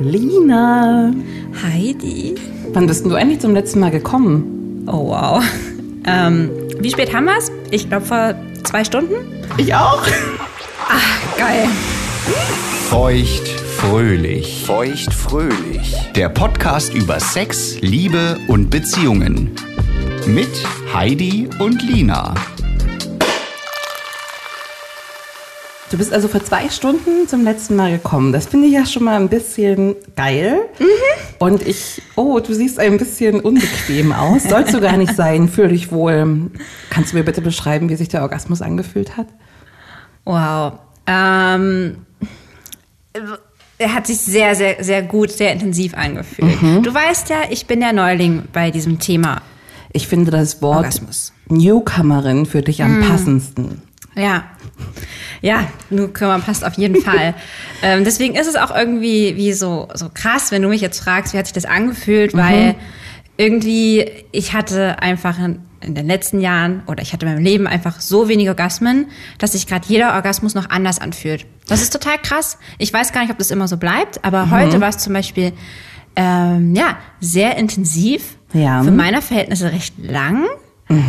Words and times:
Lina, 0.00 1.12
Heidi. 1.62 2.34
wann 2.72 2.86
bist 2.86 3.02
denn 3.02 3.10
du 3.10 3.16
eigentlich 3.16 3.40
zum 3.40 3.52
letzten 3.54 3.80
Mal 3.80 3.90
gekommen? 3.90 4.84
Oh 4.86 5.08
wow. 5.08 5.42
Ähm, 6.06 6.48
wie 6.78 6.90
spät 6.90 7.12
haben 7.12 7.26
wir's? 7.26 7.52
Ich 7.70 7.90
glaube 7.90 8.06
vor 8.06 8.34
zwei 8.64 8.82
Stunden. 8.82 9.14
Ich 9.58 9.74
auch. 9.74 10.02
Geil. 11.36 11.66
Feucht 12.88 13.46
fröhlich. 13.46 14.64
Feucht 14.64 15.12
fröhlich. 15.12 15.94
Der 16.14 16.30
Podcast 16.30 16.94
über 16.94 17.20
Sex, 17.20 17.78
Liebe 17.82 18.38
und 18.46 18.70
Beziehungen. 18.70 19.50
Mit 20.26 20.48
Heidi 20.94 21.50
und 21.58 21.82
Lina. 21.82 22.32
Du 25.90 25.96
bist 25.96 26.12
also 26.12 26.28
vor 26.28 26.44
zwei 26.44 26.68
Stunden 26.68 27.26
zum 27.28 27.44
letzten 27.44 27.74
Mal 27.74 27.92
gekommen. 27.92 28.32
Das 28.32 28.46
finde 28.46 28.66
ich 28.66 28.74
ja 28.74 28.84
schon 28.84 29.04
mal 29.04 29.16
ein 29.16 29.30
bisschen 29.30 29.96
geil. 30.16 30.60
Und 31.38 31.66
ich, 31.66 32.02
oh, 32.14 32.40
du 32.40 32.52
siehst 32.52 32.78
ein 32.78 32.98
bisschen 32.98 33.40
unbequem 33.40 34.12
aus. 34.12 34.44
Sollst 34.44 34.74
du 34.74 34.80
gar 34.80 34.98
nicht 34.98 35.16
sein. 35.16 35.48
Fühl 35.48 35.68
dich 35.68 35.90
wohl. 35.90 36.50
Kannst 36.90 37.12
du 37.12 37.16
mir 37.16 37.24
bitte 37.24 37.40
beschreiben, 37.40 37.88
wie 37.88 37.96
sich 37.96 38.08
der 38.08 38.20
Orgasmus 38.20 38.60
angefühlt 38.60 39.16
hat? 39.16 39.28
Wow. 40.26 40.74
Ähm, 41.06 42.04
er 43.78 43.94
hat 43.94 44.06
sich 44.06 44.18
sehr, 44.18 44.54
sehr, 44.54 44.84
sehr 44.84 45.02
gut, 45.02 45.30
sehr 45.30 45.54
intensiv 45.54 45.94
angefühlt. 45.94 46.84
Du 46.84 46.92
weißt 46.92 47.30
ja, 47.30 47.42
ich 47.48 47.66
bin 47.66 47.80
der 47.80 47.94
Neuling 47.94 48.42
bei 48.52 48.70
diesem 48.70 48.98
Thema. 48.98 49.40
Ich 49.92 50.06
finde 50.06 50.30
das 50.30 50.60
Wort 50.60 50.76
Orgasmus. 50.76 51.32
Newcomerin 51.48 52.44
für 52.44 52.60
dich 52.60 52.82
am 52.82 53.00
passendsten. 53.08 53.87
Ja. 54.18 54.44
Ja, 55.40 55.68
Newcomer 55.90 56.40
passt 56.40 56.64
auf 56.64 56.74
jeden 56.74 57.00
Fall. 57.00 57.34
ähm, 57.82 58.04
deswegen 58.04 58.34
ist 58.34 58.48
es 58.48 58.56
auch 58.56 58.74
irgendwie 58.74 59.36
wie 59.36 59.52
so, 59.52 59.88
so 59.94 60.10
krass, 60.12 60.50
wenn 60.50 60.62
du 60.62 60.68
mich 60.68 60.80
jetzt 60.80 61.00
fragst, 61.00 61.32
wie 61.32 61.38
hat 61.38 61.46
sich 61.46 61.52
das 61.52 61.64
angefühlt, 61.64 62.34
weil 62.34 62.74
irgendwie 63.36 64.10
ich 64.32 64.52
hatte 64.52 65.00
einfach 65.00 65.38
in, 65.38 65.60
in 65.80 65.94
den 65.94 66.06
letzten 66.06 66.40
Jahren 66.40 66.82
oder 66.86 67.02
ich 67.02 67.12
hatte 67.12 67.24
in 67.24 67.32
meinem 67.32 67.44
Leben 67.44 67.66
einfach 67.68 68.00
so 68.00 68.28
wenig 68.28 68.48
Orgasmen, 68.48 69.06
dass 69.38 69.52
sich 69.52 69.66
gerade 69.68 69.86
jeder 69.88 70.14
Orgasmus 70.14 70.54
noch 70.54 70.68
anders 70.70 71.00
anfühlt. 71.00 71.46
Das 71.68 71.82
ist 71.82 71.92
total 71.92 72.18
krass. 72.18 72.58
Ich 72.78 72.92
weiß 72.92 73.12
gar 73.12 73.20
nicht, 73.20 73.30
ob 73.30 73.38
das 73.38 73.52
immer 73.52 73.68
so 73.68 73.76
bleibt, 73.76 74.24
aber 74.24 74.50
heute 74.50 74.80
war 74.80 74.88
es 74.88 74.98
zum 74.98 75.12
Beispiel 75.12 75.52
ähm, 76.16 76.74
ja 76.74 76.96
sehr 77.20 77.56
intensiv. 77.56 78.36
Ja. 78.52 78.82
Für 78.82 78.90
meine 78.90 79.22
Verhältnisse 79.22 79.70
recht 79.70 79.94
lang. 79.98 80.46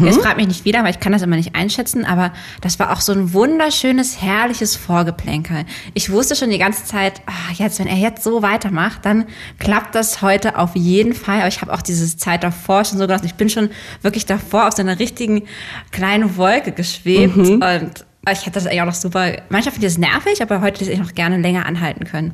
Jetzt 0.03 0.21
fragt 0.21 0.37
mich 0.37 0.47
nicht 0.47 0.65
wieder, 0.65 0.83
weil 0.83 0.91
ich 0.91 0.99
kann 0.99 1.13
das 1.13 1.21
immer 1.21 1.37
nicht 1.37 1.55
einschätzen, 1.55 2.03
aber 2.03 2.33
das 2.59 2.79
war 2.79 2.91
auch 2.91 2.99
so 2.99 3.13
ein 3.13 3.33
wunderschönes, 3.33 4.21
herrliches 4.21 4.75
Vorgeplänkel. 4.75 5.65
Ich 5.93 6.11
wusste 6.11 6.35
schon 6.35 6.49
die 6.49 6.57
ganze 6.57 6.83
Zeit, 6.83 7.21
ah, 7.27 7.53
jetzt, 7.53 7.79
wenn 7.79 7.87
er 7.87 7.95
jetzt 7.95 8.23
so 8.23 8.41
weitermacht, 8.41 9.05
dann 9.05 9.25
klappt 9.57 9.95
das 9.95 10.21
heute 10.21 10.57
auf 10.57 10.75
jeden 10.75 11.13
Fall. 11.13 11.39
Aber 11.39 11.47
ich 11.47 11.61
habe 11.61 11.73
auch 11.73 11.81
diese 11.81 12.17
Zeit 12.17 12.43
davor 12.43 12.83
schon 12.83 12.97
so 12.97 13.07
genossen. 13.07 13.25
Ich 13.25 13.35
bin 13.35 13.49
schon 13.49 13.69
wirklich 14.01 14.25
davor 14.25 14.67
auf 14.67 14.73
so 14.73 14.81
einer 14.81 14.99
richtigen 14.99 15.43
kleinen 15.91 16.35
Wolke 16.35 16.73
geschwebt 16.73 17.37
und 17.37 18.05
ich 18.29 18.41
hätte 18.41 18.51
das 18.51 18.67
eigentlich 18.67 18.81
auch 18.81 18.85
noch 18.85 18.93
super. 18.93 19.31
Manchmal 19.47 19.73
finde 19.73 19.87
ich 19.87 19.93
das 19.93 19.97
nervig, 19.97 20.41
aber 20.41 20.59
heute 20.59 20.81
hätte 20.81 20.91
ich 20.91 20.99
noch 20.99 21.15
gerne 21.15 21.37
länger 21.37 21.65
anhalten 21.65 22.03
können. 22.03 22.33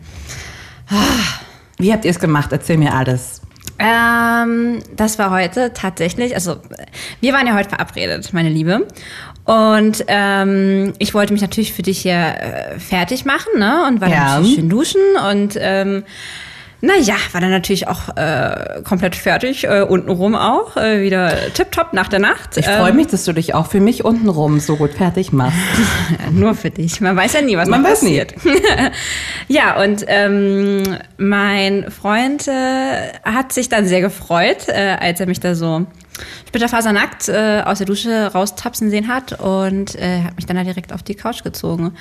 Wie 1.78 1.94
habt 1.94 2.06
ihr 2.06 2.12
es 2.12 2.20
gemacht? 2.20 2.52
Erzähl 2.52 2.78
mir 2.78 2.94
alles. 2.94 3.42
Ähm, 3.78 4.80
das 4.96 5.20
war 5.20 5.32
heute 5.32 5.74
tatsächlich, 5.74 6.34
also 6.36 6.58
wir 7.20 7.34
waren 7.34 7.46
ja 7.48 7.56
heute 7.56 7.70
verabredet, 7.70 8.32
meine 8.34 8.50
Liebe. 8.50 8.88
Und 9.44 10.04
ähm, 10.08 10.94
ich 10.98 11.14
wollte 11.14 11.34
mich 11.34 11.42
natürlich 11.42 11.74
für 11.74 11.84
dich 11.84 12.00
hier 12.02 12.16
äh, 12.16 12.80
fertig 12.80 13.26
machen, 13.26 13.60
ne? 13.60 13.86
Und 13.88 14.02
war 14.02 14.10
Ja. 14.10 14.38
dann 14.38 14.46
schön 14.46 14.70
duschen 14.70 15.02
und 15.32 15.56
ähm, 15.60 16.04
naja, 16.86 17.16
war 17.32 17.42
dann 17.42 17.52
natürlich 17.52 17.88
auch 17.88 18.16
äh, 18.16 18.82
komplett 18.84 19.16
fertig, 19.16 19.64
äh, 19.66 19.82
untenrum 19.82 20.36
auch, 20.36 20.78
äh, 20.78 21.02
wieder 21.02 21.34
tipptopp 21.54 21.94
nach 21.94 22.08
der 22.08 22.20
Nacht. 22.20 22.58
Ich 22.58 22.68
Ähm, 22.68 22.80
freue 22.80 22.94
mich, 22.94 23.08
dass 23.08 23.26
du 23.26 23.34
dich 23.34 23.54
auch 23.54 23.68
für 23.68 23.80
mich 23.80 24.06
untenrum 24.06 24.60
so 24.60 24.76
gut 24.76 24.92
fertig 24.94 25.32
machst. 25.32 25.58
Nur 26.32 26.56
für 26.56 26.70
dich. 26.70 27.02
Man 27.02 27.16
weiß 27.16 27.34
ja 27.34 27.42
nie, 27.42 27.58
was 27.58 27.68
Man 27.68 27.82
noch 27.82 27.90
passiert. 27.90 28.36
ja, 29.48 29.82
und 29.82 30.06
ähm, 30.08 30.84
mein 31.18 31.90
Freund 31.92 32.48
äh, 32.48 33.14
hat 33.24 33.52
sich 33.52 33.70
dann 33.70 33.86
sehr 33.86 34.02
gefreut, 34.02 34.68
äh, 34.68 34.96
als 35.00 35.20
er 35.20 35.26
mich 35.26 35.40
da 35.40 35.56
so 35.56 35.86
splitterfasernackt 36.48 37.30
äh, 37.30 37.64
aus 37.66 37.80
der 37.80 37.88
Dusche 37.88 38.32
raustapsen 38.34 38.90
sehen 38.90 39.08
hat 39.08 39.40
und 39.40 39.96
äh, 39.96 40.24
hat 40.24 40.36
mich 40.36 40.46
dann 40.46 40.56
da 40.56 40.64
direkt 40.64 40.94
auf 40.94 41.04
die 41.04 41.16
Couch 41.16 41.44
gezogen. 41.44 41.94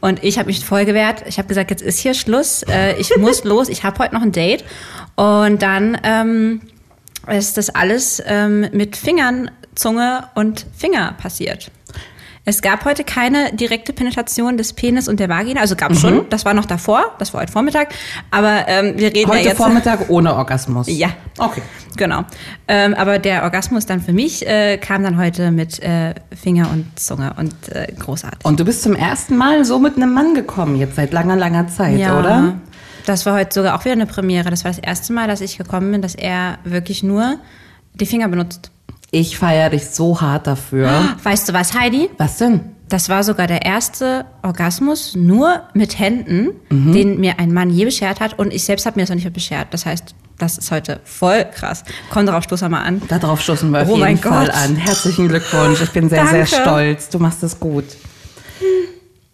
Und 0.00 0.22
ich 0.24 0.38
habe 0.38 0.46
mich 0.46 0.64
voll 0.64 0.84
gewehrt. 0.84 1.24
Ich 1.26 1.38
habe 1.38 1.48
gesagt, 1.48 1.70
jetzt 1.70 1.82
ist 1.82 1.98
hier 1.98 2.14
Schluss. 2.14 2.62
Äh, 2.62 2.96
ich 2.98 3.16
muss 3.16 3.44
los. 3.44 3.68
Ich 3.68 3.84
habe 3.84 3.98
heute 3.98 4.14
noch 4.14 4.22
ein 4.22 4.32
Date. 4.32 4.64
Und 5.16 5.62
dann 5.62 5.98
ähm, 6.02 6.60
ist 7.26 7.56
das 7.56 7.70
alles 7.70 8.22
ähm, 8.26 8.68
mit 8.72 8.96
Fingern, 8.96 9.50
Zunge 9.74 10.28
und 10.34 10.66
Finger 10.76 11.14
passiert. 11.20 11.70
Es 12.48 12.62
gab 12.62 12.86
heute 12.86 13.04
keine 13.04 13.52
direkte 13.52 13.92
Penetration 13.92 14.56
des 14.56 14.72
Penis 14.72 15.06
und 15.06 15.20
der 15.20 15.28
Vagina. 15.28 15.60
Also 15.60 15.76
gab 15.76 15.94
schon, 15.94 16.30
das 16.30 16.46
war 16.46 16.54
noch 16.54 16.64
davor, 16.64 17.14
das 17.18 17.34
war 17.34 17.42
heute 17.42 17.52
Vormittag. 17.52 17.88
Aber 18.30 18.66
ähm, 18.68 18.94
wir 18.96 19.14
reden 19.14 19.28
Heute 19.28 19.40
ja 19.40 19.48
jetzt. 19.50 19.58
Vormittag 19.58 20.08
ohne 20.08 20.34
Orgasmus. 20.34 20.86
Ja. 20.88 21.10
Okay. 21.36 21.60
Genau. 21.98 22.24
Ähm, 22.66 22.94
aber 22.94 23.18
der 23.18 23.42
Orgasmus 23.42 23.84
dann 23.84 24.00
für 24.00 24.14
mich 24.14 24.46
äh, 24.46 24.78
kam 24.78 25.02
dann 25.02 25.18
heute 25.18 25.50
mit 25.50 25.78
äh, 25.82 26.14
Finger 26.34 26.70
und 26.72 26.98
Zunge 26.98 27.34
und 27.36 27.52
äh, 27.68 27.92
großartig. 27.98 28.46
Und 28.46 28.58
du 28.58 28.64
bist 28.64 28.82
zum 28.82 28.94
ersten 28.94 29.36
Mal 29.36 29.66
so 29.66 29.78
mit 29.78 29.96
einem 29.96 30.14
Mann 30.14 30.32
gekommen, 30.32 30.76
jetzt 30.76 30.96
seit 30.96 31.12
langer, 31.12 31.36
langer 31.36 31.68
Zeit, 31.68 31.98
oder? 31.98 32.54
Das 33.04 33.26
war 33.26 33.34
heute 33.34 33.52
sogar 33.52 33.78
auch 33.78 33.84
wieder 33.84 33.92
eine 33.92 34.06
Premiere. 34.06 34.48
Das 34.48 34.64
war 34.64 34.70
das 34.70 34.80
erste 34.80 35.12
Mal, 35.12 35.28
dass 35.28 35.42
ich 35.42 35.58
gekommen 35.58 35.92
bin, 35.92 36.00
dass 36.00 36.14
er 36.14 36.60
wirklich 36.64 37.02
nur 37.02 37.38
die 37.92 38.06
Finger 38.06 38.28
benutzt. 38.28 38.70
Ich 39.10 39.38
feiere 39.38 39.70
dich 39.70 39.86
so 39.86 40.20
hart 40.20 40.46
dafür. 40.46 40.90
Weißt 41.22 41.48
du 41.48 41.52
was, 41.54 41.72
Heidi? 41.78 42.10
Was 42.18 42.38
denn? 42.38 42.60
Das 42.90 43.08
war 43.08 43.22
sogar 43.22 43.46
der 43.46 43.64
erste 43.66 44.24
Orgasmus 44.42 45.14
nur 45.14 45.62
mit 45.74 45.98
Händen, 45.98 46.50
Mhm. 46.70 46.92
den 46.92 47.20
mir 47.20 47.38
ein 47.38 47.52
Mann 47.52 47.70
je 47.70 47.84
beschert 47.84 48.20
hat. 48.20 48.38
Und 48.38 48.52
ich 48.52 48.64
selbst 48.64 48.86
habe 48.86 48.96
mir 48.98 49.02
das 49.02 49.10
noch 49.10 49.16
nicht 49.16 49.32
beschert. 49.32 49.68
Das 49.72 49.84
heißt, 49.86 50.14
das 50.38 50.56
ist 50.58 50.70
heute 50.70 51.00
voll 51.04 51.44
krass. 51.54 51.84
Komm 52.10 52.26
darauf, 52.26 52.44
stoß 52.44 52.62
mal 52.62 52.82
an. 52.82 53.02
Darauf 53.08 53.40
stoßen 53.42 53.70
wir 53.70 53.82
auf 53.82 53.88
Oh 53.88 53.92
jeden 53.96 54.00
mein 54.00 54.18
Fall 54.18 54.46
Gott. 54.46 54.54
an. 54.54 54.76
Herzlichen 54.76 55.28
Glückwunsch. 55.28 55.80
Ich 55.82 55.90
bin 55.90 56.08
sehr, 56.08 56.26
sehr 56.26 56.44
Danke. 56.44 56.62
stolz. 56.62 57.08
Du 57.10 57.18
machst 57.18 57.42
es 57.42 57.58
gut. 57.60 57.84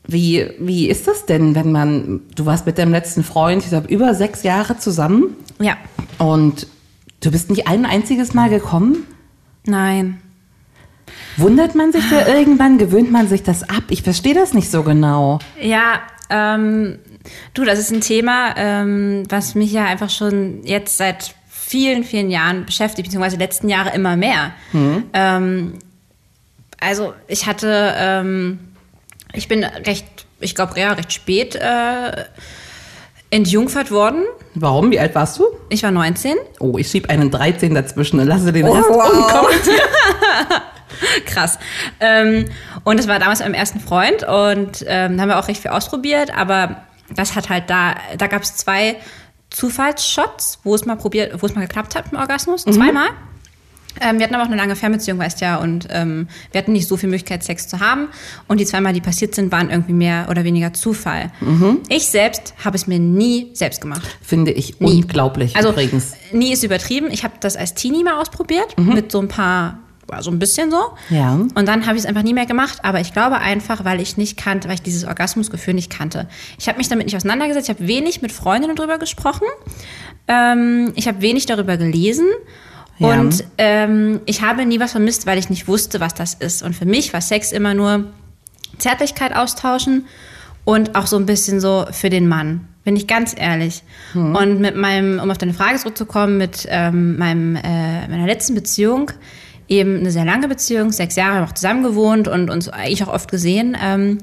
Wie, 0.06 0.50
wie 0.58 0.88
ist 0.88 1.06
das 1.08 1.24
denn, 1.26 1.54
wenn 1.54 1.72
man, 1.72 2.20
du 2.34 2.46
warst 2.46 2.66
mit 2.66 2.76
deinem 2.78 2.92
letzten 2.92 3.24
Freund, 3.24 3.62
ich 3.62 3.70
glaube, 3.70 3.88
über 3.88 4.14
sechs 4.14 4.42
Jahre 4.42 4.76
zusammen 4.78 5.34
Ja. 5.60 5.76
und 6.18 6.66
du 7.20 7.30
bist 7.30 7.48
nicht 7.50 7.66
ein 7.68 7.86
einziges 7.86 8.34
Mal 8.34 8.50
gekommen? 8.50 9.04
Nein. 9.66 10.20
Wundert 11.36 11.74
man 11.74 11.92
sich 11.92 12.04
da 12.10 12.26
irgendwann? 12.26 12.78
Gewöhnt 12.78 13.10
man 13.10 13.28
sich 13.28 13.42
das 13.42 13.68
ab? 13.68 13.84
Ich 13.90 14.02
verstehe 14.02 14.34
das 14.34 14.54
nicht 14.54 14.70
so 14.70 14.82
genau. 14.82 15.38
Ja, 15.60 16.00
ähm, 16.30 16.98
du, 17.54 17.64
das 17.64 17.78
ist 17.78 17.90
ein 17.90 18.00
Thema, 18.00 18.54
ähm, 18.56 19.24
was 19.28 19.54
mich 19.54 19.72
ja 19.72 19.84
einfach 19.84 20.10
schon 20.10 20.62
jetzt 20.64 20.96
seit 20.96 21.34
vielen, 21.48 22.04
vielen 22.04 22.30
Jahren 22.30 22.66
beschäftigt, 22.66 23.08
beziehungsweise 23.08 23.36
die 23.36 23.42
letzten 23.42 23.68
Jahre 23.68 23.94
immer 23.94 24.16
mehr. 24.16 24.52
Ähm, 25.12 25.74
also 26.78 27.14
ich 27.26 27.46
hatte, 27.46 27.94
ähm, 27.96 28.58
ich 29.32 29.48
bin 29.48 29.64
recht, 29.64 30.26
ich 30.40 30.54
glaube, 30.54 30.78
ja, 30.78 30.92
recht 30.92 31.12
spät 31.12 31.56
äh, 31.56 32.24
entjungfert 33.30 33.90
worden. 33.90 34.24
Warum? 34.54 34.90
Wie 34.90 35.00
alt 35.00 35.14
warst 35.14 35.38
du? 35.38 35.46
Ich 35.74 35.82
war 35.82 35.90
19. 35.90 36.36
Oh, 36.60 36.78
ich 36.78 36.86
schieb 36.88 37.10
einen 37.10 37.32
13 37.32 37.74
dazwischen 37.74 38.20
und 38.20 38.28
lasse 38.28 38.52
den 38.52 38.64
Oh, 38.64 38.72
Rest 38.74 38.88
wow. 38.88 39.10
unkommentiert. 39.10 39.82
Krass. 41.26 41.58
Ähm, 41.98 42.44
und 42.84 42.98
das 43.00 43.08
war 43.08 43.18
damals 43.18 43.40
mit 43.40 43.48
meinem 43.48 43.58
ersten 43.58 43.80
Freund 43.80 44.22
und 44.22 44.84
ähm, 44.86 45.16
da 45.16 45.22
haben 45.22 45.28
wir 45.28 45.38
auch 45.40 45.48
recht 45.48 45.60
viel 45.60 45.72
ausprobiert, 45.72 46.32
aber 46.32 46.84
das 47.14 47.34
hat 47.34 47.48
halt 47.48 47.68
da, 47.68 47.96
da 48.16 48.28
gab 48.28 48.42
es 48.42 48.54
zwei 48.56 48.96
Zufallsshots, 49.50 50.60
wo 50.62 50.76
es 50.76 50.86
mal 50.86 50.94
probiert, 50.96 51.42
wo 51.42 51.46
es 51.46 51.56
mal 51.56 51.62
geklappt 51.62 51.96
hat 51.96 52.04
mit 52.04 52.12
dem 52.12 52.20
Orgasmus, 52.20 52.62
zweimal. 52.64 53.08
Ähm, 54.00 54.18
wir 54.18 54.24
hatten 54.24 54.34
aber 54.34 54.44
auch 54.44 54.48
eine 54.48 54.56
lange 54.56 54.76
Fernbeziehung, 54.76 55.18
weißt 55.18 55.40
ja, 55.40 55.56
und 55.56 55.86
ähm, 55.90 56.28
wir 56.52 56.58
hatten 56.60 56.72
nicht 56.72 56.88
so 56.88 56.96
viel 56.96 57.08
Möglichkeit, 57.08 57.44
Sex 57.44 57.68
zu 57.68 57.80
haben. 57.80 58.08
Und 58.48 58.58
die 58.60 58.66
zweimal, 58.66 58.92
die 58.92 59.00
passiert 59.00 59.34
sind, 59.34 59.52
waren 59.52 59.70
irgendwie 59.70 59.92
mehr 59.92 60.26
oder 60.30 60.44
weniger 60.44 60.72
Zufall. 60.72 61.30
Ich 61.88 62.06
selbst 62.08 62.54
habe 62.64 62.76
es 62.76 62.86
mir 62.86 62.98
nie 62.98 63.50
selbst 63.54 63.80
gemacht. 63.80 64.02
Finde 64.22 64.50
ich 64.52 64.80
Nie. 64.80 65.02
unglaublich 65.02 65.54
Also 65.56 65.70
übrigens. 65.70 66.14
nie 66.32 66.52
ist 66.52 66.64
übertrieben. 66.64 67.08
Ich 67.10 67.24
habe 67.24 67.34
das 67.40 67.56
als 67.56 67.74
Teenie 67.74 68.02
mal 68.04 68.20
ausprobiert 68.20 68.76
mit 68.78 69.12
so 69.12 69.20
ein 69.20 69.28
paar, 69.28 69.78
war 70.06 70.22
so 70.22 70.30
ein 70.30 70.38
bisschen 70.38 70.70
so. 70.70 70.78
Ja. 71.10 71.32
Und 71.34 71.66
dann 71.68 71.86
habe 71.86 71.96
ich 71.96 72.02
es 72.02 72.06
einfach 72.06 72.22
nie 72.22 72.34
mehr 72.34 72.46
gemacht. 72.46 72.78
Aber 72.82 73.00
ich 73.00 73.12
glaube 73.12 73.36
einfach, 73.38 73.84
weil 73.84 74.00
ich 74.00 74.16
nicht 74.16 74.36
kannte, 74.36 74.68
weil 74.68 74.74
ich 74.74 74.82
dieses 74.82 75.04
Orgasmusgefühl 75.04 75.74
nicht 75.74 75.90
kannte. 75.90 76.28
Ich 76.58 76.68
habe 76.68 76.78
mich 76.78 76.88
damit 76.88 77.06
nicht 77.06 77.16
auseinandergesetzt. 77.16 77.68
Ich 77.68 77.74
habe 77.74 77.86
wenig 77.88 78.22
mit 78.22 78.32
Freundinnen 78.32 78.76
darüber 78.76 78.98
gesprochen. 78.98 79.46
Ähm, 80.28 80.92
ich 80.96 81.06
habe 81.08 81.20
wenig 81.20 81.46
darüber 81.46 81.76
gelesen. 81.76 82.26
Ja. 82.98 83.20
Und 83.20 83.44
ähm, 83.58 84.20
ich 84.26 84.42
habe 84.42 84.64
nie 84.64 84.80
was 84.80 84.92
vermisst, 84.92 85.26
weil 85.26 85.38
ich 85.38 85.50
nicht 85.50 85.66
wusste, 85.66 86.00
was 86.00 86.14
das 86.14 86.34
ist. 86.34 86.62
Und 86.62 86.74
für 86.74 86.86
mich 86.86 87.12
war 87.12 87.20
Sex 87.20 87.52
immer 87.52 87.74
nur 87.74 88.04
Zärtlichkeit 88.78 89.34
austauschen 89.34 90.06
und 90.64 90.94
auch 90.94 91.06
so 91.06 91.16
ein 91.16 91.26
bisschen 91.26 91.60
so 91.60 91.86
für 91.90 92.10
den 92.10 92.28
Mann. 92.28 92.68
Bin 92.84 92.96
ich 92.96 93.06
ganz 93.06 93.34
ehrlich. 93.36 93.82
Und 94.12 94.60
mit 94.60 94.76
meinem, 94.76 95.18
um 95.18 95.30
auf 95.30 95.38
deine 95.38 95.54
Frage 95.54 95.78
zurückzukommen, 95.78 96.36
mit 96.36 96.66
ähm, 96.68 97.16
meinem, 97.16 97.56
äh, 97.56 98.06
meiner 98.08 98.26
letzten 98.26 98.54
Beziehung, 98.54 99.10
eben 99.68 100.00
eine 100.00 100.10
sehr 100.10 100.26
lange 100.26 100.48
Beziehung, 100.48 100.92
sechs 100.92 101.16
Jahre 101.16 101.36
haben 101.36 101.40
wir 101.40 101.48
auch 101.48 101.54
zusammen 101.54 101.82
gewohnt 101.82 102.28
und 102.28 102.50
uns 102.50 102.68
eigentlich 102.68 103.02
auch 103.02 103.12
oft 103.12 103.30
gesehen. 103.30 103.76
Ähm, 103.82 104.18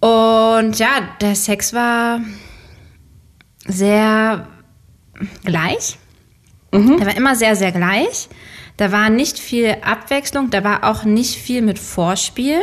und 0.00 0.78
ja, 0.78 0.88
der 1.20 1.36
Sex 1.36 1.72
war 1.72 2.20
sehr 3.66 4.48
gleich. 5.44 5.98
Der 6.72 7.06
war 7.06 7.16
immer 7.16 7.34
sehr, 7.34 7.56
sehr 7.56 7.72
gleich. 7.72 8.28
Da 8.76 8.92
war 8.92 9.10
nicht 9.10 9.38
viel 9.38 9.76
Abwechslung, 9.82 10.50
da 10.50 10.64
war 10.64 10.84
auch 10.84 11.04
nicht 11.04 11.36
viel 11.36 11.62
mit 11.62 11.78
Vorspiel. 11.78 12.60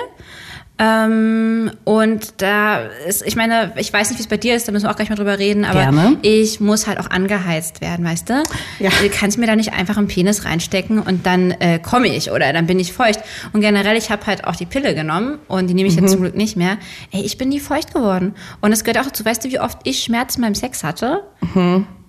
Ähm, 0.80 1.72
und 1.86 2.40
da 2.42 2.82
ist, 3.08 3.26
ich 3.26 3.36
meine, 3.36 3.74
ich 3.78 3.92
weiß 3.92 4.10
nicht, 4.10 4.20
wie 4.20 4.24
es 4.24 4.28
bei 4.28 4.38
dir 4.38 4.56
ist, 4.56 4.68
da 4.68 4.72
müssen 4.72 4.86
wir 4.86 4.92
auch 4.92 4.96
gleich 4.96 5.10
mal 5.10 5.16
drüber 5.16 5.40
reden, 5.40 5.66
aber 5.66 5.80
Gerne. 5.80 6.18
ich 6.22 6.60
muss 6.60 6.86
halt 6.86 7.00
auch 7.00 7.10
angeheizt 7.10 7.82
werden, 7.82 8.06
weißt 8.06 8.30
du? 8.30 8.44
Ja. 8.80 8.92
Du 9.02 9.10
kannst 9.10 9.40
mir 9.40 9.48
da 9.48 9.56
nicht 9.56 9.74
einfach 9.74 9.98
einen 9.98 10.08
Penis 10.08 10.46
reinstecken 10.46 11.00
und 11.00 11.26
dann 11.26 11.50
äh, 11.52 11.80
komme 11.80 12.08
ich 12.16 12.30
oder 12.32 12.54
dann 12.54 12.68
bin 12.68 12.80
ich 12.80 12.94
feucht. 12.94 13.20
Und 13.54 13.62
generell, 13.62 13.98
ich 13.98 14.12
habe 14.12 14.26
halt 14.28 14.44
auch 14.46 14.56
die 14.56 14.68
Pille 14.68 14.94
genommen 14.94 15.40
und 15.48 15.68
die 15.68 15.74
nehme 15.74 15.90
ich 15.90 15.96
jetzt 15.96 16.12
zum 16.12 16.22
Glück 16.22 16.36
nicht 16.36 16.58
mehr. 16.58 16.78
Ey, 17.12 17.22
ich 17.24 17.38
bin 17.40 17.50
nie 17.50 17.60
feucht 17.60 17.94
geworden. 17.94 18.36
Und 18.62 18.72
es 18.72 18.84
gehört 18.84 19.00
auch 19.04 19.10
dazu, 19.10 19.26
weißt 19.26 19.46
du, 19.46 19.50
wie 19.50 19.60
oft 19.60 19.80
ich 19.84 20.04
Schmerzen 20.04 20.42
beim 20.42 20.54
Sex 20.54 20.84
hatte? 20.84 21.24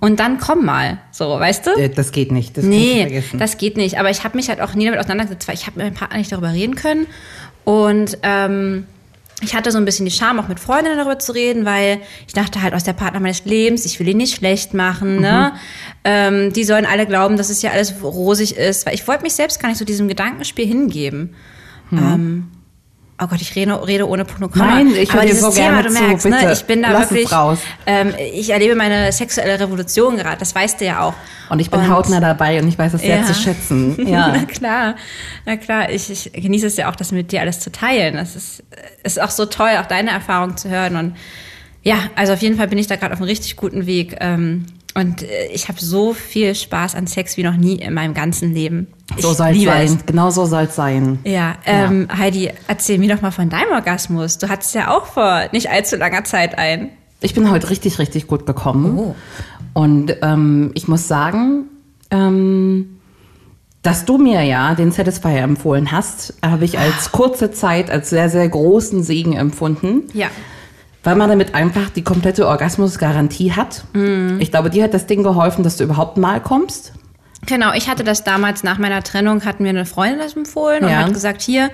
Und 0.00 0.20
dann 0.20 0.38
komm 0.38 0.64
mal, 0.64 0.98
so, 1.10 1.28
weißt 1.40 1.66
du? 1.66 1.70
Äh, 1.70 1.88
Das 1.88 2.12
geht 2.12 2.30
nicht. 2.32 2.56
Das 2.56 2.64
Nee, 2.64 3.00
vergessen. 3.00 3.38
das 3.38 3.56
geht 3.56 3.76
nicht. 3.78 3.98
Aber 3.98 4.10
ich 4.10 4.24
habe 4.24 4.36
mich 4.36 4.48
halt 4.50 4.60
auch 4.60 4.74
nie 4.74 4.84
damit 4.84 5.00
auseinandergesetzt, 5.00 5.48
weil 5.48 5.54
ich 5.54 5.66
habe 5.66 5.78
mit 5.78 5.86
meinem 5.86 5.94
Partner 5.94 6.18
nicht 6.18 6.30
darüber 6.30 6.52
reden 6.52 6.74
können. 6.74 7.06
Und 7.68 8.16
ähm, 8.22 8.86
ich 9.42 9.54
hatte 9.54 9.70
so 9.70 9.76
ein 9.76 9.84
bisschen 9.84 10.06
die 10.06 10.10
Scham, 10.10 10.40
auch 10.40 10.48
mit 10.48 10.58
Freundinnen 10.58 10.96
darüber 10.96 11.18
zu 11.18 11.32
reden, 11.32 11.66
weil 11.66 12.00
ich 12.26 12.32
dachte 12.32 12.62
halt, 12.62 12.72
aus 12.72 12.82
der 12.82 12.94
Partner 12.94 13.20
meines 13.20 13.44
Lebens, 13.44 13.84
ich 13.84 14.00
will 14.00 14.08
ihn 14.08 14.16
nicht 14.16 14.36
schlecht 14.36 14.72
machen. 14.72 15.20
Ne? 15.20 15.52
Ähm, 16.02 16.50
die 16.54 16.64
sollen 16.64 16.86
alle 16.86 17.04
glauben, 17.04 17.36
dass 17.36 17.50
es 17.50 17.60
ja 17.60 17.72
alles 17.72 18.02
rosig 18.02 18.56
ist. 18.56 18.86
Weil 18.86 18.94
ich 18.94 19.06
wollte 19.06 19.22
mich 19.22 19.34
selbst 19.34 19.60
gar 19.60 19.68
nicht 19.68 19.76
so 19.76 19.84
diesem 19.84 20.08
Gedankenspiel 20.08 20.66
hingeben. 20.66 21.34
Ähm, 21.92 22.48
Oh 23.20 23.26
Gott, 23.26 23.40
ich 23.40 23.56
rede, 23.56 23.84
rede 23.86 24.08
ohne 24.08 24.24
Komma. 24.24 24.48
Nein, 24.54 24.92
ich 24.94 25.12
höre 25.12 25.26
so 25.34 25.50
Thema, 25.50 25.70
gerne 25.70 25.82
du 25.88 25.94
zu, 25.94 26.02
merkst, 26.02 26.26
ne, 26.26 26.36
bitte. 26.40 26.52
ich 26.52 26.64
bin 26.66 26.82
da 26.82 26.92
Lass 26.92 27.06
es 27.06 27.10
wirklich, 27.10 27.32
raus. 27.32 27.58
ähm, 27.84 28.14
ich 28.32 28.50
erlebe 28.50 28.76
meine 28.76 29.10
sexuelle 29.10 29.58
Revolution 29.58 30.16
gerade, 30.16 30.36
das 30.38 30.54
weißt 30.54 30.80
du 30.80 30.84
ja 30.84 31.00
auch. 31.02 31.14
Und 31.50 31.58
ich 31.58 31.68
bin 31.68 31.80
Und- 31.80 31.88
hautnah 31.88 32.20
dabei 32.20 32.62
und 32.62 32.68
ich 32.68 32.78
weiß 32.78 32.94
es 32.94 33.00
sehr 33.00 33.18
Ja. 33.18 33.24
zu 33.24 33.34
schätzen. 33.34 33.96
Ja. 34.08 34.28
Na 34.36 34.44
klar, 34.44 34.94
na 35.46 35.56
klar. 35.56 35.90
Ich, 35.90 36.08
ich 36.10 36.32
genieße 36.32 36.66
es 36.68 36.76
ja 36.76 36.88
auch, 36.90 36.94
das 36.96 37.10
mit 37.10 37.32
dir 37.32 37.40
alles 37.40 37.58
zu 37.58 37.72
teilen. 37.72 38.16
Es 38.16 38.36
ist, 38.36 38.62
ist 39.02 39.20
auch 39.20 39.30
so 39.30 39.46
toll, 39.46 39.70
auch 39.80 39.86
deine 39.86 40.10
Erfahrung 40.10 40.56
zu 40.56 40.68
hören. 40.70 40.94
Und 40.96 41.16
ja, 41.82 41.96
also 42.14 42.34
auf 42.34 42.40
jeden 42.42 42.56
Fall 42.56 42.68
bin 42.68 42.78
ich 42.78 42.86
da 42.86 42.94
gerade 42.96 43.14
auf 43.14 43.18
einem 43.20 43.28
richtig 43.28 43.56
guten 43.56 43.86
Weg. 43.86 44.16
Ähm, 44.20 44.66
und 44.98 45.22
äh, 45.22 45.46
ich 45.52 45.68
habe 45.68 45.80
so 45.80 46.12
viel 46.12 46.54
Spaß 46.54 46.94
an 46.94 47.06
Sex 47.06 47.36
wie 47.36 47.44
noch 47.44 47.56
nie 47.56 47.76
in 47.76 47.94
meinem 47.94 48.14
ganzen 48.14 48.52
Leben. 48.52 48.88
So 49.16 49.32
soll 49.32 49.50
es 49.50 49.62
sein. 49.62 49.98
Genau 50.06 50.30
so 50.30 50.44
soll 50.44 50.64
es 50.64 50.74
sein. 50.74 51.20
Ja, 51.24 51.54
ähm, 51.64 52.08
Heidi, 52.16 52.50
erzähl 52.66 52.98
mir 52.98 53.14
doch 53.14 53.22
mal 53.22 53.30
von 53.30 53.48
deinem 53.48 53.70
Orgasmus. 53.72 54.38
Du 54.38 54.48
hattest 54.48 54.74
ja 54.74 54.96
auch 54.96 55.06
vor 55.06 55.44
nicht 55.52 55.70
allzu 55.70 55.96
langer 55.96 56.24
Zeit 56.24 56.58
einen. 56.58 56.90
Ich 57.20 57.34
bin 57.34 57.50
heute 57.50 57.70
richtig, 57.70 57.98
richtig 57.98 58.26
gut 58.26 58.44
gekommen. 58.44 58.98
Oh. 58.98 59.14
Und 59.72 60.16
ähm, 60.22 60.72
ich 60.74 60.88
muss 60.88 61.06
sagen, 61.06 61.66
ähm, 62.10 62.98
dass 63.82 64.04
du 64.04 64.18
mir 64.18 64.42
ja 64.42 64.74
den 64.74 64.90
Satisfier 64.90 65.42
empfohlen 65.42 65.92
hast, 65.92 66.34
habe 66.44 66.64
ich 66.64 66.78
als 66.78 67.12
kurze 67.12 67.52
Zeit 67.52 67.90
als 67.90 68.10
sehr, 68.10 68.28
sehr 68.28 68.48
großen 68.48 69.02
Segen 69.02 69.34
empfunden. 69.34 70.02
Ja. 70.12 70.28
Weil 71.04 71.14
man 71.16 71.28
damit 71.30 71.54
einfach 71.54 71.90
die 71.90 72.02
komplette 72.02 72.46
Orgasmusgarantie 72.46 73.52
hat. 73.52 73.84
Mhm. 73.94 74.38
Ich 74.40 74.50
glaube, 74.50 74.68
dir 74.70 74.84
hat 74.84 74.94
das 74.94 75.06
Ding 75.06 75.22
geholfen, 75.22 75.62
dass 75.62 75.76
du 75.76 75.84
überhaupt 75.84 76.16
mal 76.18 76.40
kommst. 76.40 76.92
Genau, 77.46 77.72
ich 77.72 77.88
hatte 77.88 78.02
das 78.04 78.24
damals 78.24 78.64
nach 78.64 78.78
meiner 78.78 79.02
Trennung, 79.02 79.44
hat 79.44 79.60
mir 79.60 79.68
eine 79.68 79.86
Freundin 79.86 80.18
das 80.18 80.34
empfohlen 80.34 80.84
und 80.84 80.90
Ja. 80.90 80.98
hat 80.98 81.12
gesagt, 81.14 81.40
hier, 81.40 81.70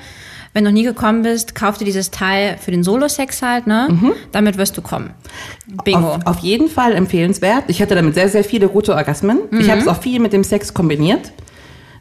wenn 0.53 0.63
du 0.65 0.71
noch 0.71 0.75
nie 0.75 0.85
gekommen 0.85 1.23
bist, 1.23 1.55
kauf 1.55 1.79
dir 1.79 1.87
dieses 1.87 2.11
Teil 2.11 2.59
für 2.61 2.71
den 2.71 2.85
Solo-Sex 2.85 3.41
halt, 3.43 3.67
ne? 3.67 3.89
Damit 4.31 4.59
wirst 4.59 4.77
du 4.77 4.83
kommen. 4.83 5.11
Bingo. 5.85 5.99
Mhm. 6.01 6.05
Auf, 6.05 6.27
auf 6.27 6.39
jeden 6.41 6.69
Fall 6.69 6.93
empfehlenswert. 6.93 7.65
Ich 7.69 7.81
hatte 7.83 7.95
damit 7.95 8.15
sehr, 8.15 8.29
sehr 8.29 8.45
viele 8.45 8.69
gute 8.69 8.95
Orgasmen. 8.95 9.39
Ich 9.59 9.71
habe 9.71 9.81
es 9.81 9.89
auch 9.89 10.01
viel 10.01 10.21
mit 10.21 10.33
dem 10.33 10.45
Sex 10.45 10.75
kombiniert. 10.75 11.33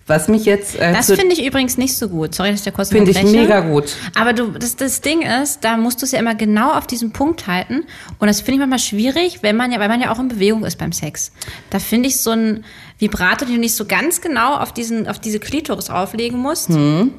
Was 0.06 0.28
mich 0.28 0.44
jetzt 0.46 0.76
äh, 0.78 0.92
Das 0.94 1.06
finde 1.12 1.34
ich 1.34 1.46
übrigens 1.46 1.78
nicht 1.78 1.96
so 1.98 2.10
gut. 2.10 2.36
Sorry, 2.36 2.50
dass 2.52 2.60
ich 2.60 2.66
da 2.66 2.72
kurz 2.72 2.90
finde 2.90 3.12
ich 3.12 3.24
mega 3.24 3.62
gut. 3.62 3.96
Aber 4.16 4.34
du, 4.34 4.48
das, 4.52 4.76
das 4.76 5.00
Ding 5.00 5.22
ist, 5.22 5.64
da 5.64 5.78
musst 5.78 6.02
du 6.02 6.06
es 6.06 6.12
ja 6.12 6.20
immer 6.20 6.36
genau 6.36 6.72
auf 6.74 6.88
diesen 6.88 7.12
Punkt 7.14 7.48
halten. 7.48 7.86
Und 8.20 8.28
das 8.28 8.42
finde 8.42 8.54
ich 8.54 8.60
manchmal 8.60 8.80
schwierig, 8.80 9.40
wenn 9.44 9.56
man 9.56 9.72
ja, 9.72 9.80
weil 9.80 9.88
man 9.88 10.02
ja 10.02 10.12
auch 10.12 10.20
in 10.20 10.28
Bewegung 10.28 10.66
ist 10.66 10.78
beim 10.78 10.92
Sex. 10.92 11.32
Da 11.70 11.80
finde 11.80 12.10
ich 12.10 12.22
so 12.22 12.32
ein 12.32 12.66
Vibrator, 13.00 13.46
den 13.48 13.56
du 13.56 13.62
nicht 13.62 13.76
so 13.76 13.86
ganz 13.86 14.20
genau 14.20 14.56
auf 14.56 14.74
diesen, 14.74 15.08
auf 15.08 15.20
diese 15.20 15.40
Klitoris 15.40 15.90
auflegen 15.90 16.38
musst, 16.40 16.68
Hm. 16.70 17.12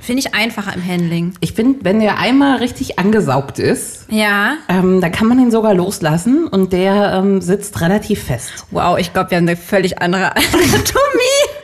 finde 0.00 0.20
ich 0.20 0.34
einfacher 0.34 0.74
im 0.74 0.86
Handling. 0.86 1.34
Ich 1.40 1.52
finde, 1.52 1.80
wenn 1.82 2.00
der 2.00 2.18
einmal 2.18 2.56
richtig 2.56 2.98
angesaugt 2.98 3.58
ist, 3.58 4.06
Ja. 4.10 4.54
ähm, 4.68 5.02
dann 5.02 5.12
kann 5.12 5.28
man 5.28 5.38
ihn 5.38 5.50
sogar 5.50 5.74
loslassen 5.74 6.46
und 6.46 6.72
der 6.72 7.12
ähm, 7.22 7.42
sitzt 7.42 7.80
relativ 7.82 8.24
fest. 8.24 8.64
Wow, 8.70 8.98
ich 8.98 9.12
glaube, 9.12 9.30
wir 9.30 9.36
haben 9.36 9.46
eine 9.48 9.58
völlig 9.58 10.00
andere 10.00 10.34
Anatomie. 10.36 11.59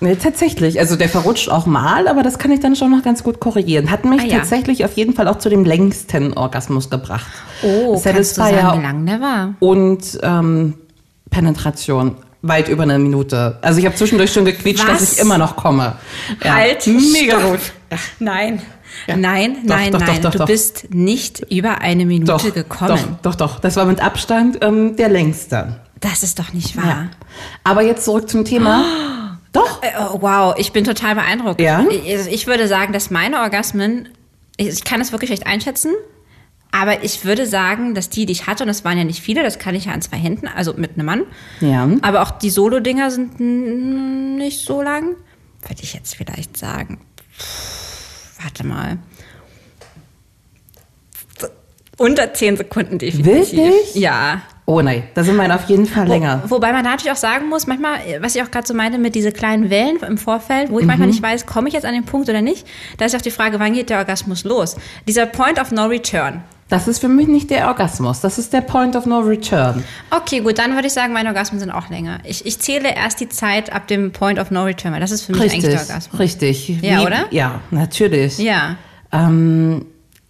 Nee, 0.00 0.16
tatsächlich. 0.16 0.78
Also 0.80 0.96
der 0.96 1.08
verrutscht 1.08 1.48
auch 1.48 1.64
mal, 1.64 2.08
aber 2.08 2.22
das 2.22 2.38
kann 2.38 2.50
ich 2.50 2.60
dann 2.60 2.76
schon 2.76 2.90
noch 2.90 3.02
ganz 3.02 3.22
gut 3.22 3.40
korrigieren. 3.40 3.90
Hat 3.90 4.04
mich 4.04 4.20
Ah, 4.20 4.24
ja. 4.26 4.38
tatsächlich 4.38 4.84
auf 4.84 4.92
jeden 4.94 5.14
Fall 5.14 5.28
auch 5.28 5.38
zu 5.38 5.48
dem 5.48 5.64
längsten 5.64 6.34
Orgasmus 6.34 6.90
gebracht. 6.90 7.24
Oh, 7.62 7.98
kannst 8.02 8.36
du 8.36 8.42
sagen, 8.42 8.78
wie 8.78 8.82
lang 8.82 9.06
der 9.06 9.20
war? 9.22 9.54
und 9.60 10.18
ähm, 10.22 10.74
Penetration. 11.30 12.16
Weit 12.42 12.68
über 12.68 12.82
eine 12.82 12.98
Minute. 12.98 13.56
Also 13.62 13.78
ich 13.80 13.86
habe 13.86 13.96
zwischendurch 13.96 14.30
schon 14.30 14.44
gequietscht, 14.44 14.86
Was? 14.86 14.98
dass 15.00 15.12
ich 15.14 15.18
immer 15.20 15.38
noch 15.38 15.56
komme. 15.56 15.94
Ja, 16.44 16.54
Halt, 16.56 16.86
mega 16.86 17.38
stopp. 17.40 17.50
gut. 17.52 17.60
Nein. 18.18 18.60
Ja. 19.06 19.16
Nein, 19.16 19.56
Doch, 19.62 19.74
nein, 19.76 19.92
doch, 19.92 20.00
nein. 20.00 20.20
doch, 20.22 20.30
du 20.34 20.44
bist 20.44 20.88
nicht 20.92 21.40
über 21.50 21.80
eine 21.80 22.04
Minute 22.04 22.50
gekommen. 22.52 22.90
doch, 23.22 23.32
doch, 23.32 23.34
doch. 23.34 23.60
Das 23.60 23.76
war 23.76 23.86
mit 23.86 24.02
Abstand 24.02 24.58
ähm, 24.62 24.94
der 24.96 25.08
längste. 25.08 25.80
Das 26.00 26.22
ist 26.22 26.38
doch 26.38 26.52
nicht 26.52 26.76
wahr. 26.76 26.84
Ja. 26.86 27.10
Aber 27.64 27.82
jetzt 27.82 28.04
zurück 28.04 28.28
zum 28.28 28.44
Thema. 28.44 28.84
Doch. 29.52 29.82
Äh, 29.82 29.92
oh, 30.12 30.18
wow, 30.20 30.54
ich 30.58 30.72
bin 30.72 30.84
total 30.84 31.14
beeindruckt. 31.14 31.60
Ja? 31.60 31.84
Ich, 31.88 32.12
also 32.16 32.28
ich 32.30 32.46
würde 32.46 32.66
sagen, 32.68 32.92
dass 32.92 33.10
meine 33.10 33.38
Orgasmen, 33.40 34.08
ich, 34.56 34.68
ich 34.68 34.84
kann 34.84 34.98
das 34.98 35.12
wirklich 35.12 35.28
schlecht 35.28 35.46
einschätzen, 35.46 35.92
aber 36.72 37.04
ich 37.04 37.24
würde 37.24 37.46
sagen, 37.46 37.94
dass 37.94 38.10
die, 38.10 38.26
die 38.26 38.32
ich 38.32 38.48
hatte, 38.48 38.64
und 38.64 38.68
das 38.68 38.84
waren 38.84 38.98
ja 38.98 39.04
nicht 39.04 39.20
viele, 39.22 39.44
das 39.44 39.60
kann 39.60 39.76
ich 39.76 39.84
ja 39.84 39.92
an 39.92 40.02
zwei 40.02 40.16
Händen, 40.16 40.48
also 40.48 40.74
mit 40.74 40.94
einem 40.94 41.06
Mann, 41.06 41.22
Ja. 41.60 41.88
aber 42.02 42.22
auch 42.22 42.32
die 42.32 42.50
Solo-Dinger 42.50 43.12
sind 43.12 43.38
nicht 43.38 44.64
so 44.66 44.82
lang, 44.82 45.14
würde 45.62 45.82
ich 45.82 45.94
jetzt 45.94 46.16
vielleicht 46.16 46.56
sagen. 46.56 47.00
Pff, 47.38 48.40
Warte 48.42 48.66
mal. 48.66 48.98
Unter 51.96 52.34
zehn 52.34 52.56
Sekunden 52.56 52.98
definitiv. 52.98 53.52
Wirklich? 53.52 53.94
Ja. 53.94 54.42
Oh 54.66 54.80
nein, 54.80 55.02
da 55.12 55.22
sind 55.22 55.36
wir 55.36 55.54
auf 55.54 55.64
jeden 55.68 55.84
Fall 55.84 56.08
länger. 56.08 56.42
Wo, 56.46 56.56
wobei 56.56 56.72
man 56.72 56.84
natürlich 56.84 57.12
auch 57.12 57.16
sagen 57.16 57.48
muss, 57.50 57.66
manchmal, 57.66 57.98
was 58.20 58.34
ich 58.34 58.42
auch 58.42 58.50
gerade 58.50 58.66
so 58.66 58.72
meinte 58.72 58.96
mit 58.98 59.14
diese 59.14 59.30
kleinen 59.30 59.68
Wellen 59.68 59.98
im 59.98 60.16
Vorfeld, 60.16 60.70
wo 60.70 60.78
ich 60.78 60.86
manchmal 60.86 61.08
nicht 61.08 61.22
weiß, 61.22 61.44
komme 61.44 61.68
ich 61.68 61.74
jetzt 61.74 61.84
an 61.84 61.92
den 61.92 62.04
Punkt 62.04 62.30
oder 62.30 62.40
nicht, 62.40 62.66
da 62.96 63.04
ist 63.04 63.14
auch 63.14 63.20
die 63.20 63.30
Frage, 63.30 63.60
wann 63.60 63.74
geht 63.74 63.90
der 63.90 63.98
Orgasmus 63.98 64.44
los? 64.44 64.76
Dieser 65.06 65.26
Point 65.26 65.60
of 65.60 65.70
No 65.70 65.84
Return. 65.84 66.42
Das 66.70 66.88
ist 66.88 66.98
für 66.98 67.08
mich 67.08 67.28
nicht 67.28 67.50
der 67.50 67.68
Orgasmus, 67.68 68.22
das 68.22 68.38
ist 68.38 68.54
der 68.54 68.62
Point 68.62 68.96
of 68.96 69.04
No 69.04 69.20
Return. 69.20 69.84
Okay, 70.10 70.40
gut, 70.40 70.58
dann 70.58 70.72
würde 70.74 70.86
ich 70.86 70.94
sagen, 70.94 71.12
meine 71.12 71.28
Orgasmen 71.28 71.60
sind 71.60 71.70
auch 71.70 71.90
länger. 71.90 72.20
Ich, 72.24 72.46
ich 72.46 72.58
zähle 72.58 72.94
erst 72.94 73.20
die 73.20 73.28
Zeit 73.28 73.70
ab 73.70 73.86
dem 73.86 74.12
Point 74.12 74.38
of 74.38 74.50
No 74.50 74.64
Return, 74.64 74.94
weil 74.94 75.00
das 75.00 75.10
ist 75.10 75.24
für 75.24 75.32
mich 75.32 75.42
eigentlich 75.42 75.60
der 75.60 75.72
Richtig, 75.72 75.88
Orgasmus. 75.90 76.18
richtig. 76.20 76.68
Ja, 76.80 77.02
oder? 77.02 77.26
Ja, 77.30 77.60
natürlich. 77.70 78.38
Ja. 78.38 78.76
Ähm, 79.12 79.84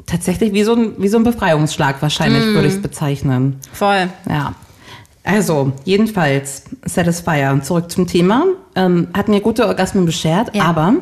tatsächlich 0.06 0.52
wie 0.52 0.64
so, 0.64 0.75
ein, 0.75 0.92
wie 0.99 1.08
so 1.08 1.16
ein 1.18 1.25
Befreiungsschlag 1.25 2.00
wahrscheinlich, 2.02 2.44
Mm. 2.44 2.54
würde 2.54 2.68
ich 2.68 2.75
es 2.75 2.82
bezeichnen. 2.82 3.56
Voll. 3.73 4.08
Ja. 4.28 4.54
Also, 5.25 5.73
jedenfalls, 5.84 6.64
Satisfier, 6.84 7.58
zurück 7.62 7.90
zum 7.90 8.06
Thema. 8.06 8.44
Ähm, 8.75 9.08
hat 9.14 9.28
mir 9.28 9.40
gute 9.40 9.66
Orgasmen 9.66 10.04
beschert, 10.04 10.54
Ja. 10.54 10.64
aber 10.64 10.94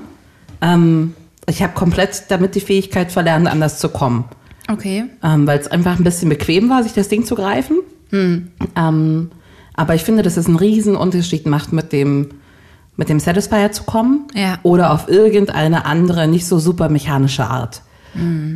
ähm, 0.61 1.14
ich 1.49 1.62
habe 1.62 1.73
komplett 1.75 2.25
damit 2.28 2.54
die 2.54 2.61
Fähigkeit 2.61 3.11
verlernt, 3.11 3.49
anders 3.49 3.78
zu 3.78 3.88
kommen. 3.88 4.25
Okay. 4.71 5.04
ähm, 5.25 5.47
weil 5.47 5.59
es 5.59 5.66
einfach 5.66 5.99
ein 5.99 6.04
bisschen 6.04 6.28
bequem 6.28 6.71
war, 6.71 6.85
sich 6.85 6.92
das 6.92 7.09
Ding 7.09 7.25
zu 7.26 7.35
greifen. 7.35 7.78
Ähm, 8.12 9.30
aber 9.75 9.94
ich 9.94 10.02
finde, 10.04 10.23
dass 10.23 10.37
es 10.37 10.47
einen 10.47 10.56
riesen 10.56 10.94
Unterschied 10.97 11.47
macht, 11.47 11.73
mit 11.73 11.92
dem, 11.92 12.28
mit 12.97 13.09
dem 13.09 13.18
Satisfier 13.21 13.73
zu 13.73 13.82
kommen 13.85 14.28
Ja. 14.35 14.59
oder 14.62 14.92
auf 14.92 15.09
irgendeine 15.09 15.85
andere, 15.85 16.28
nicht 16.28 16.47
so 16.47 16.59
super 16.59 16.88
mechanische 16.88 17.44
Art. 17.47 17.82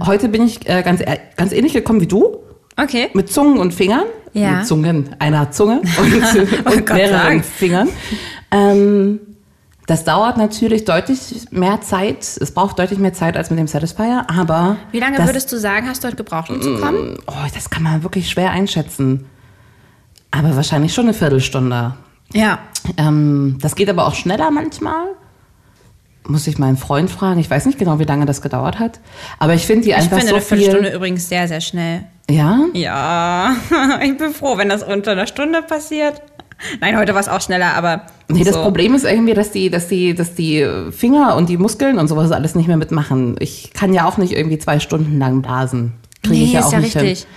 Heute 0.05 0.29
bin 0.29 0.43
ich 0.45 0.69
äh, 0.69 0.83
ganz, 0.83 1.01
äh, 1.01 1.19
ganz 1.37 1.53
ähnlich 1.53 1.73
gekommen 1.73 2.01
wie 2.01 2.07
du, 2.07 2.39
Okay. 2.79 3.09
mit 3.15 3.33
Zungen 3.33 3.59
und 3.59 3.73
Fingern. 3.73 4.05
Ja. 4.35 4.59
Mit 4.59 4.67
Zungen, 4.67 5.17
einer 5.19 5.51
Zunge 5.51 5.81
und, 5.99 6.67
und 6.73 6.87
Gott 6.87 6.97
mehreren. 6.97 7.43
Fingern. 7.43 7.89
Ähm, 8.51 9.21
Das 9.87 10.05
dauert 10.05 10.37
natürlich 10.37 10.85
deutlich 10.85 11.47
mehr 11.53 11.81
Zeit. 11.81 12.19
Es 12.41 12.53
braucht 12.53 12.79
deutlich 12.79 12.99
mehr 12.99 13.13
Zeit 13.15 13.37
als 13.37 13.51
mit 13.51 13.59
dem 13.59 13.67
Satisfier, 13.69 14.27
aber. 14.29 14.77
Wie 14.93 14.99
lange 15.01 15.17
das, 15.17 15.27
würdest 15.27 15.51
du 15.53 15.59
sagen, 15.59 15.89
hast 15.89 16.03
du 16.03 16.09
heute 16.09 16.17
gebraucht, 16.17 16.51
um 16.51 16.61
zu 16.61 16.77
kommen? 16.79 17.17
Oh, 17.27 17.33
das 17.55 17.71
kann 17.71 17.83
man 17.85 18.03
wirklich 18.03 18.29
schwer 18.29 18.51
einschätzen. 18.51 19.25
Aber 20.33 20.55
wahrscheinlich 20.57 20.93
schon 20.93 21.05
eine 21.07 21.15
Viertelstunde. 21.15 21.95
Ja. 22.35 22.59
Ähm, 22.99 23.57
das 23.63 23.75
geht 23.77 23.89
aber 23.89 24.07
auch 24.07 24.15
schneller 24.15 24.51
manchmal. 24.51 25.07
Muss 26.29 26.47
ich 26.47 26.59
meinen 26.59 26.77
Freund 26.77 27.11
fragen. 27.11 27.39
Ich 27.39 27.49
weiß 27.49 27.67
nicht 27.67 27.79
genau, 27.79 27.99
wie 27.99 28.05
lange 28.05 28.27
das 28.27 28.43
gedauert 28.43 28.79
hat. 28.79 29.01
Aber 29.39 29.55
ich 29.55 29.67
finde 29.67 29.85
die 29.85 29.91
Ich 29.91 29.97
einfach 29.97 30.19
finde 30.19 30.29
so 30.29 30.35
eine 30.35 30.45
Viertelstunde 30.45 30.93
übrigens 30.93 31.29
sehr, 31.29 31.47
sehr 31.47 31.61
schnell. 31.61 32.05
Ja? 32.29 32.65
Ja, 32.73 33.55
ich 34.03 34.17
bin 34.17 34.33
froh, 34.33 34.59
wenn 34.59 34.69
das 34.69 34.83
unter 34.83 35.13
einer 35.13 35.27
Stunde 35.27 35.63
passiert. 35.63 36.23
Nein, 36.81 36.97
heute 36.97 37.13
war 37.15 37.21
es 37.21 37.29
auch 37.29 37.41
schneller, 37.41 37.75
aber. 37.75 38.03
Nee, 38.29 38.43
das 38.43 38.55
so. 38.55 38.63
Problem 38.63 38.95
ist 38.95 39.05
irgendwie, 39.05 39.35
dass 39.35 39.53
die, 39.53 39.71
dass 39.71 39.89
die, 39.89 40.15
dass 40.15 40.35
die 40.35 40.67
Finger 40.91 41.37
und 41.37 41.49
die 41.49 41.59
Muskeln 41.59 41.99
und 41.99 42.09
sowas 42.09 42.33
alles 42.33 42.55
nicht 42.55 42.67
mehr 42.67 42.79
mitmachen. 42.79 43.37
Ich 43.39 43.73
kann 43.73 43.93
ja 43.93 44.07
auch 44.07 44.17
nicht 44.17 44.33
irgendwie 44.33 44.59
zwei 44.59 44.81
Stunden 44.81 45.19
lang 45.19 45.43
blasen. 45.43 45.93
Kriege 46.23 46.37
Nee, 46.37 46.45
ich 46.45 46.53
ja 46.53 46.61
ist 46.61 46.67
auch 46.67 46.73
ja 46.73 46.79
nicht 46.81 46.97
richtig. 46.97 47.21
hin. 47.21 47.29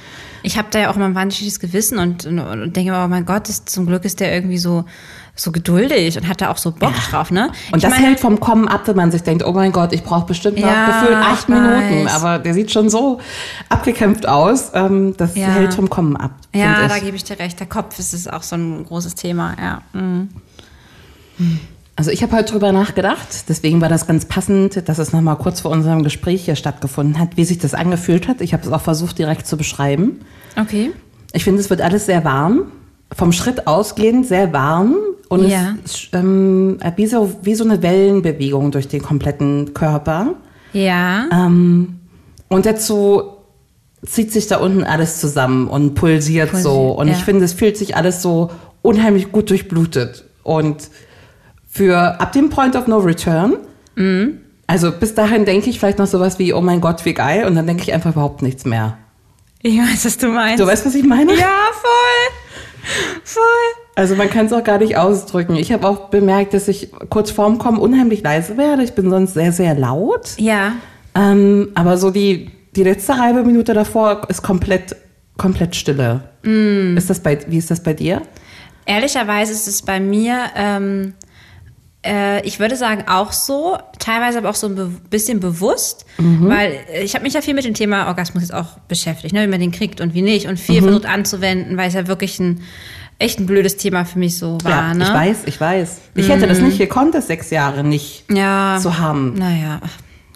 Ich 0.42 0.58
habe 0.58 0.70
da 0.72 0.80
ja 0.80 0.90
auch 0.90 0.96
immer 0.96 1.06
ein 1.06 1.16
wahnsinniges 1.16 1.60
Gewissen 1.60 2.00
und, 2.00 2.26
und, 2.26 2.40
und 2.40 2.76
denke 2.76 2.92
mir, 2.92 3.04
oh 3.04 3.08
mein 3.10 3.26
Gott, 3.26 3.50
das, 3.50 3.66
zum 3.66 3.86
Glück 3.86 4.06
ist 4.06 4.22
der 4.22 4.34
irgendwie 4.34 4.58
so, 4.58 4.86
so 5.40 5.52
geduldig 5.52 6.18
und 6.18 6.28
hat 6.28 6.42
da 6.42 6.50
auch 6.52 6.58
so 6.58 6.72
Bock 6.72 6.94
drauf, 7.10 7.32
ne? 7.32 7.48
Und 7.72 7.78
ich 7.78 7.82
das 7.84 7.92
meine, 7.94 8.08
hält 8.08 8.20
vom 8.20 8.40
Kommen 8.40 8.68
ab, 8.68 8.82
wenn 8.88 8.96
man 8.96 9.12
sich 9.12 9.24
denkt, 9.24 9.46
oh 9.46 9.52
mein 9.54 9.72
Gott, 9.72 9.94
ich 9.94 10.04
brauche 10.04 10.26
bestimmt 10.28 10.60
noch 10.60 10.68
Ja, 10.68 10.88
gefühlt 11.02 11.18
acht 11.18 11.50
Minuten. 11.50 12.06
weiß. 12.06 12.14
Aber 12.16 12.40
der 12.40 12.54
sieht 12.54 12.72
schon 12.72 12.90
so 12.90 13.20
abgekämpft 13.70 14.28
aus. 14.28 14.72
Ähm, 14.74 15.16
das 15.18 15.36
Ja. 15.36 15.48
hält 15.48 15.74
vom 15.74 15.90
Kommen 15.90 16.16
ab. 16.18 16.32
Ja, 16.54 16.88
da 16.88 17.00
gebe 17.00 17.16
ich 17.16 17.24
dir 17.24 17.40
recht. 17.40 17.60
Der 17.60 17.68
Kopf 17.68 17.98
ist 18.00 18.14
es 18.14 18.28
auch 18.28 18.44
so 18.44 18.56
ein 18.56 18.86
großes 18.86 19.16
Thema, 19.16 19.56
ja. 19.60 19.82
Mhm. 19.94 20.30
Also 21.96 22.12
ich 22.12 22.24
habe 22.24 22.36
heute 22.38 22.54
drüber 22.54 22.72
nachgedacht, 22.72 23.28
deswegen 23.50 23.82
war 23.82 23.90
das 23.90 24.08
ganz 24.08 24.24
passend, 24.26 24.88
dass 24.88 25.00
es 25.00 25.12
nochmal 25.12 25.36
kurz 25.36 25.60
vor 25.62 25.72
unserem 25.72 26.04
Gespräch 26.04 26.46
hier 26.46 26.56
stattgefunden 26.56 27.20
hat, 27.20 27.36
wie 27.36 27.44
sich 27.44 27.58
das 27.60 27.74
angefühlt 27.74 28.28
hat. 28.30 28.40
Ich 28.40 28.54
habe 28.54 28.64
es 28.66 28.72
auch 28.72 28.80
versucht 28.82 29.18
direkt 29.18 29.48
zu 29.48 29.58
beschreiben. 29.58 30.22
Okay. 30.58 30.92
Ich 31.34 31.44
finde, 31.44 31.60
es 31.60 31.70
wird 31.70 31.82
alles 31.82 32.06
sehr 32.06 32.24
warm, 32.24 32.72
vom 33.16 33.32
Schritt 33.32 33.68
ausgehend 33.68 34.26
sehr 34.28 34.54
warm 34.54 34.96
und 35.30 35.48
Ja. 35.48 35.76
es 35.84 36.08
ähm, 36.14 36.78
wie, 36.96 37.08
so, 37.08 37.32
wie 37.42 37.56
so 37.56 37.64
eine 37.64 37.82
Wellenbewegung 37.82 38.72
durch 38.72 38.88
den 38.88 39.02
kompletten 39.02 39.74
Körper. 39.74 40.36
Ja. 40.74 41.26
Ähm, 41.32 42.00
und 42.48 42.66
dazu 42.66 43.24
zieht 44.06 44.32
sich 44.32 44.48
da 44.48 44.58
unten 44.58 44.84
alles 44.84 45.20
zusammen 45.20 45.68
und 45.68 45.94
pulsiert, 45.96 46.52
Pulsiert, 46.52 46.64
so. 46.72 46.92
Und 46.92 47.08
ja. 47.08 47.14
ich 47.14 47.24
finde, 47.24 47.46
es 47.46 47.54
fühlt 47.54 47.78
sich 47.78 47.96
alles 47.96 48.22
so 48.22 48.50
unheimlich 48.82 49.32
gut 49.32 49.50
durchblutet. 49.50 50.26
Und 50.44 50.90
für 51.68 52.20
ab 52.22 52.32
dem 52.32 52.50
Point 52.50 52.76
of 52.76 52.88
No 52.88 52.98
Return, 52.98 53.58
Mhm. 53.96 54.40
also 54.68 54.92
bis 54.92 55.14
dahin 55.16 55.44
denke 55.46 55.70
ich 55.70 55.80
vielleicht 55.80 55.98
noch 56.00 56.08
sowas 56.08 56.40
wie, 56.40 56.54
oh 56.54 56.62
mein 56.62 56.80
Gott, 56.80 57.04
wie 57.06 57.14
geil. 57.14 57.46
Und 57.46 57.56
dann 57.56 57.68
denke 57.68 57.84
ich 57.84 57.92
einfach 57.94 58.12
überhaupt 58.14 58.42
nichts 58.42 58.66
mehr. 58.66 58.98
Ich 59.62 59.78
weiß, 59.78 60.06
was 60.06 60.18
du 60.18 60.28
meinst. 60.30 60.62
Du 60.64 60.66
weißt, 60.68 60.86
was 60.86 60.96
ich 60.96 61.04
meine? 61.04 61.34
ja, 61.34 61.48
voll. 61.74 62.34
Voll. 63.24 63.44
Also 63.96 64.16
man 64.16 64.30
kann 64.30 64.46
es 64.46 64.54
auch 64.54 64.64
gar 64.64 64.78
nicht 64.78 64.98
ausdrücken. 64.98 65.56
Ich 65.56 65.72
habe 65.72 65.88
auch 65.88 66.10
bemerkt, 66.10 66.54
dass 66.54 66.68
ich 66.68 66.92
kurz 67.10 67.32
vorm 67.32 67.58
Kommen 67.58 67.78
unheimlich 67.78 68.22
leise 68.22 68.58
werde. 68.58 68.84
Ich 68.84 68.94
bin 68.94 69.10
sonst 69.10 69.34
sehr, 69.34 69.52
sehr 69.52 69.76
laut. 69.76 70.36
Ja. 70.38 70.74
Ähm, 71.16 71.70
aber 71.76 71.98
so 71.98 72.10
die, 72.10 72.50
die 72.76 72.84
letzte 72.84 73.18
halbe 73.18 73.44
Minute 73.44 73.74
davor 73.74 74.22
ist 74.30 74.42
komplett, 74.42 74.96
komplett 75.38 75.76
Stille. 75.76 76.22
Mm. 76.44 76.96
Ist 76.96 77.10
das 77.10 77.20
bei, 77.20 77.40
wie 77.48 77.58
ist 77.58 77.72
das 77.72 77.84
bei 77.84 77.94
dir? 77.94 78.22
Ehrlicherweise 78.86 79.52
ist 79.52 79.68
es 79.68 79.82
bei 79.82 80.00
mir, 80.00 80.46
ähm, 80.56 81.14
äh, 81.24 81.29
ich 82.44 82.60
würde 82.60 82.78
sagen, 82.78 83.06
auch 83.08 83.34
so, 83.34 83.78
teilweise 84.00 84.38
aber 84.38 84.50
auch 84.50 84.56
so 84.56 84.68
ein 84.68 85.02
bisschen 85.10 85.42
bewusst, 85.42 86.06
weil 86.18 86.80
äh, 86.94 87.04
ich 87.04 87.14
habe 87.14 87.24
mich 87.24 87.34
ja 87.34 87.42
viel 87.42 87.54
mit 87.54 87.66
dem 87.66 87.74
Thema 87.74 88.08
Orgasmus 88.08 88.44
jetzt 88.44 88.54
auch 88.54 88.80
beschäftigt, 88.88 89.34
ne, 89.34 89.44
wie 89.44 89.48
man 89.48 89.60
den 89.60 89.72
kriegt 89.72 90.00
und 90.00 90.14
wie 90.14 90.22
nicht 90.22 90.48
und 90.48 90.58
viel 90.60 90.82
versucht 90.82 91.06
anzuwenden, 91.06 91.76
weil 91.76 91.90
es 91.90 91.94
ja 91.94 92.08
wirklich 92.08 92.40
ein 92.40 92.62
echt 93.20 93.40
ein 93.40 93.46
blödes 93.46 93.76
Thema 93.76 94.06
für 94.06 94.18
mich 94.18 94.38
so 94.38 94.58
war. 94.64 94.72
ja, 94.72 94.94
ne? 94.94 95.04
ich 95.04 95.14
weiß, 95.14 95.38
ich 95.46 95.60
weiß. 95.60 96.02
Ich 96.16 96.30
hätte 96.30 96.48
das 96.48 96.60
nicht 96.60 96.78
gekonnt, 96.78 97.14
das 97.14 97.28
sechs 97.28 97.50
Jahre 97.50 97.84
nicht 97.84 98.24
ja. 98.32 98.80
zu 98.82 98.98
haben. 98.98 99.34
Naja, 99.34 99.82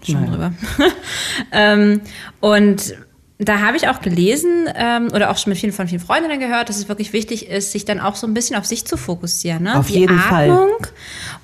schon 0.06 0.16
Naja. 0.16 0.28
drüber. 0.28 0.54
ähm, 1.54 2.02
und 2.42 2.94
da 3.40 3.60
habe 3.60 3.78
ich 3.78 3.88
auch 3.88 4.02
gelesen 4.02 4.70
ähm, 4.76 5.10
oder 5.14 5.32
auch 5.32 5.38
schon 5.38 5.52
mit 5.52 5.60
vielen 5.60 5.74
von 5.74 5.88
vielen 5.88 6.02
Freundinnen 6.02 6.40
gehört, 6.40 6.70
dass 6.70 6.78
es 6.78 6.88
wirklich 6.88 7.14
wichtig 7.14 7.50
ist, 7.50 7.72
sich 7.72 7.86
dann 7.86 8.00
auch 8.00 8.16
so 8.16 8.28
ein 8.28 8.34
bisschen 8.34 8.56
auf 8.56 8.66
sich 8.66 8.86
zu 8.86 8.98
fokussieren. 8.98 9.64
Ne? 9.64 9.78
Auf 9.78 9.88
Die 9.88 10.00
jeden 10.00 10.20
Fall. 10.20 10.48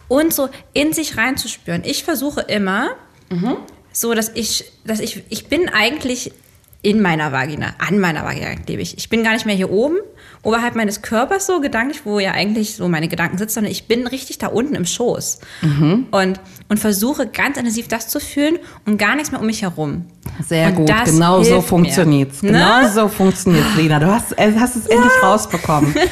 Und 0.10 0.34
so 0.34 0.50
in 0.74 0.92
sich 0.92 1.16
reinzuspüren. 1.16 1.84
Ich 1.86 2.04
versuche 2.04 2.42
immer, 2.42 2.90
Mhm. 3.30 3.58
so 3.94 4.14
dass 4.14 4.30
ich, 4.34 4.66
dass 4.84 5.00
ich, 5.00 5.24
ich 5.30 5.48
bin 5.48 5.70
eigentlich 5.70 6.32
in 6.82 7.02
meiner 7.02 7.32
Vagina, 7.32 7.74
an 7.86 8.00
meiner 8.00 8.24
Vagina 8.24 8.48
lebe 8.68 8.82
ich. 8.82 8.98
Ich 8.98 9.10
bin 9.10 9.24
gar 9.24 9.34
nicht 9.34 9.46
mehr 9.46 9.56
hier 9.56 9.70
oben, 9.70 9.98
oberhalb 10.44 10.76
meines 10.76 11.02
Körpers 11.02 11.46
so 11.46 11.60
gedanklich, 11.60 12.06
wo 12.06 12.20
ja 12.20 12.32
eigentlich 12.32 12.76
so 12.76 12.88
meine 12.88 13.10
Gedanken 13.10 13.38
sitzen, 13.38 13.56
sondern 13.56 13.72
ich 13.74 13.88
bin 13.88 14.08
richtig 14.08 14.38
da 14.38 14.48
unten 14.48 14.76
im 14.76 14.86
Schoß. 14.86 15.40
Mhm. 15.62 16.08
Und, 16.12 16.40
und 16.70 16.80
versuche 16.80 17.28
ganz 17.28 17.58
intensiv 17.58 17.90
das 17.90 18.08
zu 18.08 18.22
fühlen 18.22 18.58
und 18.86 18.98
gar 18.98 19.16
nichts 19.16 19.32
mehr 19.32 19.42
um 19.42 19.46
mich 19.48 19.62
herum. 19.64 20.06
Sehr 20.48 20.68
Und 20.70 20.76
gut, 20.76 20.92
genau 21.06 21.44
so 21.44 21.60
funktioniert's. 21.60 22.42
mir. 22.44 22.52
Genau 22.52 22.82
Ne? 22.84 22.92
so 22.94 23.08
funktioniert's, 23.10 23.76
Lena. 23.76 24.00
Du 24.00 24.08
hast, 24.08 24.38
hast 24.38 24.76
es 24.76 24.86
endlich 24.88 25.12
rausbekommen. 25.24 25.94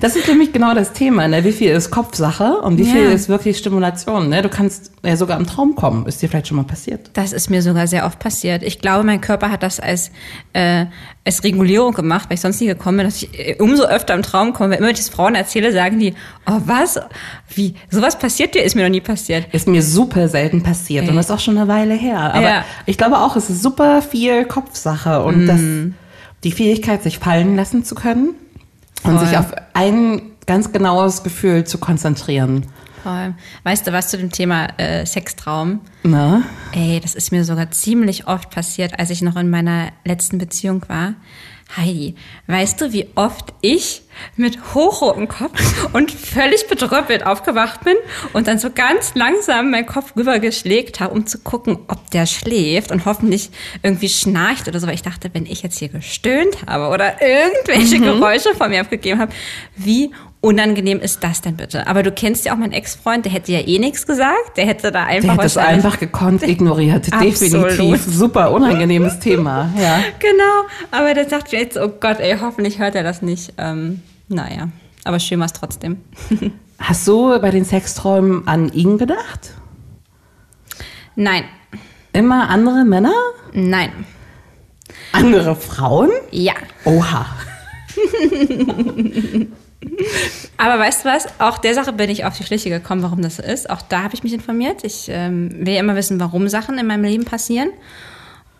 Das 0.00 0.16
ist 0.16 0.28
nämlich 0.28 0.52
genau 0.52 0.74
das 0.74 0.92
Thema. 0.92 1.26
Ne? 1.28 1.44
Wie 1.44 1.52
viel 1.52 1.70
ist 1.70 1.90
Kopfsache 1.90 2.58
und 2.58 2.76
wie 2.78 2.82
Ja. 2.82 2.92
viel 2.92 3.04
ist 3.12 3.28
wirklich 3.30 3.56
Stimulation? 3.56 4.28
Ne? 4.28 4.42
Du 4.42 4.48
kannst 4.50 4.90
ja 5.02 5.16
sogar 5.16 5.38
im 5.38 5.46
Traum 5.46 5.76
kommen. 5.76 6.04
Ist 6.06 6.20
dir 6.20 6.28
vielleicht 6.28 6.48
schon 6.48 6.56
mal 6.58 6.64
passiert? 6.64 7.10
Das 7.14 7.32
ist 7.32 7.48
mir 7.48 7.62
sogar 7.62 7.86
sehr 7.86 8.04
oft 8.04 8.18
passiert. 8.18 8.62
Ich 8.64 8.80
glaube, 8.80 9.04
mein 9.04 9.20
Körper 9.22 9.50
hat 9.50 9.62
das 9.62 9.80
als, 9.80 10.10
äh, 10.52 10.86
als 11.24 11.42
Regulierung 11.44 11.92
gemacht, 11.94 12.28
weil 12.28 12.34
ich 12.34 12.40
sonst 12.40 12.60
nie 12.60 12.66
gekommen 12.66 12.98
bin, 12.98 13.06
dass 13.06 13.22
ich 13.22 13.38
äh, 13.38 13.56
umso 13.60 13.84
öfter 13.84 14.14
im 14.14 14.22
Traum 14.22 14.52
komme. 14.52 14.70
Wenn 14.70 14.78
immer 14.78 14.90
ich 14.90 14.96
das 14.98 15.08
Frauen 15.08 15.34
erzähle, 15.34 15.72
sagen 15.72 15.98
die, 15.98 16.14
oh 16.46 16.60
was? 16.66 17.00
Wie? 17.54 17.74
Sowas 17.90 18.18
passiert 18.18 18.54
dir? 18.54 18.62
Ist 18.62 18.74
mir 18.76 18.82
noch 18.82 18.90
nie 18.90 19.00
passiert. 19.00 19.46
Ist 19.52 19.66
mir 19.68 19.82
super 19.82 20.28
selten 20.28 20.62
passiert 20.62 21.08
und 21.08 21.16
das 21.16 21.26
ist 21.26 21.30
auch 21.32 21.40
schon 21.40 21.56
eine 21.58 21.68
Weile 21.68 21.94
her. 21.94 22.18
Aber 22.34 22.42
Ja. 22.42 22.64
ich 22.86 22.98
glaube 22.98 23.18
auch, 23.18 23.36
es 23.36 23.48
ist 23.50 23.62
super 23.62 24.02
viel 24.02 24.44
Kopfsache 24.44 25.22
und 25.24 25.46
das, 25.46 25.60
die 26.44 26.52
Fähigkeit, 26.52 27.02
sich 27.02 27.18
fallen 27.18 27.56
lassen 27.56 27.84
zu 27.84 27.94
können 27.94 28.34
und 29.02 29.18
Voll. 29.18 29.26
sich 29.26 29.38
auf 29.38 29.46
ein 29.72 30.22
ganz 30.46 30.72
genaues 30.72 31.22
Gefühl 31.22 31.64
zu 31.64 31.78
konzentrieren. 31.78 32.66
Voll. 33.04 33.34
Weißt 33.64 33.86
du 33.86 33.92
was 33.92 34.08
zu 34.08 34.16
dem 34.16 34.32
Thema 34.32 34.66
äh, 34.78 35.04
Sextraum? 35.04 35.82
Ne? 36.04 36.42
Ey, 36.72 37.00
das 37.00 37.14
ist 37.14 37.32
mir 37.32 37.44
sogar 37.44 37.70
ziemlich 37.70 38.26
oft 38.26 38.48
passiert, 38.48 38.98
als 38.98 39.10
ich 39.10 39.20
noch 39.20 39.36
in 39.36 39.50
meiner 39.50 39.92
letzten 40.06 40.38
Beziehung 40.38 40.82
war. 40.88 41.12
Heidi, 41.76 42.14
weißt 42.46 42.80
du, 42.80 42.92
wie 42.94 43.08
oft 43.14 43.52
ich 43.60 44.02
mit 44.36 44.74
hochrotem 44.74 45.28
Kopf 45.28 45.88
und 45.92 46.10
völlig 46.10 46.66
bedröppelt 46.66 47.26
aufgewacht 47.26 47.84
bin 47.84 47.96
und 48.32 48.46
dann 48.48 48.58
so 48.58 48.70
ganz 48.70 49.14
langsam 49.14 49.70
meinen 49.70 49.86
Kopf 49.86 50.16
rübergeschlägt 50.16 51.00
habe, 51.00 51.12
um 51.12 51.26
zu 51.26 51.38
gucken, 51.40 51.80
ob 51.88 52.10
der 52.10 52.24
schläft 52.26 52.90
und 52.90 53.04
hoffentlich 53.04 53.50
irgendwie 53.82 54.08
schnarcht 54.08 54.66
oder 54.66 54.80
so, 54.80 54.86
weil 54.86 54.94
ich 54.94 55.02
dachte, 55.02 55.28
wenn 55.34 55.44
ich 55.44 55.62
jetzt 55.62 55.78
hier 55.78 55.88
gestöhnt 55.88 56.56
habe 56.66 56.88
oder 56.88 57.20
irgendwelche 57.20 57.98
Geräusche 58.00 58.54
von 58.54 58.70
mir 58.70 58.80
abgegeben 58.80 59.20
habe, 59.20 59.32
wie 59.76 60.12
unangenehm 60.44 61.00
ist 61.00 61.24
das 61.24 61.40
denn 61.40 61.56
bitte? 61.56 61.86
Aber 61.86 62.02
du 62.02 62.12
kennst 62.12 62.44
ja 62.44 62.52
auch 62.52 62.56
meinen 62.58 62.72
Ex-Freund, 62.72 63.24
der 63.24 63.32
hätte 63.32 63.50
ja 63.52 63.60
eh 63.60 63.78
nichts 63.78 64.06
gesagt, 64.06 64.56
der 64.56 64.66
hätte 64.66 64.92
da 64.92 65.04
einfach 65.04 65.28
Der 65.30 65.36
hat 65.38 65.44
es 65.44 65.56
einfach 65.56 65.98
gekonnt 65.98 66.42
ignoriert. 66.42 67.10
Definitiv. 67.20 68.04
Super 68.04 68.52
unangenehmes 68.52 69.18
Thema. 69.18 69.70
Ja. 69.80 70.00
Genau, 70.20 70.66
aber 70.90 71.14
dann 71.14 71.28
sagt 71.28 71.52
jetzt, 71.52 71.76
oh 71.76 71.88
Gott, 72.00 72.20
ey, 72.20 72.36
hoffentlich 72.40 72.78
hört 72.78 72.94
er 72.94 73.02
das 73.02 73.22
nicht. 73.22 73.54
Ähm, 73.58 74.02
naja, 74.28 74.68
aber 75.04 75.18
schön 75.18 75.38
war 75.40 75.46
es 75.46 75.52
trotzdem. 75.52 75.98
Hast 76.78 77.06
du 77.08 77.38
bei 77.40 77.50
den 77.50 77.64
Sexträumen 77.64 78.46
an 78.46 78.72
ihn 78.72 78.98
gedacht? 78.98 79.52
Nein, 81.16 81.44
Immer 82.12 82.48
andere 82.48 82.84
Männer? 82.84 83.12
nein, 83.52 83.90
Andere 85.12 85.56
Frauen? 85.56 86.10
ja. 86.30 86.54
Oha. 86.84 87.26
Aber 90.56 90.78
weißt 90.78 91.04
du 91.04 91.08
was? 91.08 91.26
Auch 91.38 91.58
der 91.58 91.74
Sache 91.74 91.92
bin 91.92 92.10
ich 92.10 92.24
auf 92.24 92.36
die 92.36 92.44
Schliche 92.44 92.70
gekommen, 92.70 93.02
warum 93.02 93.22
das 93.22 93.36
so 93.36 93.42
ist. 93.42 93.68
Auch 93.70 93.82
da 93.82 94.02
habe 94.02 94.14
ich 94.14 94.22
mich 94.22 94.32
informiert. 94.32 94.84
Ich 94.84 95.08
ähm, 95.08 95.66
will 95.66 95.74
ja 95.74 95.80
immer 95.80 95.96
wissen, 95.96 96.20
warum 96.20 96.48
Sachen 96.48 96.78
in 96.78 96.86
meinem 96.86 97.04
Leben 97.04 97.24
passieren. 97.24 97.70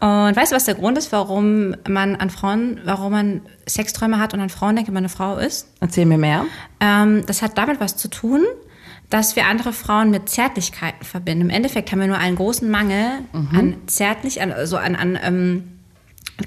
Und 0.01 0.37
weißt 0.37 0.53
du, 0.53 0.57
was 0.57 0.65
der 0.65 0.75
Grund 0.75 0.99
ist, 0.99 1.13
warum 1.13 1.77
man 1.89 2.17
an 2.17 2.29
Frauen, 2.29 2.81
warum 2.85 3.13
man 3.13 3.41
Sexträume 3.67 4.19
hat 4.19 4.35
und 4.35 4.41
an 4.41 4.51
Frauen 4.51 4.77
denkt, 4.77 4.89
wenn 4.89 4.95
man 4.95 5.05
eine 5.05 5.09
Frau 5.09 5.37
ist? 5.37 5.69
Erzähl 5.81 6.05
mir 6.05 6.19
mehr. 6.19 6.45
Ähm, 6.81 7.25
das 7.27 7.41
hat 7.41 7.57
damit 7.57 7.81
was 7.81 7.97
zu 7.97 8.09
tun, 8.09 8.45
dass 9.09 9.37
wir 9.37 9.47
andere 9.47 9.73
Frauen 9.73 10.11
mit 10.11 10.29
Zärtlichkeiten 10.29 11.05
verbinden. 11.05 11.43
Im 11.43 11.51
Endeffekt 11.51 11.91
haben 11.91 12.01
wir 12.01 12.07
nur 12.07 12.19
einen 12.19 12.37
großen 12.37 12.69
Mangel 12.71 13.21
an 13.33 13.77
Zärtlich, 13.87 14.43
also 14.43 14.77
an, 14.77 14.97
an 14.97 15.19
ähm, 15.23 15.74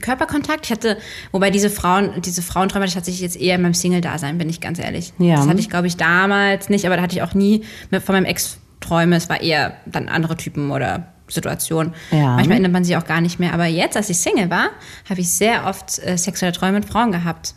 Körperkontakt. 0.02 0.66
Ich 0.66 0.72
hatte, 0.72 0.98
wobei 1.32 1.50
diese 1.50 1.70
Frauen, 1.70 2.22
diese 2.22 2.42
Frauenträume 2.42 2.86
hatte 2.88 3.10
ich 3.10 3.22
jetzt 3.22 3.38
eher 3.40 3.56
in 3.56 3.62
meinem 3.62 3.74
Single-Dasein, 3.74 4.38
bin 4.38 4.50
ich 4.50 4.60
ganz 4.62 4.80
ehrlich. 4.80 5.14
Ja. 5.20 5.36
Das 5.38 5.48
hatte 5.48 5.60
ich, 5.60 5.70
glaube 5.70 5.88
ich, 5.88 5.98
damals 5.98 6.70
nicht, 6.70 6.86
aber 6.86 6.98
da 6.98 7.02
hatte 7.04 7.16
ich 7.16 7.22
auch 7.22 7.34
nie 7.34 7.64
von 7.92 8.14
meinem 8.16 8.26
Ex 8.26 8.58
Träume. 8.80 9.16
Es 9.16 9.28
war 9.30 9.42
eher 9.42 9.78
dann 9.86 10.08
andere 10.08 10.38
Typen 10.38 10.72
oder 10.72 11.08
Situationen. 11.28 11.94
Ja. 12.12 12.36
Manchmal 12.36 12.52
erinnert 12.54 12.72
man 12.74 12.84
sich 12.84 12.96
auch 12.96 13.06
gar 13.06 13.22
nicht 13.22 13.40
mehr. 13.40 13.54
Aber 13.54 13.66
jetzt, 13.66 13.98
als 13.98 14.10
ich 14.10 14.18
Single 14.20 14.50
war, 14.50 14.70
habe 15.10 15.20
ich 15.20 15.30
sehr 15.34 15.66
oft 15.66 16.00
äh, 16.06 16.18
sexuelle 16.18 16.54
Träume 16.54 16.74
mit 16.80 16.86
Frauen 16.86 17.12
gehabt. 17.12 17.56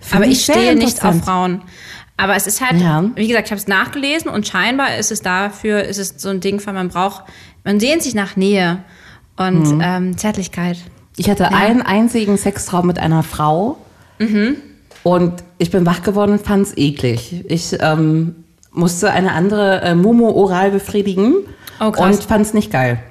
Find 0.00 0.16
Aber 0.22 0.26
ich 0.30 0.42
stehe 0.42 0.76
nicht 0.76 1.02
auf. 1.04 1.24
Frauen. 1.24 1.62
Aber 2.16 2.36
es 2.36 2.46
ist 2.46 2.60
halt, 2.60 2.80
Ja. 2.80 3.02
wie 3.16 3.26
gesagt, 3.26 3.46
ich 3.48 3.50
habe 3.52 3.60
es 3.60 3.66
nachgelesen 3.66 4.30
und 4.30 4.46
scheinbar 4.46 4.96
ist 4.96 5.10
es 5.10 5.22
dafür, 5.22 5.82
ist 5.84 5.98
es 5.98 6.14
so 6.18 6.28
ein 6.28 6.40
Ding 6.40 6.60
von, 6.60 6.74
man 6.74 6.88
braucht, 6.88 7.24
man 7.64 7.80
sehnt 7.80 8.02
sich 8.02 8.14
nach 8.14 8.36
Nähe 8.36 8.84
und 9.36 9.62
Mhm. 9.76 9.80
ähm, 9.82 10.18
Zärtlichkeit. 10.18 10.76
Ich 11.16 11.28
hatte 11.28 11.52
einen 11.52 11.82
einzigen 11.82 12.36
Sextraum 12.38 12.86
mit 12.86 12.98
einer 12.98 13.22
Frau 13.22 13.78
und 15.02 15.34
ich 15.58 15.70
bin 15.70 15.84
wach 15.84 16.02
geworden 16.02 16.32
und 16.32 16.42
fand 16.42 16.66
es 16.66 16.76
eklig. 16.76 17.44
Ich 17.48 17.76
ähm, 17.80 18.36
musste 18.70 19.10
eine 19.10 19.32
andere 19.32 19.82
äh, 19.82 19.94
Momo 19.94 20.30
oral 20.30 20.70
befriedigen 20.70 21.34
Oh, 21.80 21.86
und 21.86 22.22
fand 22.24 22.46
es 22.46 22.54
nicht 22.54 22.70
geil. 22.70 23.02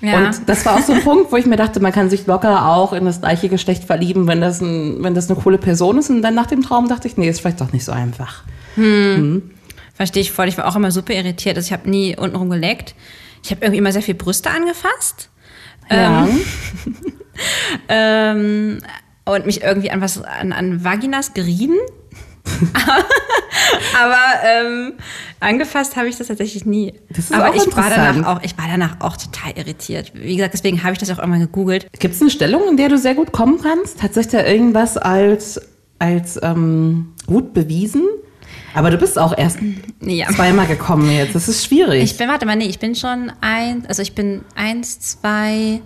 Ja. 0.00 0.18
Und 0.18 0.48
das 0.48 0.64
war 0.64 0.76
auch 0.76 0.82
so 0.82 0.92
ein 0.92 1.02
Punkt, 1.02 1.32
wo 1.32 1.36
ich 1.36 1.44
mir 1.44 1.56
dachte, 1.56 1.80
man 1.80 1.92
kann 1.92 2.08
sich 2.08 2.26
locker 2.26 2.66
auch 2.66 2.92
in 2.92 3.04
das 3.04 3.20
gleiche 3.20 3.48
Geschlecht 3.48 3.84
verlieben, 3.84 4.26
wenn 4.26 4.40
das, 4.40 4.60
ein, 4.60 5.02
wenn 5.02 5.14
das 5.14 5.28
eine 5.28 5.38
coole 5.38 5.58
Person 5.58 5.98
ist. 5.98 6.08
Und 6.08 6.22
dann 6.22 6.34
nach 6.34 6.46
dem 6.46 6.62
Traum 6.62 6.88
dachte 6.88 7.08
ich, 7.08 7.16
nee, 7.16 7.28
ist 7.28 7.40
vielleicht 7.40 7.60
doch 7.60 7.72
nicht 7.72 7.84
so 7.84 7.92
einfach. 7.92 8.44
Verstehe 9.94 10.22
ich 10.22 10.32
voll. 10.32 10.48
Ich 10.48 10.56
war 10.56 10.66
auch 10.66 10.76
immer 10.76 10.90
super 10.90 11.12
irritiert. 11.12 11.56
Also 11.56 11.66
ich 11.66 11.72
habe 11.72 11.90
nie 11.90 12.16
untenrum 12.16 12.48
geleckt. 12.48 12.94
Ich 13.42 13.50
habe 13.50 13.62
irgendwie 13.62 13.78
immer 13.78 13.92
sehr 13.92 14.02
viel 14.02 14.14
Brüste 14.14 14.50
angefasst. 14.50 15.28
Ja. 15.90 16.28
Ähm, 17.88 18.78
und 19.24 19.46
mich 19.46 19.62
irgendwie 19.62 19.90
an 19.90 20.00
was 20.00 20.22
an, 20.22 20.52
an 20.52 20.84
Vaginas 20.84 21.34
gerieben. 21.34 21.76
Aber 23.98 24.16
ähm, 24.44 24.92
angefasst 25.40 25.96
habe 25.96 26.08
ich 26.08 26.16
das 26.16 26.28
tatsächlich 26.28 26.64
nie. 26.64 26.94
Das 27.10 27.30
Aber 27.32 27.54
ich 27.54 27.76
war 27.76 27.90
danach 27.90 28.26
auch, 28.26 28.42
ich 28.42 28.56
war 28.58 28.66
danach 28.68 29.00
auch 29.00 29.16
total 29.16 29.52
irritiert. 29.56 30.12
Wie 30.14 30.36
gesagt, 30.36 30.54
deswegen 30.54 30.82
habe 30.82 30.92
ich 30.92 30.98
das 30.98 31.10
auch 31.10 31.18
immer 31.18 31.38
gegoogelt. 31.38 31.86
Gibt 31.98 32.14
es 32.14 32.20
eine 32.20 32.30
Stellung, 32.30 32.62
in 32.68 32.76
der 32.76 32.88
du 32.88 32.98
sehr 32.98 33.14
gut 33.14 33.32
kommen 33.32 33.60
kannst? 33.62 34.02
Hat 34.02 34.14
sich 34.14 34.28
da 34.28 34.44
irgendwas 34.44 34.96
als, 34.96 35.60
als 35.98 36.38
ähm, 36.42 37.14
gut 37.26 37.52
bewiesen? 37.52 38.04
Aber 38.74 38.90
du 38.90 38.96
bist 38.98 39.18
auch 39.18 39.36
erst 39.36 39.58
Ja. 40.00 40.28
zweimal 40.28 40.66
gekommen 40.66 41.10
jetzt. 41.10 41.34
Das 41.34 41.48
ist 41.48 41.64
schwierig. 41.64 42.02
Ich 42.04 42.16
bin, 42.16 42.28
warte 42.28 42.46
mal, 42.46 42.56
nee, 42.56 42.66
ich 42.66 42.78
bin 42.78 42.94
schon 42.94 43.32
ein, 43.40 43.84
also 43.88 44.02
ich 44.02 44.14
bin 44.14 44.42
eins, 44.54 45.00
zwei, 45.00 45.80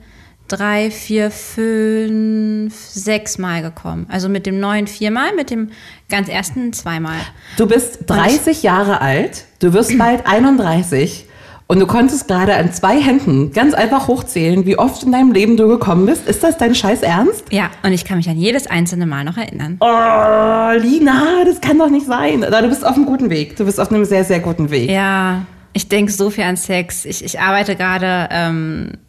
drei, 0.48 0.90
vier, 0.90 1.30
fünf, 1.30 2.74
sechs 2.76 3.38
Mal 3.38 3.62
gekommen. 3.62 4.06
Also 4.10 4.28
mit 4.28 4.46
dem 4.46 4.60
neuen 4.60 4.86
viermal, 4.86 5.34
mit 5.34 5.50
dem 5.50 5.70
ganz 6.08 6.28
ersten 6.28 6.72
zweimal. 6.72 7.18
du 7.56 7.66
bist 7.66 8.00
30 8.06 8.62
Jahre 8.62 9.00
alt, 9.00 9.44
du 9.60 9.72
wirst 9.72 9.96
bald 9.98 10.26
31 10.26 11.26
und 11.66 11.80
du 11.80 11.86
konntest 11.86 12.28
gerade 12.28 12.54
an 12.56 12.72
zwei 12.72 13.00
Händen 13.00 13.52
ganz 13.52 13.74
einfach 13.74 14.06
hochzählen, 14.06 14.66
wie 14.66 14.78
oft 14.78 15.02
in 15.02 15.12
deinem 15.12 15.32
Leben 15.32 15.56
du 15.56 15.66
gekommen 15.68 16.06
bist. 16.06 16.28
Ist 16.28 16.42
das 16.42 16.58
dein 16.58 16.74
Scheiß 16.74 17.02
Ernst? 17.02 17.44
Ja, 17.50 17.70
und 17.82 17.92
ich 17.92 18.04
kann 18.04 18.18
mich 18.18 18.28
an 18.28 18.36
jedes 18.36 18.66
einzelne 18.66 19.06
Mal 19.06 19.24
noch 19.24 19.36
erinnern. 19.36 19.78
Oh, 19.80 20.78
Lina, 20.78 21.44
das 21.46 21.60
kann 21.60 21.78
doch 21.78 21.88
nicht 21.90 22.06
sein. 22.06 22.44
Aber 22.44 22.62
Du 22.62 22.68
bist 22.68 22.84
auf 22.84 22.96
einem 22.96 23.06
guten 23.06 23.30
Weg. 23.30 23.56
Du 23.56 23.64
bist 23.64 23.80
auf 23.80 23.90
einem 23.90 24.04
sehr, 24.04 24.24
sehr 24.24 24.40
guten 24.40 24.70
Weg. 24.70 24.90
Ja, 24.90 25.46
ich 25.72 25.88
denke 25.88 26.12
so 26.12 26.30
viel 26.30 26.44
an 26.44 26.56
Sex. 26.56 27.04
Ich, 27.04 27.24
ich 27.24 27.40
arbeite 27.40 27.76
gerade 27.76 28.28
ähm, 28.30 28.92
äh, 28.92 29.03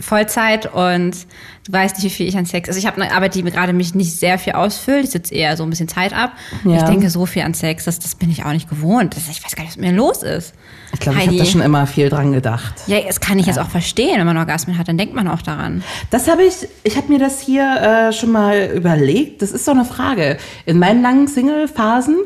Vollzeit 0.00 0.72
und 0.72 1.26
du 1.66 1.72
weißt 1.72 1.96
nicht, 1.96 2.04
wie 2.04 2.10
viel 2.10 2.28
ich 2.28 2.36
an 2.36 2.46
Sex. 2.46 2.68
Also 2.68 2.78
ich 2.78 2.86
habe 2.86 3.02
eine 3.02 3.12
Arbeit, 3.12 3.34
die 3.34 3.42
mir 3.42 3.50
gerade 3.50 3.72
mich 3.72 3.94
nicht 3.96 4.16
sehr 4.16 4.38
viel 4.38 4.52
ausfüllt. 4.52 5.04
Ich 5.04 5.10
sitze 5.10 5.34
eher 5.34 5.56
so 5.56 5.64
ein 5.64 5.70
bisschen 5.70 5.88
Zeit 5.88 6.12
ab. 6.12 6.32
Ja. 6.64 6.76
Ich 6.76 6.82
denke 6.82 7.10
so 7.10 7.26
viel 7.26 7.42
an 7.42 7.52
Sex, 7.52 7.84
das, 7.84 7.98
das 7.98 8.14
bin 8.14 8.30
ich 8.30 8.44
auch 8.44 8.52
nicht 8.52 8.70
gewohnt. 8.70 9.16
Das, 9.16 9.28
ich 9.28 9.44
weiß 9.44 9.56
gar 9.56 9.64
nicht, 9.64 9.72
was 9.72 9.76
mit 9.76 9.90
mir 9.90 9.96
los 9.96 10.22
ist. 10.22 10.54
Ich 10.92 11.00
glaube, 11.00 11.18
ich 11.18 11.26
habe 11.26 11.36
da 11.36 11.44
schon 11.44 11.62
immer 11.62 11.86
viel 11.88 12.08
dran 12.08 12.32
gedacht. 12.32 12.74
Ja, 12.86 13.00
das 13.00 13.18
kann 13.18 13.40
ich 13.40 13.46
jetzt 13.46 13.58
auch 13.58 13.68
verstehen. 13.68 14.18
Wenn 14.18 14.26
man 14.26 14.36
Orgasmen 14.36 14.78
hat, 14.78 14.86
dann 14.86 14.98
denkt 14.98 15.14
man 15.14 15.26
auch 15.26 15.42
daran. 15.42 15.82
Das 16.10 16.28
habe 16.28 16.44
ich, 16.44 16.54
ich 16.84 16.96
habe 16.96 17.08
mir 17.12 17.18
das 17.18 17.40
hier 17.40 18.08
äh, 18.08 18.12
schon 18.12 18.30
mal 18.30 18.70
überlegt. 18.72 19.42
Das 19.42 19.50
ist 19.50 19.64
so 19.64 19.72
eine 19.72 19.84
Frage. 19.84 20.38
In 20.64 20.78
meinen 20.78 21.02
langen 21.02 21.26
Single-Phasen 21.26 22.16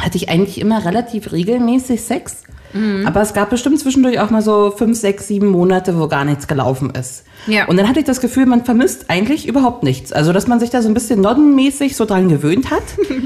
hatte 0.00 0.16
ich 0.16 0.28
eigentlich 0.28 0.60
immer 0.60 0.84
relativ 0.84 1.32
regelmäßig 1.32 2.02
Sex. 2.02 2.42
Mhm. 2.72 3.06
Aber 3.06 3.22
es 3.22 3.32
gab 3.32 3.50
bestimmt 3.50 3.78
zwischendurch 3.78 4.18
auch 4.18 4.30
mal 4.30 4.42
so 4.42 4.72
fünf, 4.76 4.98
sechs, 4.98 5.28
sieben 5.28 5.46
Monate, 5.46 5.98
wo 5.98 6.08
gar 6.08 6.24
nichts 6.24 6.48
gelaufen 6.48 6.90
ist. 6.90 7.24
Ja. 7.46 7.66
Und 7.66 7.76
dann 7.76 7.88
hatte 7.88 8.00
ich 8.00 8.04
das 8.04 8.20
Gefühl, 8.20 8.46
man 8.46 8.64
vermisst 8.64 9.06
eigentlich 9.08 9.46
überhaupt 9.46 9.84
nichts. 9.84 10.12
Also, 10.12 10.32
dass 10.32 10.46
man 10.48 10.58
sich 10.60 10.70
da 10.70 10.82
so 10.82 10.88
ein 10.88 10.94
bisschen 10.94 11.20
noddenmäßig 11.20 11.96
so 11.96 12.04
dran 12.04 12.28
gewöhnt 12.28 12.70
hat. 12.70 12.82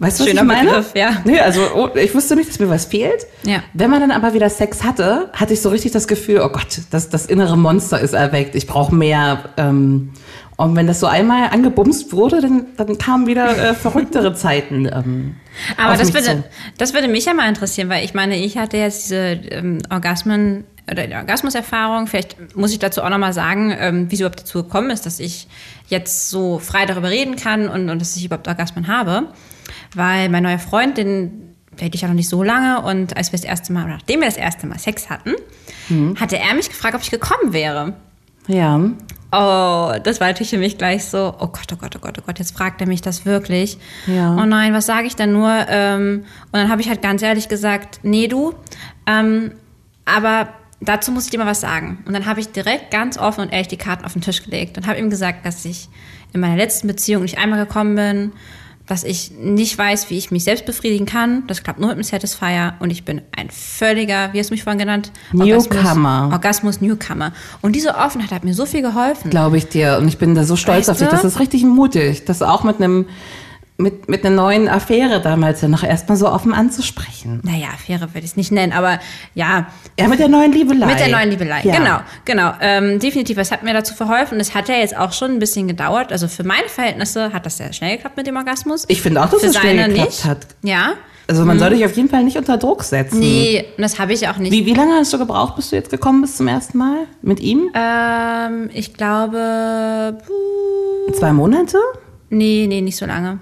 Weißt 0.00 0.18
du, 0.18 0.24
was 0.24 0.30
Schöner 0.30 0.42
ich 0.42 0.48
meine? 0.48 0.68
Begriff, 0.70 0.90
ja. 0.96 1.22
Nee, 1.24 1.38
also 1.38 1.60
oh, 1.76 1.88
ich 1.94 2.12
wusste 2.14 2.34
nicht, 2.34 2.50
dass 2.50 2.58
mir 2.58 2.68
was 2.68 2.86
fehlt. 2.86 3.26
Ja. 3.44 3.62
Wenn 3.74 3.90
man 3.90 4.00
dann 4.00 4.10
aber 4.10 4.34
wieder 4.34 4.50
Sex 4.50 4.82
hatte, 4.82 5.30
hatte 5.32 5.54
ich 5.54 5.62
so 5.62 5.68
richtig 5.68 5.92
das 5.92 6.08
Gefühl, 6.08 6.40
oh 6.44 6.48
Gott, 6.48 6.80
das, 6.90 7.10
das 7.10 7.26
innere 7.26 7.56
Monster 7.56 8.00
ist 8.00 8.12
erweckt. 8.12 8.56
Ich 8.56 8.66
brauche 8.66 8.92
mehr. 8.92 9.44
Ähm, 9.56 10.10
und 10.56 10.76
wenn 10.76 10.86
das 10.86 11.00
so 11.00 11.06
einmal 11.06 11.48
angebumst 11.50 12.12
wurde, 12.12 12.40
dann, 12.40 12.66
dann 12.76 12.96
kamen 12.98 13.26
wieder 13.26 13.70
äh, 13.70 13.74
verrücktere 13.74 14.34
Zeiten. 14.34 14.86
Ähm, 14.86 15.36
Aber 15.76 15.96
das 15.96 16.12
würde, 16.14 16.26
zu. 16.26 16.44
das 16.78 16.94
würde 16.94 17.08
mich 17.08 17.24
ja 17.24 17.34
mal 17.34 17.48
interessieren, 17.48 17.88
weil 17.88 18.04
ich 18.04 18.14
meine, 18.14 18.36
ich 18.36 18.56
hatte 18.56 18.76
jetzt 18.76 19.04
diese 19.04 19.16
ähm, 19.50 19.78
Orgasmen 19.90 20.64
oder 20.90 21.06
die 21.06 21.14
Orgasmuserfahrung. 21.14 22.06
Vielleicht 22.06 22.56
muss 22.56 22.72
ich 22.72 22.78
dazu 22.78 23.02
auch 23.02 23.08
nochmal 23.08 23.32
sagen, 23.32 23.74
ähm, 23.78 24.10
wie 24.10 24.14
es 24.14 24.20
überhaupt 24.20 24.40
dazu 24.40 24.62
gekommen 24.62 24.90
ist, 24.90 25.06
dass 25.06 25.18
ich 25.18 25.48
jetzt 25.88 26.30
so 26.30 26.58
frei 26.58 26.86
darüber 26.86 27.10
reden 27.10 27.36
kann 27.36 27.68
und, 27.68 27.90
und 27.90 28.00
dass 28.00 28.16
ich 28.16 28.24
überhaupt 28.24 28.46
Orgasmen 28.48 28.86
habe. 28.86 29.28
Weil 29.94 30.28
mein 30.28 30.42
neuer 30.42 30.58
Freund, 30.58 30.98
den 30.98 31.54
date 31.80 31.94
ich 31.94 32.02
ja 32.02 32.08
noch 32.08 32.14
nicht 32.14 32.28
so 32.28 32.42
lange 32.42 32.82
und 32.82 33.16
als 33.16 33.32
wir 33.32 33.38
das 33.38 33.46
erste 33.46 33.72
Mal, 33.72 33.84
oder 33.84 33.94
nachdem 33.94 34.20
wir 34.20 34.26
das 34.28 34.36
erste 34.36 34.66
Mal 34.66 34.78
Sex 34.78 35.10
hatten, 35.10 35.32
Mhm. 35.88 36.18
hatte 36.18 36.38
er 36.38 36.54
mich 36.54 36.68
gefragt, 36.68 36.94
ob 36.94 37.02
ich 37.02 37.10
gekommen 37.10 37.52
wäre. 37.52 37.94
Ja. 38.46 38.80
Oh, 39.32 39.92
das 40.02 40.20
war 40.20 40.28
natürlich 40.28 40.50
für 40.50 40.58
mich 40.58 40.78
gleich 40.78 41.06
so, 41.06 41.34
oh 41.40 41.48
Gott, 41.48 41.66
oh 41.72 41.76
Gott, 41.76 41.96
oh 41.96 41.98
Gott, 41.98 42.18
oh 42.20 42.22
Gott, 42.24 42.38
jetzt 42.38 42.56
fragt 42.56 42.80
er 42.80 42.86
mich 42.86 43.02
das 43.02 43.26
wirklich. 43.26 43.78
Ja. 44.06 44.36
Oh 44.36 44.44
nein, 44.44 44.72
was 44.74 44.86
sage 44.86 45.08
ich 45.08 45.16
denn 45.16 45.32
nur? 45.32 45.50
Ähm, 45.68 46.24
und 46.52 46.52
dann 46.52 46.68
habe 46.68 46.80
ich 46.80 46.88
halt 46.88 47.02
ganz 47.02 47.20
ehrlich 47.20 47.48
gesagt, 47.48 48.00
nee, 48.04 48.28
du, 48.28 48.54
ähm, 49.06 49.52
aber 50.04 50.50
dazu 50.80 51.10
muss 51.10 51.24
ich 51.24 51.30
dir 51.30 51.38
mal 51.38 51.46
was 51.46 51.60
sagen. 51.60 51.98
Und 52.06 52.12
dann 52.12 52.26
habe 52.26 52.38
ich 52.38 52.52
direkt 52.52 52.92
ganz 52.92 53.18
offen 53.18 53.40
und 53.40 53.52
ehrlich 53.52 53.68
die 53.68 53.76
Karten 53.76 54.04
auf 54.04 54.12
den 54.12 54.22
Tisch 54.22 54.42
gelegt 54.44 54.78
und 54.78 54.86
habe 54.86 54.98
ihm 54.98 55.10
gesagt, 55.10 55.44
dass 55.44 55.64
ich 55.64 55.88
in 56.32 56.40
meiner 56.40 56.56
letzten 56.56 56.86
Beziehung 56.86 57.22
nicht 57.22 57.38
einmal 57.38 57.64
gekommen 57.64 57.96
bin, 57.96 58.32
dass 58.86 59.02
ich 59.02 59.30
nicht 59.32 59.78
weiß, 59.78 60.10
wie 60.10 60.18
ich 60.18 60.30
mich 60.30 60.44
selbst 60.44 60.66
befriedigen 60.66 61.06
kann. 61.06 61.44
Das 61.46 61.62
klappt 61.62 61.80
nur 61.80 61.88
mit 61.88 61.94
einem 61.94 62.04
Satisfier 62.04 62.74
und 62.80 62.90
ich 62.90 63.04
bin 63.04 63.22
ein 63.34 63.48
völliger, 63.50 64.32
wie 64.32 64.38
hast 64.38 64.50
du 64.50 64.54
mich 64.54 64.62
vorhin 64.62 64.78
genannt? 64.78 65.10
Newcomer. 65.32 66.24
Orgasmus, 66.24 66.32
Orgasmus 66.32 66.80
Newcomer. 66.80 67.32
Und 67.62 67.74
diese 67.76 67.94
Offenheit 67.94 68.30
hat 68.30 68.44
mir 68.44 68.52
so 68.52 68.66
viel 68.66 68.82
geholfen. 68.82 69.30
Glaube 69.30 69.56
ich 69.56 69.68
dir. 69.68 69.98
Und 69.98 70.08
ich 70.08 70.18
bin 70.18 70.34
da 70.34 70.44
so 70.44 70.56
stolz 70.56 70.88
Weißt 70.88 70.90
auf 70.90 70.98
dich. 70.98 71.08
Das 71.08 71.24
ist 71.24 71.40
richtig 71.40 71.64
mutig. 71.64 72.26
Das 72.26 72.42
auch 72.42 72.62
mit 72.62 72.76
einem, 72.76 73.06
mit, 73.76 74.08
mit 74.08 74.24
einer 74.24 74.36
neuen 74.36 74.68
Affäre 74.68 75.20
damals 75.20 75.60
ja 75.60 75.66
noch 75.68 75.82
erstmal 75.82 76.16
so 76.16 76.28
offen 76.28 76.54
anzusprechen. 76.54 77.40
Naja, 77.42 77.66
Affäre 77.74 78.02
würde 78.14 78.20
ich 78.20 78.26
es 78.26 78.36
nicht 78.36 78.52
nennen, 78.52 78.72
aber 78.72 79.00
ja, 79.34 79.66
Ja, 79.98 80.06
mit 80.06 80.20
der 80.20 80.28
neuen 80.28 80.52
Liebelei. 80.52 80.86
mit 80.86 81.00
der 81.00 81.08
neuen 81.08 81.30
Liebelei. 81.30 81.60
Ja. 81.64 81.76
Genau, 81.76 81.98
genau. 82.24 82.52
Ähm, 82.60 83.00
definitiv, 83.00 83.36
es 83.38 83.50
hat 83.50 83.64
mir 83.64 83.72
dazu 83.72 83.92
verholfen. 83.94 84.38
Es 84.38 84.54
hat 84.54 84.68
ja 84.68 84.76
jetzt 84.76 84.96
auch 84.96 85.12
schon 85.12 85.32
ein 85.32 85.38
bisschen 85.40 85.66
gedauert. 85.66 86.12
Also 86.12 86.28
für 86.28 86.44
meine 86.44 86.68
Verhältnisse 86.68 87.32
hat 87.32 87.46
das 87.46 87.56
sehr 87.56 87.72
schnell 87.72 87.96
geklappt 87.96 88.16
mit 88.16 88.26
dem 88.28 88.36
Orgasmus. 88.36 88.84
Ich 88.88 89.02
finde 89.02 89.22
auch, 89.24 89.30
dass 89.30 89.40
für 89.40 89.46
es 89.48 89.56
schnell 89.58 89.76
geklappt 89.88 90.08
nicht. 90.10 90.24
hat. 90.24 90.46
Ja. 90.62 90.92
Also 91.26 91.44
man 91.46 91.58
soll 91.58 91.70
dich 91.70 91.84
auf 91.86 91.96
jeden 91.96 92.10
Fall 92.10 92.22
nicht 92.22 92.36
unter 92.36 92.58
Druck 92.58 92.84
setzen. 92.84 93.18
Nee, 93.18 93.64
das 93.78 93.98
habe 93.98 94.12
ich 94.12 94.28
auch 94.28 94.36
nicht. 94.36 94.52
Wie, 94.52 94.66
wie 94.66 94.74
lange 94.74 94.92
hast 94.94 95.10
du 95.12 95.18
gebraucht, 95.18 95.56
bis 95.56 95.70
du 95.70 95.76
jetzt 95.76 95.88
gekommen 95.90 96.20
bist 96.20 96.36
zum 96.36 96.46
ersten 96.48 96.76
Mal 96.78 97.06
mit 97.22 97.40
ihm? 97.40 97.70
Ähm, 97.74 98.68
ich 98.74 98.92
glaube, 98.94 100.18
Zwei 101.18 101.32
Monate? 101.32 101.78
nee, 102.30 102.66
nee, 102.68 102.80
nicht 102.82 102.96
so 102.98 103.06
lange. 103.06 103.40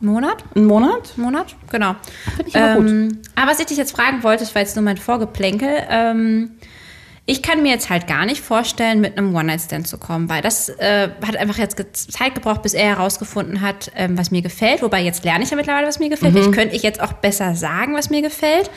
Monat? 0.00 0.44
Ein 0.54 0.66
Monat? 0.66 1.16
Monat, 1.16 1.56
genau. 1.70 1.96
Finde 2.36 2.48
ich 2.48 2.56
aber 2.56 2.80
gut. 2.80 2.88
ähm, 2.88 3.18
Aber 3.34 3.50
was 3.50 3.60
ich 3.60 3.66
dich 3.66 3.76
jetzt 3.76 3.92
fragen 3.92 4.22
wollte, 4.22 4.44
das 4.44 4.54
war 4.54 4.62
jetzt 4.62 4.76
nur 4.76 4.84
mein 4.84 4.96
Vorgeplänkel. 4.96 5.68
Ähm, 5.90 6.52
ich 7.30 7.42
kann 7.42 7.62
mir 7.62 7.70
jetzt 7.72 7.90
halt 7.90 8.06
gar 8.06 8.24
nicht 8.24 8.40
vorstellen, 8.40 9.00
mit 9.02 9.18
einem 9.18 9.34
One-Night-Stand 9.34 9.86
zu 9.86 9.98
kommen, 9.98 10.30
weil 10.30 10.40
das 10.40 10.70
äh, 10.70 11.10
hat 11.26 11.36
einfach 11.36 11.58
jetzt 11.58 11.76
Zeit 12.10 12.34
gebraucht, 12.34 12.62
bis 12.62 12.72
er 12.72 12.86
herausgefunden 12.86 13.60
hat, 13.60 13.90
ähm, 13.96 14.16
was 14.16 14.30
mir 14.30 14.40
gefällt. 14.40 14.80
Wobei 14.82 15.02
jetzt 15.02 15.24
lerne 15.24 15.44
ich 15.44 15.50
ja 15.50 15.56
mittlerweile, 15.56 15.86
was 15.86 15.98
mir 15.98 16.08
gefällt. 16.08 16.32
Mhm. 16.34 16.40
Ich 16.40 16.52
könnte 16.52 16.74
ich 16.74 16.82
jetzt 16.82 17.02
auch 17.02 17.12
besser 17.12 17.54
sagen, 17.54 17.94
was 17.94 18.08
mir 18.08 18.22
gefällt. 18.22 18.70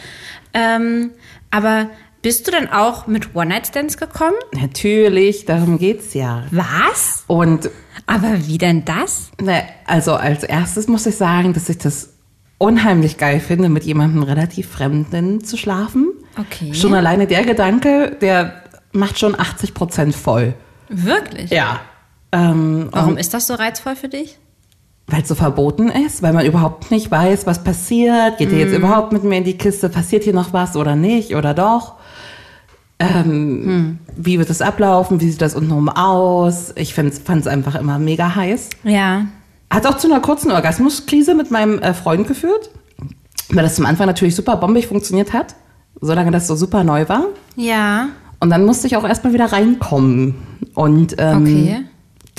Ähm, 0.54 1.12
aber 1.50 1.90
bist 2.22 2.48
du 2.48 2.52
dann 2.52 2.70
auch 2.70 3.08
mit 3.08 3.36
One-Night-Stands 3.36 3.98
gekommen? 3.98 4.36
Natürlich, 4.54 5.46
darum 5.46 5.78
geht's 5.78 6.14
ja. 6.14 6.44
Was? 6.52 7.24
Und 7.28 7.70
Aber 8.06 8.48
wie 8.48 8.58
denn 8.58 8.86
das? 8.86 9.32
ne, 9.42 9.64
also 9.86 10.14
als 10.14 10.44
erstes 10.44 10.88
muss 10.88 11.06
ich 11.06 11.16
sagen, 11.16 11.54
dass 11.54 11.70
ich 11.70 11.78
das 11.78 12.14
unheimlich 12.58 13.18
geil 13.18 13.40
finde, 13.40 13.70
mit 13.70 13.84
jemandem 13.84 14.22
relativ 14.24 14.70
Fremden 14.70 15.44
zu 15.44 15.58
schlafen. 15.58 16.12
Okay. 16.38 16.74
Schon 16.74 16.94
alleine 16.94 17.26
der 17.26 17.44
Gedanke, 17.44 18.16
der 18.22 18.62
macht 18.92 19.18
schon 19.18 19.40
80 19.40 19.74
Prozent 19.74 20.16
voll. 20.16 20.54
Wirklich? 20.90 21.50
Ja. 21.50 21.80
Ähm, 22.32 22.90
Warum 22.92 23.18
ist 23.18 23.34
das 23.34 23.48
so 23.48 23.56
reizvoll 23.56 23.96
für 23.96 24.10
dich? 24.10 24.38
Weil 25.12 25.24
es 25.24 25.28
so 25.28 25.36
verboten 25.36 25.90
ist, 25.90 26.22
weil 26.22 26.34
man 26.34 26.46
überhaupt 26.46 26.90
nicht 26.90 27.12
weiß, 27.12 27.46
was 27.46 27.64
passiert. 27.64 28.38
Geht 28.38 28.52
ihr 28.52 28.60
jetzt 28.60 28.74
überhaupt 28.74 29.12
mit 29.12 29.24
mir 29.24 29.38
in 29.38 29.44
die 29.44 29.58
Kiste? 29.58 29.90
Passiert 29.90 30.24
hier 30.24 30.34
noch 30.34 30.54
was 30.54 30.76
oder 30.76 30.96
nicht 30.96 31.36
oder 31.36 31.54
doch? 31.54 31.96
Ähm, 33.00 34.00
Wie 34.16 34.40
wird 34.40 34.50
es 34.50 34.62
ablaufen? 34.62 35.20
Wie 35.20 35.30
sieht 35.30 35.42
das 35.42 35.56
untenrum 35.56 35.90
aus? 35.90 36.72
Ich 36.76 36.94
fand 36.94 37.14
es 37.14 37.48
einfach 37.48 37.76
immer 37.76 38.00
mega 38.00 38.36
heiß. 38.36 38.70
Ja. 38.84 39.26
Hat 39.70 39.86
auch 39.86 39.98
zu 39.98 40.08
einer 40.08 40.20
kurzen 40.20 40.52
Orgasmuskrise 40.52 41.34
mit 41.34 41.52
meinem 41.52 41.80
äh, 41.80 41.94
Freund 41.94 42.28
geführt, 42.28 42.70
weil 43.50 43.64
das 43.64 43.76
zum 43.76 43.86
Anfang 43.86 44.08
natürlich 44.08 44.36
super 44.36 44.58
bombig 44.58 44.88
funktioniert 44.88 45.34
hat, 45.34 45.56
solange 46.00 46.32
das 46.32 46.48
so 46.48 46.56
super 46.56 46.84
neu 46.84 47.08
war. 47.10 47.26
Ja. 47.56 48.10
Und 48.40 48.50
dann 48.50 48.66
musste 48.66 48.88
ich 48.88 48.98
auch 48.98 49.04
erstmal 49.04 49.34
wieder 49.34 49.52
reinkommen 49.52 50.36
und 50.76 51.16
ähm, 51.18 51.42
Okay. 51.44 51.86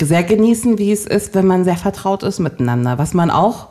Sehr 0.05 0.23
genießen, 0.23 0.77
wie 0.77 0.91
es 0.91 1.05
ist, 1.05 1.35
wenn 1.35 1.47
man 1.47 1.63
sehr 1.63 1.77
vertraut 1.77 2.23
ist 2.23 2.39
miteinander. 2.39 2.97
Was 2.97 3.13
man 3.13 3.29
auch, 3.29 3.67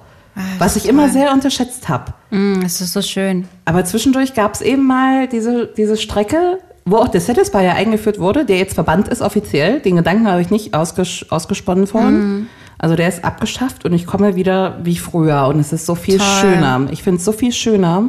was 0.58 0.76
ich 0.76 0.88
immer 0.88 1.08
sehr 1.08 1.32
unterschätzt 1.32 1.88
habe. 1.88 2.14
Mm, 2.30 2.62
das 2.62 2.80
ist 2.80 2.92
so 2.92 3.02
schön. 3.02 3.46
Aber 3.64 3.84
zwischendurch 3.84 4.34
gab 4.34 4.54
es 4.54 4.60
eben 4.60 4.86
mal 4.86 5.28
diese, 5.28 5.66
diese 5.66 5.96
Strecke, 5.96 6.58
wo 6.84 6.96
auch 6.96 7.08
der 7.08 7.20
Satisfier 7.20 7.74
eingeführt 7.74 8.18
wurde, 8.18 8.44
der 8.44 8.58
jetzt 8.58 8.74
verbannt 8.74 9.08
ist 9.08 9.22
offiziell. 9.22 9.80
Den 9.80 9.96
Gedanken 9.96 10.26
habe 10.26 10.40
ich 10.40 10.50
nicht 10.50 10.74
ausges 10.74 11.26
ausgesponnen 11.30 11.86
vorhin. 11.86 12.48
Also 12.78 12.96
der 12.96 13.08
ist 13.08 13.24
abgeschafft 13.24 13.84
und 13.84 13.92
ich 13.92 14.06
komme 14.06 14.34
wieder 14.34 14.80
wie 14.82 14.96
früher 14.96 15.46
und 15.46 15.60
es 15.60 15.72
ist 15.72 15.86
so 15.86 15.94
viel 15.94 16.18
Toll. 16.18 16.26
schöner. 16.40 16.88
Ich 16.90 17.04
finde 17.04 17.18
es 17.18 17.24
so 17.24 17.30
viel 17.30 17.52
schöner. 17.52 18.08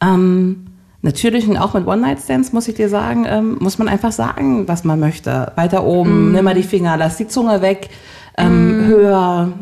Ähm, 0.00 0.65
natürlich 1.06 1.48
und 1.48 1.56
auch 1.56 1.72
mit 1.72 1.86
One-Night-Stands 1.86 2.52
muss 2.52 2.68
ich 2.68 2.74
dir 2.74 2.90
sagen, 2.90 3.24
ähm, 3.26 3.56
muss 3.60 3.78
man 3.78 3.88
einfach 3.88 4.12
sagen, 4.12 4.68
was 4.68 4.84
man 4.84 5.00
möchte. 5.00 5.52
Weiter 5.56 5.84
oben, 5.84 6.32
nimm 6.32 6.44
mal 6.44 6.54
die 6.54 6.62
Finger, 6.62 6.96
lass 6.98 7.16
die 7.16 7.26
Zunge 7.28 7.62
weg, 7.62 7.88
ähm, 8.36 8.84
höher. 8.86 9.52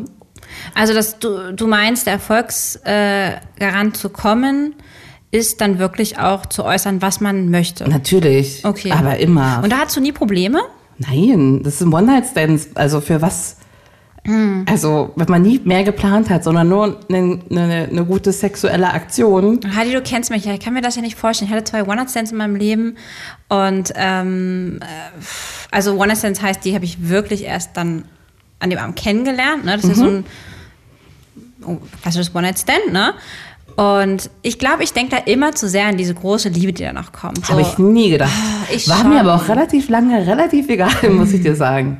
Also, 0.73 0.93
dass 0.93 1.19
du, 1.19 1.53
du 1.53 1.67
meinst, 1.67 2.05
der 2.07 2.13
Erfolgsgarant 2.13 3.45
äh, 3.55 3.91
zu 3.93 4.09
kommen, 4.09 4.75
ist 5.31 5.61
dann 5.61 5.79
wirklich 5.79 6.17
auch 6.19 6.45
zu 6.45 6.63
äußern, 6.65 7.01
was 7.01 7.21
man 7.21 7.49
möchte. 7.49 7.89
Natürlich, 7.89 8.63
Okay. 8.65 8.91
aber 8.91 9.17
immer. 9.17 9.61
Und 9.63 9.71
da 9.71 9.77
hast 9.79 9.95
du 9.95 10.01
nie 10.01 10.11
Probleme? 10.11 10.59
Nein, 10.97 11.61
das 11.63 11.79
sind 11.79 11.93
One-Night-Stands. 11.93 12.69
Also 12.75 13.01
für 13.01 13.21
was? 13.21 13.57
Also, 14.65 15.11
wenn 15.15 15.27
man 15.29 15.43
nie 15.43 15.61
mehr 15.63 15.83
geplant 15.83 16.29
hat, 16.31 16.43
sondern 16.43 16.67
nur 16.67 16.99
eine, 17.09 17.39
eine, 17.51 17.87
eine 17.91 18.05
gute 18.05 18.31
sexuelle 18.31 18.91
Aktion. 18.91 19.59
Heidi, 19.75 19.91
du 19.91 20.01
kennst 20.01 20.31
mich 20.31 20.45
ja, 20.45 20.53
ich 20.53 20.59
kann 20.59 20.73
mir 20.73 20.81
das 20.81 20.95
ja 20.95 21.03
nicht 21.03 21.15
vorstellen. 21.15 21.49
Ich 21.49 21.55
hatte 21.55 21.65
zwei 21.65 21.83
One-Night-Stands 21.83 22.31
in 22.31 22.37
meinem 22.37 22.55
Leben 22.55 22.97
und 23.49 23.93
ähm, 23.95 24.79
äh, 24.81 24.85
also 25.69 25.93
One-Night-Stands 25.93 26.41
heißt, 26.41 26.65
die 26.65 26.73
habe 26.73 26.85
ich 26.85 27.07
wirklich 27.07 27.43
erst 27.43 27.77
dann 27.77 28.05
an 28.59 28.71
dem 28.71 28.79
Abend 28.79 28.95
kennengelernt. 28.95 29.63
Ne? 29.63 29.75
Das 29.75 29.83
ist 29.83 29.89
ja 29.89 29.95
so 29.95 30.05
ein 30.05 30.25
oh, 31.65 31.77
klassisches 32.01 32.33
One-Night-Stand, 32.33 32.91
ne? 32.91 33.13
Und 33.75 34.29
ich 34.41 34.57
glaube, 34.57 34.83
ich 34.83 34.93
denke 34.93 35.17
da 35.17 35.31
immer 35.31 35.53
zu 35.53 35.67
sehr 35.67 35.87
an 35.87 35.97
diese 35.97 36.13
große 36.13 36.47
Liebe, 36.49 36.71
die 36.71 36.83
danach 36.83 37.11
kommt. 37.11 37.45
So, 37.45 37.51
Habe 37.51 37.61
ich 37.61 37.77
nie 37.77 38.09
gedacht. 38.09 38.31
Ah, 38.33 38.73
ich 38.73 38.87
War 38.87 38.99
schon. 38.99 39.09
mir 39.09 39.19
aber 39.19 39.35
auch 39.35 39.49
relativ 39.49 39.89
lange, 39.89 40.25
relativ 40.25 40.69
egal, 40.69 40.91
muss 41.09 41.33
ich 41.33 41.41
dir 41.41 41.55
sagen. 41.55 41.99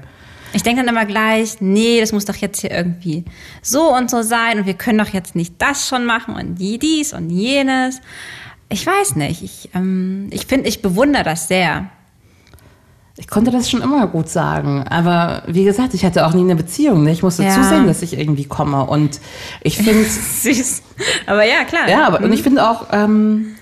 Ich 0.55 0.63
denke 0.63 0.81
dann 0.83 0.89
immer 0.95 1.05
gleich, 1.05 1.57
nee, 1.59 1.99
das 1.99 2.11
muss 2.13 2.23
doch 2.25 2.35
jetzt 2.35 2.61
hier 2.61 2.71
irgendwie 2.71 3.25
so 3.61 3.93
und 3.93 4.09
so 4.09 4.21
sein 4.21 4.59
und 4.59 4.65
wir 4.65 4.73
können 4.75 4.97
doch 4.97 5.09
jetzt 5.09 5.35
nicht 5.35 5.55
das 5.59 5.87
schon 5.87 6.05
machen 6.05 6.33
und 6.35 6.55
die 6.55 6.79
dies 6.79 7.11
und 7.13 7.29
jenes. 7.29 7.99
Ich 8.69 8.87
weiß 8.87 9.17
nicht. 9.17 9.43
Ich, 9.43 9.69
ähm, 9.75 10.27
ich 10.31 10.45
finde, 10.45 10.69
ich 10.69 10.81
bewundere 10.81 11.23
das 11.23 11.47
sehr. 11.49 11.89
Ich 13.17 13.27
konnte 13.27 13.51
das 13.51 13.69
schon 13.69 13.81
immer 13.81 14.07
gut 14.07 14.27
sagen. 14.29 14.85
Aber 14.89 15.43
wie 15.47 15.63
gesagt, 15.65 15.93
ich 15.93 16.03
hatte 16.05 16.25
auch 16.25 16.33
nie 16.33 16.41
eine 16.41 16.55
Beziehung. 16.55 17.03
Ne? 17.03 17.11
Ich 17.11 17.21
musste 17.23 17.43
Ja. 17.43 17.51
zusehen, 17.53 17.85
dass 17.87 18.01
ich 18.01 18.17
irgendwie 18.17 18.45
komme. 18.45 18.85
Und 18.85 19.19
ich 19.61 19.77
finde, 19.77 20.03
Süß. 20.41 20.81
Aber 21.25 21.45
ja, 21.45 21.63
klar. 21.65 21.87
ja, 21.89 22.07
aber 22.07 22.21
und 22.23 22.31
ich 22.33 22.43
finde 22.43 22.67
auch, 22.69 22.87
ähm, 22.91 23.55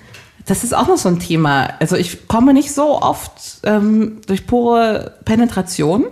das 0.45 0.63
ist 0.63 0.73
auch 0.73 0.88
noch 0.88 0.97
so 0.97 1.10
ein 1.10 1.19
Thema. 1.19 1.69
Also 1.79 1.95
ich 1.95 2.27
komme 2.27 2.53
nicht 2.53 2.71
so 2.71 3.01
oft 3.01 3.32
ähm, 3.63 4.21
durch 4.27 4.45
pure 4.47 5.17
Penetration, 5.25 6.06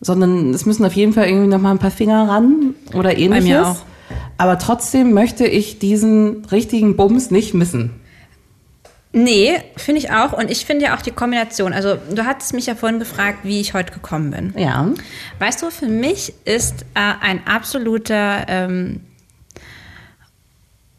sondern 0.00 0.54
es 0.54 0.66
müssen 0.66 0.84
auf 0.84 0.92
jeden 0.94 1.12
Fall 1.12 1.26
irgendwie 1.28 1.48
noch 1.48 1.60
mal 1.60 1.72
ein 1.72 1.78
paar 1.78 1.90
Finger 1.90 2.28
ran 2.28 2.74
oder 2.94 3.16
ähnliches. 3.16 3.44
mir 3.44 3.66
auch. 3.66 3.76
Aber 4.36 4.58
trotzdem 4.58 5.12
möchte 5.12 5.46
ich 5.46 5.78
diesen 5.78 6.44
richtigen 6.46 6.96
Bums 6.96 7.30
nicht 7.30 7.54
missen. 7.54 7.90
Nee, 9.12 9.58
finde 9.76 10.00
ich 10.00 10.10
auch. 10.10 10.32
Und 10.32 10.50
ich 10.50 10.66
finde 10.66 10.86
ja 10.86 10.96
auch 10.96 11.02
die 11.02 11.10
Kombination. 11.10 11.72
Also, 11.72 11.96
du 12.14 12.24
hattest 12.24 12.52
mich 12.52 12.66
ja 12.66 12.74
vorhin 12.74 12.98
gefragt, 12.98 13.38
wie 13.42 13.60
ich 13.60 13.74
heute 13.74 13.92
gekommen 13.92 14.30
bin. 14.30 14.54
Ja. 14.56 14.86
Weißt 15.38 15.62
du, 15.62 15.70
für 15.70 15.88
mich 15.88 16.34
ist 16.44 16.82
äh, 16.94 17.14
ein 17.20 17.46
absoluter, 17.46 18.44
ähm, 18.48 19.00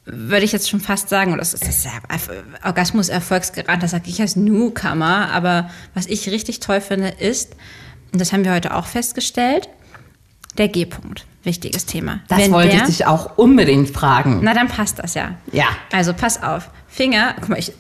würde 0.05 0.43
ich 0.43 0.51
jetzt 0.51 0.69
schon 0.69 0.79
fast 0.79 1.07
sagen, 1.07 1.31
oder 1.31 1.39
das 1.39 1.53
ist 1.53 1.67
das 1.67 1.83
ja 1.83 1.91
Orgasmus-Erfolgsgarant, 2.65 3.83
das 3.83 3.91
sage 3.91 4.05
ich 4.07 4.19
als 4.19 4.35
Newcomer, 4.35 5.29
aber 5.31 5.69
was 5.93 6.07
ich 6.07 6.27
richtig 6.29 6.61
toll 6.61 6.81
finde, 6.81 7.09
ist, 7.09 7.55
und 8.11 8.19
das 8.19 8.33
haben 8.33 8.43
wir 8.43 8.53
heute 8.53 8.75
auch 8.75 8.85
festgestellt, 8.85 9.69
der 10.57 10.67
G-Punkt. 10.67 11.25
Wichtiges 11.43 11.85
Thema. 11.85 12.19
Das 12.27 12.39
Wenn 12.39 12.51
wollte 12.51 12.69
der, 12.69 12.77
ich 12.81 12.83
dich 12.83 13.05
auch 13.05 13.37
unbedingt 13.37 13.89
fragen. 13.91 14.39
Na, 14.43 14.53
dann 14.53 14.67
passt 14.67 14.99
das 14.99 15.13
ja. 15.13 15.35
Ja. 15.51 15.67
Also, 15.93 16.13
pass 16.13 16.43
auf. 16.43 16.69
Finger, 16.87 17.35
guck 17.39 17.49
mal, 17.49 17.59
ich 17.59 17.71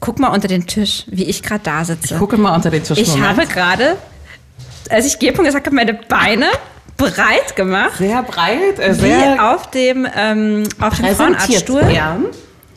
guck 0.00 0.18
mal 0.18 0.28
unter 0.28 0.48
den 0.48 0.66
Tisch, 0.66 1.04
wie 1.06 1.24
ich 1.24 1.42
gerade 1.42 1.62
da 1.62 1.84
sitze. 1.84 2.16
Gucke 2.18 2.36
mal 2.36 2.54
unter 2.54 2.70
den 2.70 2.82
Tisch. 2.82 2.98
Ich 2.98 3.08
Moment. 3.08 3.28
habe 3.28 3.46
gerade, 3.46 3.96
als 4.88 5.06
ich 5.06 5.18
G-Punkt 5.18 5.46
gesagt 5.46 5.66
habe, 5.66 5.76
meine 5.76 5.94
Beine 5.94 6.46
breit 6.96 7.54
gemacht. 7.54 7.96
sehr 7.98 8.22
breit, 8.22 8.78
äh, 8.78 8.96
Wie 8.96 9.00
sehr 9.00 9.52
auf 9.54 9.70
dem, 9.70 10.06
ähm, 10.16 10.64
auf 10.80 10.96
dem. 10.96 11.06
Frauenarztstuhl. 11.14 11.90
Ja. 11.92 12.18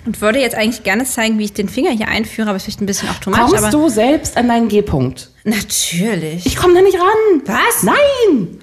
Und 0.05 0.19
würde 0.21 0.39
jetzt 0.39 0.55
eigentlich 0.55 0.83
gerne 0.83 1.05
zeigen, 1.05 1.39
wie 1.39 1.45
ich 1.45 1.53
den 1.53 1.69
Finger 1.69 1.91
hier 1.91 2.07
einführe, 2.09 2.49
aber 2.49 2.57
es 2.57 2.63
ist 2.63 2.65
vielleicht 2.65 2.81
ein 2.81 2.85
bisschen 2.85 3.09
auch 3.09 3.19
too 3.19 3.29
much. 3.29 3.39
aber 3.39 3.57
Kommst 3.57 3.73
du 3.73 3.87
selbst 3.89 4.35
an 4.37 4.47
deinen 4.49 4.67
G-Punkt? 4.67 5.29
Natürlich. 5.45 6.45
Ich 6.45 6.55
komme 6.57 6.73
da 6.73 6.81
nicht 6.81 6.97
ran. 6.97 7.41
Was? 7.45 7.83
Nein! 7.83 8.59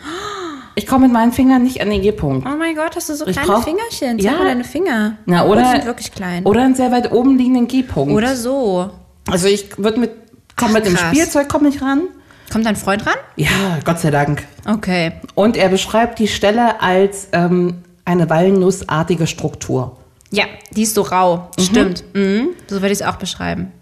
Ich 0.75 0.87
komme 0.87 1.07
mit 1.07 1.13
meinen 1.13 1.33
Fingern 1.33 1.63
nicht 1.63 1.81
an 1.81 1.91
den 1.91 2.01
G-Punkt. 2.03 2.47
oh 2.47 2.57
mein 2.57 2.75
Gott, 2.77 2.95
hast 2.97 3.09
du 3.09 3.15
so 3.15 3.27
Ich 3.27 3.33
kleine 3.37 3.49
brauch- 3.53 3.65
Fingerchen? 3.65 4.19
Zeig 4.19 4.23
Ja. 4.23 4.33
mal 4.33 4.45
deine 4.45 4.65
Finger. 4.65 5.17
Na, 5.27 5.45
oder, 5.47 5.63
die 5.63 5.69
sind 5.71 5.87
wirklich 5.87 6.13
klein. 6.13 6.45
oder 6.45 6.63
einen 6.63 6.75
sehr 6.75 6.93
weit 6.93 7.11
oben 7.13 7.37
liegenden 7.39 7.67
G-Punkt. 7.69 8.13
Oder 8.15 8.37
so. 8.37 8.91
Also 9.31 9.49
ich 9.49 9.77
würde 9.79 9.99
mit, 10.01 10.11
komm 10.57 10.73
mit 10.73 10.85
dem. 10.87 10.97
Spielzeug 10.97 11.49
komm 11.49 11.67
ich 11.67 11.81
ran. 11.83 12.03
Kommt 12.53 12.67
dein 12.67 12.77
Freund 12.77 13.07
ran? 13.07 13.15
Ja, 13.37 13.49
Gott 13.85 14.01
sei 14.01 14.11
Dank. 14.11 14.45
Okay. 14.67 15.13
Und 15.35 15.57
er 15.57 15.69
beschreibt 15.69 16.19
die 16.19 16.29
Stelle 16.29 16.81
als 16.81 17.29
ähm, 17.33 17.83
eine 18.05 18.29
walnussartige 18.29 19.27
Struktur. 19.27 19.97
Ja, 20.31 20.45
die 20.71 20.83
ist 20.83 20.95
so 20.95 21.03
rau. 21.03 21.51
Stimmt. 21.59 22.05
Mhm. 22.15 22.51
So 22.69 22.77
würde 22.83 22.93
ich 22.93 23.01
es 23.01 23.03
auch 23.07 23.17
beschreiben. 23.17 23.73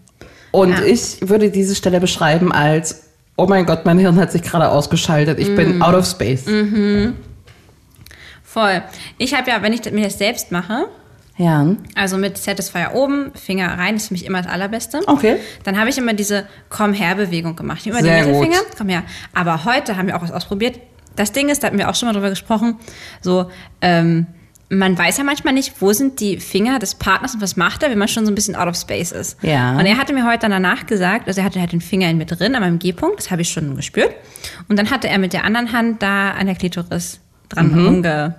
Und 0.50 0.70
Ja. 0.70 0.82
ich 0.82 1.18
würde 1.28 1.50
diese 1.50 1.74
Stelle 1.74 2.00
beschreiben 2.00 2.52
als, 2.52 3.02
oh 3.36 3.46
mein 3.46 3.66
Gott, 3.66 3.84
mein 3.84 3.98
Hirn 3.98 4.18
hat 4.18 4.32
sich 4.32 4.42
gerade 4.42 4.68
ausgeschaltet. 4.70 5.38
Ich 5.38 5.48
Mm. 5.50 5.56
bin 5.56 5.82
out 5.82 5.94
of 5.94 6.06
space. 6.06 6.44
Voll. 8.42 8.82
Ich 9.18 9.34
habe 9.34 9.50
ja, 9.50 9.60
wenn 9.62 9.72
ich 9.72 9.90
mir 9.92 10.04
das 10.04 10.16
selbst 10.18 10.50
mache, 10.50 10.86
Ja. 11.36 11.66
also 11.94 12.16
mit 12.16 12.38
Satisfier 12.38 12.92
oben, 12.94 13.30
Finger 13.34 13.78
rein, 13.78 13.96
ist 13.96 14.08
für 14.08 14.14
mich 14.14 14.24
immer 14.24 14.40
das 14.42 14.50
Allerbeste. 14.50 15.00
Okay. 15.06 15.36
Dann 15.64 15.78
habe 15.78 15.90
ich 15.90 15.98
immer 15.98 16.14
diese 16.14 16.46
Komm 16.70 16.94
her 16.94 17.14
Bewegung 17.14 17.54
gemacht. 17.56 17.86
Immer 17.86 18.00
Sehr 18.02 18.24
den 18.24 18.32
Mittelfinger, 18.32 18.58
gut. 18.64 18.76
komm 18.78 18.88
her. 18.88 19.02
Aber 19.34 19.64
heute 19.66 19.96
haben 19.96 20.06
wir 20.08 20.16
auch 20.16 20.22
was 20.22 20.32
ausprobiert. 20.32 20.80
Das 21.14 21.32
Ding 21.32 21.48
ist, 21.50 21.62
da 21.62 21.66
hatten 21.66 21.78
wir 21.78 21.90
auch 21.90 21.94
schon 21.94 22.06
mal 22.08 22.12
drüber 22.14 22.30
gesprochen, 22.30 22.76
so, 23.20 23.50
ähm, 23.82 24.26
man 24.70 24.98
weiß 24.98 25.18
ja 25.18 25.24
manchmal 25.24 25.54
nicht, 25.54 25.80
wo 25.80 25.92
sind 25.92 26.20
die 26.20 26.38
Finger 26.38 26.78
des 26.78 26.94
Partners 26.94 27.34
und 27.34 27.40
was 27.40 27.56
macht 27.56 27.82
er, 27.82 27.90
wenn 27.90 27.98
man 27.98 28.08
schon 28.08 28.26
so 28.26 28.32
ein 28.32 28.34
bisschen 28.34 28.54
out 28.54 28.68
of 28.68 28.76
space 28.76 29.12
ist. 29.12 29.42
Ja. 29.42 29.78
Und 29.78 29.86
er 29.86 29.96
hatte 29.96 30.12
mir 30.12 30.26
heute 30.26 30.40
dann 30.40 30.50
danach 30.50 30.86
gesagt, 30.86 31.26
also 31.26 31.40
er 31.40 31.44
hatte 31.44 31.60
halt 31.60 31.72
den 31.72 31.80
Finger 31.80 32.10
in 32.10 32.18
mir 32.18 32.26
drin, 32.26 32.54
an 32.54 32.60
meinem 32.60 32.78
G-Punkt, 32.78 33.18
das 33.18 33.30
habe 33.30 33.42
ich 33.42 33.50
schon 33.50 33.76
gespürt. 33.76 34.14
Und 34.68 34.78
dann 34.78 34.90
hatte 34.90 35.08
er 35.08 35.18
mit 35.18 35.32
der 35.32 35.44
anderen 35.44 35.72
Hand 35.72 36.02
da 36.02 36.32
an 36.32 36.46
der 36.46 36.54
Klitoris 36.54 37.20
dran 37.48 37.72
rumge... 37.74 38.34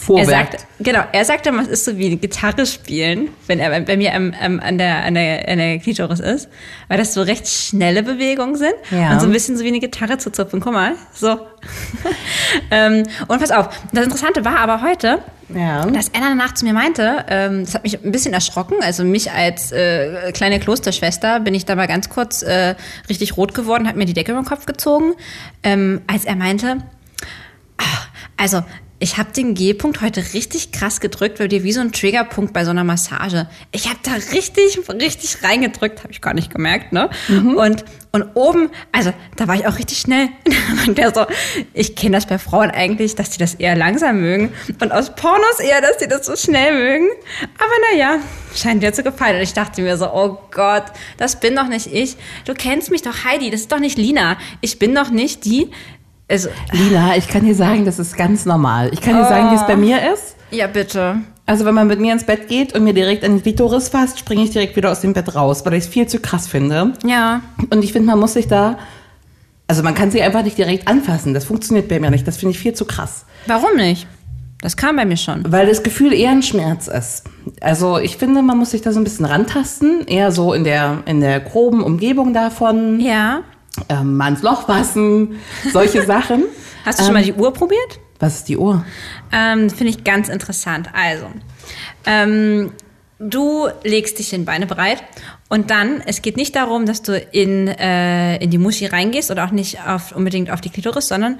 Er 0.00 0.06
Vorwerk. 0.06 0.28
sagt, 0.52 0.66
genau, 0.78 1.00
er 1.12 1.24
sagte, 1.26 1.50
es 1.60 1.68
ist 1.68 1.84
so 1.84 1.98
wie 1.98 2.16
Gitarre 2.16 2.64
spielen, 2.64 3.28
wenn 3.46 3.58
er 3.60 3.78
bei- 3.82 3.96
mir 3.98 4.14
am, 4.14 4.32
am, 4.40 4.58
an, 4.58 4.78
der, 4.78 5.04
an, 5.04 5.14
der, 5.14 5.46
an 5.46 5.58
der 5.58 5.78
Klitoris 5.78 6.20
ist, 6.20 6.48
weil 6.88 6.96
das 6.96 7.12
so 7.12 7.20
recht 7.22 7.46
schnelle 7.46 8.02
Bewegungen 8.02 8.56
sind 8.56 8.72
Ja. 8.90 9.12
und 9.12 9.20
so 9.20 9.26
ein 9.26 9.32
bisschen 9.32 9.56
so 9.58 9.64
wie 9.64 9.68
eine 9.68 9.78
Gitarre 9.80 10.16
zu 10.18 10.32
zupfen. 10.32 10.60
Guck 10.60 10.72
mal, 10.72 10.94
so. 11.12 11.38
ähm, 12.70 13.04
und 13.28 13.38
pass 13.40 13.50
auf, 13.50 13.68
das 13.92 14.04
Interessante 14.04 14.44
war 14.44 14.58
aber 14.58 14.82
heute, 14.82 15.18
Ja. 15.54 15.84
dass 15.86 16.08
er 16.08 16.20
danach 16.20 16.54
zu 16.54 16.64
mir 16.64 16.72
meinte, 16.72 17.24
ähm, 17.28 17.64
das 17.64 17.74
hat 17.74 17.82
mich 17.82 18.02
ein 18.02 18.12
bisschen 18.12 18.32
erschrocken, 18.32 18.76
also 18.82 19.04
mich 19.04 19.30
als 19.30 19.72
äh, 19.72 20.32
kleine 20.32 20.60
Klosterschwester 20.60 21.40
bin 21.40 21.54
ich 21.54 21.66
da 21.66 21.74
mal 21.74 21.88
ganz 21.88 22.08
kurz 22.08 22.42
äh, 22.42 22.74
richtig 23.08 23.36
rot 23.36 23.54
geworden, 23.54 23.86
hat 23.86 23.96
mir 23.96 24.06
die 24.06 24.14
Decke 24.14 24.32
über 24.32 24.40
den 24.40 24.46
Kopf 24.46 24.66
gezogen, 24.66 25.12
ähm, 25.62 26.00
als 26.06 26.24
er 26.24 26.36
meinte, 26.36 26.78
ah, 27.78 27.84
also 28.36 28.62
ich 29.02 29.16
habe 29.16 29.32
den 29.32 29.54
G-Punkt 29.54 30.02
heute 30.02 30.22
richtig 30.34 30.72
krass 30.72 31.00
gedrückt, 31.00 31.40
weil 31.40 31.48
dir 31.48 31.64
wie 31.64 31.72
so 31.72 31.80
ein 31.80 31.90
Triggerpunkt 31.90 32.52
bei 32.52 32.64
so 32.64 32.70
einer 32.70 32.84
Massage. 32.84 33.48
Ich 33.72 33.88
habe 33.88 33.98
da 34.02 34.12
richtig, 34.32 34.78
richtig 34.90 35.42
reingedrückt, 35.42 36.00
habe 36.04 36.12
ich 36.12 36.20
gar 36.20 36.34
nicht 36.34 36.52
gemerkt, 36.52 36.92
ne? 36.92 37.08
Und, 37.56 37.84
und 38.12 38.24
oben, 38.34 38.70
also 38.92 39.14
da 39.36 39.48
war 39.48 39.54
ich 39.54 39.66
auch 39.66 39.78
richtig 39.78 39.98
schnell. 39.98 40.28
Und 40.86 40.98
der 40.98 41.14
so, 41.14 41.24
ich 41.72 41.96
kenne 41.96 42.16
das 42.16 42.26
bei 42.26 42.38
Frauen 42.38 42.70
eigentlich, 42.70 43.14
dass 43.14 43.30
die 43.30 43.38
das 43.38 43.54
eher 43.54 43.74
langsam 43.74 44.20
mögen. 44.20 44.52
Und 44.80 44.92
aus 44.92 45.14
Pornos 45.14 45.60
eher, 45.60 45.80
dass 45.80 45.96
die 45.96 46.08
das 46.08 46.26
so 46.26 46.36
schnell 46.36 46.72
mögen. 46.74 47.08
Aber 47.56 47.72
naja, 47.90 48.18
scheint 48.54 48.82
dir 48.82 48.92
zu 48.92 49.02
gefallen. 49.02 49.36
Und 49.36 49.42
ich 49.42 49.54
dachte 49.54 49.80
mir 49.80 49.96
so, 49.96 50.12
oh 50.12 50.38
Gott, 50.50 50.84
das 51.16 51.40
bin 51.40 51.56
doch 51.56 51.68
nicht 51.68 51.86
ich. 51.86 52.16
Du 52.44 52.52
kennst 52.52 52.90
mich 52.90 53.02
doch, 53.02 53.24
Heidi, 53.24 53.50
das 53.50 53.62
ist 53.62 53.72
doch 53.72 53.78
nicht 53.78 53.96
Lina. 53.96 54.36
Ich 54.60 54.78
bin 54.78 54.94
doch 54.94 55.10
nicht 55.10 55.44
die, 55.44 55.70
also, 56.30 56.48
Lila, 56.72 57.16
ich 57.16 57.28
kann 57.28 57.44
dir 57.44 57.54
sagen, 57.54 57.84
das 57.84 57.98
ist 57.98 58.16
ganz 58.16 58.46
normal. 58.46 58.90
Ich 58.92 59.00
kann 59.00 59.14
dir 59.16 59.24
sagen, 59.24 59.50
wie 59.50 59.56
es 59.56 59.66
bei 59.66 59.76
mir 59.76 59.98
ist. 60.14 60.36
ja 60.50 60.66
bitte. 60.66 61.16
Also 61.46 61.64
wenn 61.64 61.74
man 61.74 61.88
mit 61.88 61.98
mir 61.98 62.12
ins 62.12 62.22
Bett 62.24 62.46
geht 62.46 62.74
und 62.76 62.84
mir 62.84 62.94
direkt 62.94 63.24
an 63.24 63.34
die 63.34 63.42
Klitoris 63.42 63.88
fasst, 63.88 64.20
springe 64.20 64.44
ich 64.44 64.50
direkt 64.50 64.76
wieder 64.76 64.92
aus 64.92 65.00
dem 65.00 65.14
Bett 65.14 65.34
raus, 65.34 65.66
weil 65.66 65.74
ich 65.74 65.84
es 65.84 65.88
viel 65.88 66.06
zu 66.06 66.20
krass 66.20 66.46
finde. 66.46 66.92
Ja. 67.04 67.40
Und 67.70 67.82
ich 67.82 67.92
finde, 67.92 68.06
man 68.06 68.20
muss 68.20 68.34
sich 68.34 68.46
da, 68.46 68.78
also 69.66 69.82
man 69.82 69.94
kann 69.96 70.12
sie 70.12 70.22
einfach 70.22 70.44
nicht 70.44 70.56
direkt 70.56 70.86
anfassen. 70.86 71.34
Das 71.34 71.44
funktioniert 71.44 71.88
bei 71.88 71.98
mir 71.98 72.10
nicht. 72.12 72.28
Das 72.28 72.36
finde 72.36 72.52
ich 72.52 72.60
viel 72.60 72.74
zu 72.74 72.84
krass. 72.84 73.24
Warum 73.46 73.74
nicht? 73.76 74.06
Das 74.60 74.76
kam 74.76 74.94
bei 74.94 75.04
mir 75.04 75.16
schon. 75.16 75.42
Weil 75.50 75.66
das 75.66 75.82
Gefühl 75.82 76.12
eher 76.12 76.30
ein 76.30 76.42
Schmerz 76.44 76.86
ist. 76.86 77.24
Also 77.60 77.98
ich 77.98 78.16
finde, 78.16 78.42
man 78.42 78.56
muss 78.56 78.70
sich 78.70 78.82
da 78.82 78.92
so 78.92 79.00
ein 79.00 79.04
bisschen 79.04 79.24
rantasten, 79.24 80.06
eher 80.06 80.30
so 80.30 80.52
in 80.52 80.62
der, 80.62 80.98
in 81.06 81.20
der 81.20 81.40
groben 81.40 81.82
Umgebung 81.82 82.32
davon, 82.32 83.00
Ja. 83.00 83.40
Ähm, 83.88 84.16
mal 84.16 84.28
ins 84.28 84.42
Loch 84.42 84.66
fassen, 84.66 85.38
solche 85.72 86.02
Sachen. 86.06 86.44
Hast 86.84 87.00
du 87.00 87.04
schon 87.04 87.12
mal 87.12 87.22
die 87.22 87.32
Uhr 87.32 87.52
probiert? 87.52 88.00
Was 88.18 88.36
ist 88.36 88.48
die 88.48 88.56
Uhr? 88.56 88.84
Ähm, 89.32 89.70
Finde 89.70 89.90
ich 89.90 90.04
ganz 90.04 90.28
interessant. 90.28 90.90
Also, 90.92 91.26
ähm, 92.04 92.72
du 93.18 93.68
legst 93.82 94.18
dich 94.18 94.32
in 94.32 94.44
Beine 94.44 94.66
bereit 94.66 95.02
und 95.48 95.70
dann, 95.70 96.02
es 96.06 96.22
geht 96.22 96.36
nicht 96.36 96.56
darum, 96.56 96.86
dass 96.86 97.02
du 97.02 97.18
in, 97.18 97.68
äh, 97.68 98.36
in 98.36 98.50
die 98.50 98.58
Muschi 98.58 98.86
reingehst 98.86 99.30
oder 99.30 99.44
auch 99.44 99.50
nicht 99.50 99.86
auf, 99.86 100.12
unbedingt 100.12 100.50
auf 100.50 100.60
die 100.60 100.70
Klitoris, 100.70 101.08
sondern 101.08 101.38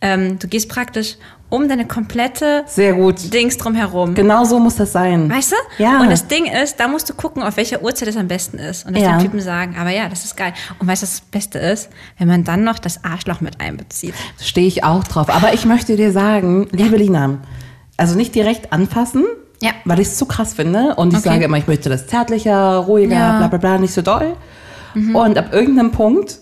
ähm, 0.00 0.38
du 0.38 0.46
gehst 0.48 0.68
praktisch 0.68 1.16
um 1.48 1.68
deine 1.68 1.86
komplette 1.86 2.64
Sehr 2.66 2.94
gut. 2.94 3.32
Dings 3.32 3.56
drumherum. 3.56 4.14
Genau 4.14 4.44
so 4.44 4.58
muss 4.58 4.74
das 4.76 4.90
sein. 4.92 5.30
Weißt 5.30 5.52
du? 5.52 5.82
Ja. 5.82 6.00
Und 6.00 6.10
das 6.10 6.26
Ding 6.26 6.46
ist, 6.46 6.80
da 6.80 6.88
musst 6.88 7.08
du 7.08 7.14
gucken, 7.14 7.42
auf 7.42 7.56
welcher 7.56 7.82
Uhrzeit 7.82 8.08
es 8.08 8.16
am 8.16 8.26
besten 8.26 8.58
ist. 8.58 8.84
Und 8.84 8.94
das 8.96 9.02
Ja. 9.04 9.12
den 9.16 9.20
Typen 9.20 9.40
sagen, 9.40 9.76
aber 9.78 9.90
ja, 9.90 10.08
das 10.08 10.24
ist 10.24 10.36
geil. 10.36 10.52
Und 10.80 10.88
weißt 10.88 11.02
du, 11.02 11.06
das 11.06 11.20
Beste 11.20 11.58
ist? 11.60 11.88
Wenn 12.18 12.26
man 12.26 12.42
dann 12.42 12.64
noch 12.64 12.80
das 12.80 13.04
Arschloch 13.04 13.40
mit 13.40 13.60
einbezieht. 13.60 14.14
Stehe 14.42 14.66
ich 14.66 14.82
auch 14.82 15.04
drauf. 15.04 15.28
Aber 15.30 15.54
ich 15.54 15.64
möchte 15.66 15.94
dir 15.94 16.10
sagen, 16.10 16.66
liebe 16.72 16.96
Lina, 16.96 17.38
also 17.96 18.16
nicht 18.16 18.34
direkt 18.34 18.72
anfassen, 18.72 19.24
Ja. 19.62 19.70
weil 19.84 20.00
ich 20.00 20.08
es 20.08 20.18
zu 20.18 20.26
krass 20.26 20.54
finde. 20.54 20.96
Und 20.96 21.12
ich 21.12 21.20
Okay. 21.20 21.28
sage 21.28 21.44
immer, 21.44 21.58
ich 21.58 21.68
möchte 21.68 21.88
das 21.88 22.08
zärtlicher, 22.08 22.76
ruhiger, 22.78 23.14
Ja. 23.14 23.32
Mhm. 23.34 23.38
bla 23.38 23.48
bla 23.48 23.58
bla, 23.58 23.78
nicht 23.78 23.94
so 23.94 24.02
doll. 24.02 24.36
Und 25.14 25.38
ab 25.38 25.52
irgendeinem 25.52 25.92
Punkt 25.92 26.38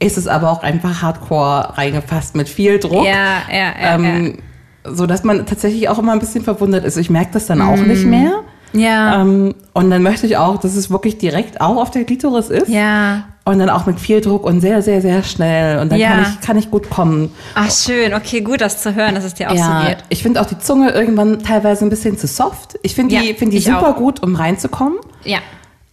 ist 0.00 0.16
es 0.18 0.26
aber 0.28 0.50
auch 0.52 0.62
einfach 0.62 1.02
hardcore 1.02 1.76
reingefasst 1.76 2.34
mit 2.36 2.48
viel 2.48 2.78
Druck. 2.78 3.04
Ja, 3.04 3.42
ja, 3.50 3.56
ja, 3.80 3.94
ähm, 3.96 4.38
So 4.84 5.06
dass 5.06 5.24
man 5.24 5.44
tatsächlich 5.46 5.88
auch 5.88 5.98
immer 5.98 6.12
ein 6.12 6.20
bisschen 6.20 6.44
verwundert 6.44 6.84
ist. 6.84 6.96
Ich 6.96 7.10
merke 7.10 7.30
das 7.32 7.46
dann 7.46 7.60
auch 7.60 7.76
nicht 7.76 8.04
mehr. 8.06 8.40
Ja. 8.74 9.22
Ähm, 9.22 9.54
und 9.72 9.90
dann 9.90 10.02
möchte 10.02 10.26
ich 10.26 10.36
auch, 10.36 10.58
dass 10.58 10.76
es 10.76 10.90
wirklich 10.90 11.18
direkt 11.18 11.60
auch 11.60 11.76
auf 11.76 11.90
der 11.90 12.04
Klitoris 12.04 12.48
ist. 12.50 12.68
Ja. 12.68 13.24
Und 13.46 13.58
dann 13.60 13.70
auch 13.70 13.86
mit 13.86 13.98
viel 13.98 14.20
Druck 14.20 14.44
und 14.44 14.60
sehr, 14.60 14.82
sehr, 14.82 15.00
sehr 15.00 15.22
schnell. 15.22 15.78
Und 15.78 15.90
dann 15.90 15.98
Ja. 15.98 16.08
kann, 16.10 16.22
ich, 16.22 16.40
kann 16.46 16.58
ich 16.58 16.70
gut 16.70 16.90
kommen. 16.90 17.32
Ach, 17.54 17.70
schön. 17.70 18.12
Okay, 18.12 18.42
gut, 18.42 18.60
das 18.60 18.82
zu 18.82 18.94
hören, 18.94 19.14
dass 19.14 19.24
es 19.24 19.32
dir 19.34 19.50
auch 19.50 19.56
so 19.56 19.86
geht. 19.88 19.98
ich 20.10 20.22
finde 20.22 20.42
auch 20.42 20.46
die 20.46 20.58
Zunge 20.58 20.90
irgendwann 20.90 21.42
teilweise 21.42 21.84
ein 21.86 21.88
bisschen 21.90 22.18
zu 22.18 22.26
soft. 22.26 22.78
Ich 22.82 22.94
finde 22.94 23.16
die, 23.18 23.26
Ja, 23.30 23.34
find 23.34 23.52
die 23.54 23.60
super 23.60 23.92
auch. 23.92 23.96
gut, 23.96 24.22
um 24.22 24.34
reinzukommen. 24.36 24.98
Ja. 25.24 25.38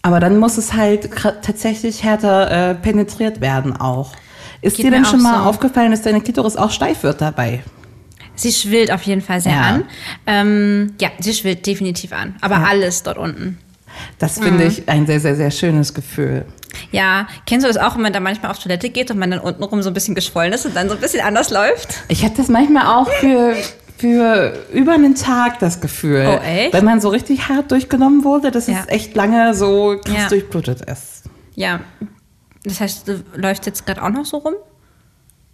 Aber 0.05 0.19
dann 0.19 0.37
muss 0.37 0.59
es 0.59 0.73
halt 0.73 1.09
tatsächlich 1.41 2.03
härter 2.03 2.69
äh, 2.71 2.75
penetriert 2.75 3.41
werden 3.41 3.75
auch. 3.75 4.11
Ist 4.61 4.77
Geht 4.77 4.85
dir 4.85 4.91
denn 4.91 5.03
schon 5.03 5.23
mal 5.23 5.39
so. 5.41 5.49
aufgefallen, 5.49 5.89
dass 5.89 6.03
deine 6.03 6.21
Klitoris 6.21 6.55
auch 6.57 6.69
steif 6.69 7.01
wird 7.01 7.21
dabei? 7.21 7.63
Sie 8.35 8.51
schwillt 8.51 8.91
auf 8.91 9.01
jeden 9.01 9.21
Fall 9.21 9.41
sehr 9.41 9.53
Ja. 9.53 9.61
an. 9.61 9.83
Ähm, 10.27 10.93
ja, 11.01 11.09
sie 11.19 11.33
schwillt 11.33 11.65
definitiv 11.65 12.13
an. 12.13 12.35
Aber 12.41 12.57
alles 12.67 13.01
dort 13.01 13.17
unten. 13.17 13.57
Das 14.19 14.33
finde 14.39 14.65
Mhm. 14.65 14.69
ich 14.69 14.87
ein 14.87 15.07
sehr, 15.07 15.19
sehr, 15.19 15.35
sehr 15.35 15.49
schönes 15.49 15.95
Gefühl. 15.95 16.45
Ja, 16.91 17.27
kennst 17.47 17.65
du 17.65 17.67
das 17.73 17.77
auch, 17.81 17.95
wenn 17.95 18.03
man 18.03 18.13
da 18.13 18.19
manchmal 18.19 18.51
auf 18.51 18.59
Toilette 18.59 18.89
geht 18.91 19.09
und 19.09 19.17
man 19.17 19.31
dann 19.31 19.39
untenrum 19.39 19.81
so 19.81 19.89
ein 19.89 19.93
bisschen 19.95 20.13
geschwollen 20.13 20.53
ist 20.53 20.67
und 20.67 20.75
dann 20.75 20.87
so 20.87 20.93
ein 20.93 21.01
bisschen 21.01 21.25
anders 21.25 21.49
läuft? 21.49 21.95
Ich 22.09 22.23
habe 22.23 22.35
das 22.37 22.47
manchmal 22.47 22.85
auch 22.95 23.09
für, 23.09 23.55
für 23.97 24.53
über 24.73 24.93
einen 24.93 25.15
Tag 25.15 25.59
das 25.59 25.79
Gefühl. 25.81 26.25
Oh, 26.27 26.43
echt? 26.43 26.73
Wenn 26.73 26.85
man 26.85 26.99
so 27.01 27.09
richtig 27.09 27.47
hart 27.49 27.71
durchgenommen 27.71 28.23
wurde, 28.23 28.51
dass 28.51 28.67
Ja. 28.67 28.79
es 28.81 28.87
echt 28.89 29.15
lange 29.15 29.53
so 29.53 29.97
krass 30.03 30.15
Ja. 30.23 30.29
durchblutet 30.29 30.81
ist. 30.81 31.23
Ja. 31.55 31.79
Das 32.63 32.81
heißt, 32.81 33.07
du 33.07 33.23
läufst 33.35 33.65
jetzt 33.65 33.85
gerade 33.85 34.01
auch 34.03 34.09
noch 34.09 34.25
so 34.25 34.37
rum? 34.37 34.53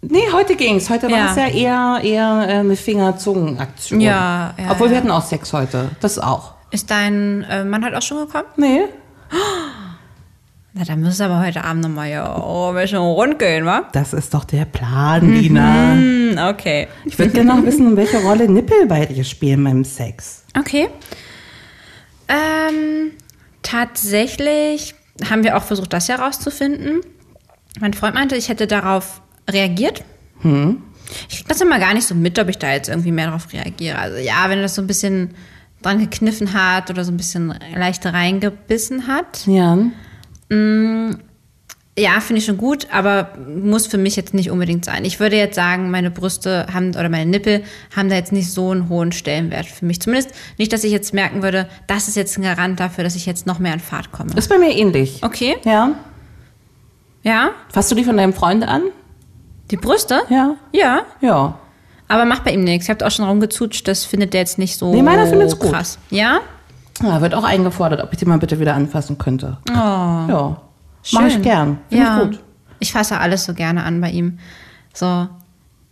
Nee, 0.00 0.24
heute 0.32 0.56
ging's. 0.56 0.90
Heute 0.90 1.08
war 1.10 1.16
Ja. 1.18 1.30
es 1.30 1.36
ja 1.36 1.46
eher, 1.46 2.00
eher 2.02 2.46
äh, 2.48 2.52
eine 2.58 2.74
Finger-Zungen-Aktion. 2.74 4.00
Ja, 4.00 4.54
ja, 4.58 4.70
Obwohl 4.70 4.90
wir 4.90 4.96
hatten 4.96 5.10
auch 5.12 5.24
Sex 5.24 5.52
heute. 5.52 5.90
Das 6.00 6.18
auch. 6.18 6.54
Ist 6.72 6.90
dein 6.90 7.44
äh, 7.44 7.64
Mann 7.64 7.84
halt 7.84 7.94
auch 7.94 8.02
schon 8.02 8.18
gekommen? 8.26 8.46
Nee. 8.56 8.80
Na, 10.74 10.84
dann 10.84 11.00
müsst 11.00 11.20
ihr 11.20 11.26
aber 11.26 11.44
heute 11.44 11.64
Abend 11.64 11.82
nochmal 11.82 12.08
ja 12.08 12.34
oh, 12.34 12.70
ein 12.70 12.74
bisschen 12.76 12.98
rund 12.98 13.38
gehen, 13.38 13.66
wa? 13.66 13.88
Das 13.92 14.14
ist 14.14 14.32
doch 14.32 14.44
der 14.44 14.64
Plan, 14.64 15.34
Lina. 15.34 15.92
Hm, 15.92 16.38
okay. 16.48 16.88
Ich 17.04 17.18
würde 17.18 17.32
gerne 17.32 17.54
noch 17.54 17.62
wissen, 17.62 17.94
welche 17.96 18.18
Rolle 18.22 18.48
Nippel 18.48 18.86
bei 18.86 19.04
dir 19.04 19.22
spielen 19.22 19.62
beim 19.64 19.84
Sex. 19.84 20.44
Okay. 20.58 20.88
Ähm, 22.28 23.10
tatsächlich 23.62 24.94
haben 25.28 25.44
wir 25.44 25.58
auch 25.58 25.62
versucht, 25.62 25.92
das 25.92 26.08
herauszufinden. 26.08 27.00
Mein 27.78 27.92
Freund 27.92 28.14
meinte, 28.14 28.36
ich 28.36 28.48
hätte 28.48 28.66
darauf 28.66 29.20
reagiert. 29.50 30.04
Ich 31.28 31.36
krieg 31.36 31.48
das 31.48 31.60
immer 31.60 31.78
gar 31.78 31.92
nicht 31.92 32.06
so 32.06 32.14
mit, 32.14 32.38
ob 32.38 32.48
ich 32.48 32.58
da 32.58 32.72
jetzt 32.72 32.88
irgendwie 32.88 33.12
mehr 33.12 33.26
darauf 33.26 33.52
reagiere. 33.52 33.98
Also 33.98 34.16
ja, 34.16 34.48
wenn 34.48 34.62
das 34.62 34.74
so 34.74 34.80
ein 34.80 34.86
bisschen 34.86 35.34
dran 35.82 35.98
gekniffen 35.98 36.54
hat 36.54 36.90
oder 36.90 37.04
so 37.04 37.12
ein 37.12 37.16
bisschen 37.16 37.54
leicht 37.76 38.06
reingebissen 38.06 39.06
hat. 39.06 39.46
Ja. 39.46 39.76
Ja, 41.98 42.20
finde 42.20 42.38
ich 42.38 42.46
schon 42.46 42.56
gut, 42.56 42.88
aber 42.90 43.28
muss 43.54 43.86
für 43.86 43.98
mich 43.98 44.16
jetzt 44.16 44.32
nicht 44.32 44.50
unbedingt 44.50 44.84
sein. 44.86 45.04
Ich 45.04 45.20
würde 45.20 45.36
jetzt 45.36 45.56
sagen, 45.56 45.90
meine 45.90 46.10
Brüste 46.10 46.66
haben 46.72 46.90
oder 46.90 47.10
meine 47.10 47.26
Nippel 47.30 47.64
haben 47.94 48.08
da 48.08 48.16
jetzt 48.16 48.32
nicht 48.32 48.50
so 48.50 48.70
einen 48.70 48.88
hohen 48.88 49.12
Stellenwert 49.12 49.66
für 49.66 49.84
mich. 49.84 50.00
Zumindest 50.00 50.30
nicht, 50.56 50.72
dass 50.72 50.84
ich 50.84 50.90
jetzt 50.92 51.12
merken 51.12 51.42
würde, 51.42 51.68
das 51.88 52.08
ist 52.08 52.16
jetzt 52.16 52.38
ein 52.38 52.42
Garant 52.44 52.80
dafür, 52.80 53.04
dass 53.04 53.14
ich 53.14 53.26
jetzt 53.26 53.46
noch 53.46 53.58
mehr 53.58 53.74
in 53.74 53.80
Fahrt 53.80 54.10
komme. 54.10 54.30
Ist 54.36 54.48
bei 54.48 54.56
mir 54.56 54.74
ähnlich. 54.74 55.18
Okay, 55.22 55.56
Ja. 55.64 55.90
ja. 57.22 57.50
Fasst 57.70 57.90
du 57.90 57.94
die 57.94 58.04
von 58.04 58.16
deinem 58.16 58.32
Freund 58.32 58.66
an? 58.66 58.84
Die 59.70 59.76
Brüste? 59.76 60.22
Ja. 60.30 60.56
Ja. 60.72 61.02
Ja. 61.20 61.58
Aber 62.08 62.24
macht 62.24 62.44
bei 62.44 62.52
ihm 62.52 62.64
nichts. 62.64 62.86
Ich 62.86 62.90
habe 62.90 63.06
auch 63.06 63.10
schon 63.10 63.26
rumgezutscht, 63.26 63.86
das 63.86 64.06
findet 64.06 64.32
der 64.32 64.40
jetzt 64.40 64.58
nicht 64.58 64.78
so 64.78 64.92
Nee, 64.94 65.02
meiner 65.02 65.26
findet's 65.26 65.58
gut. 65.58 65.70
krass. 65.72 65.98
Ja? 66.08 66.40
Ja, 67.00 67.20
wird 67.20 67.34
auch 67.34 67.44
eingefordert, 67.44 68.02
ob 68.02 68.12
ich 68.12 68.18
die 68.18 68.26
mal 68.26 68.38
bitte 68.38 68.60
wieder 68.60 68.74
anfassen 68.74 69.18
könnte. 69.18 69.58
Oh. 69.70 69.74
Ja. 69.74 70.60
Mach 71.12 71.26
ich 71.26 71.32
Schön. 71.34 71.42
gern. 71.42 71.78
Finde 71.88 72.04
ja. 72.04 72.16
ich 72.16 72.30
gut. 72.30 72.40
Ich 72.78 72.92
fasse 72.92 73.18
alles 73.18 73.44
so 73.44 73.54
gerne 73.54 73.84
an 73.84 74.00
bei 74.00 74.10
ihm. 74.10 74.38
So, 74.92 75.06
ah, 75.06 75.28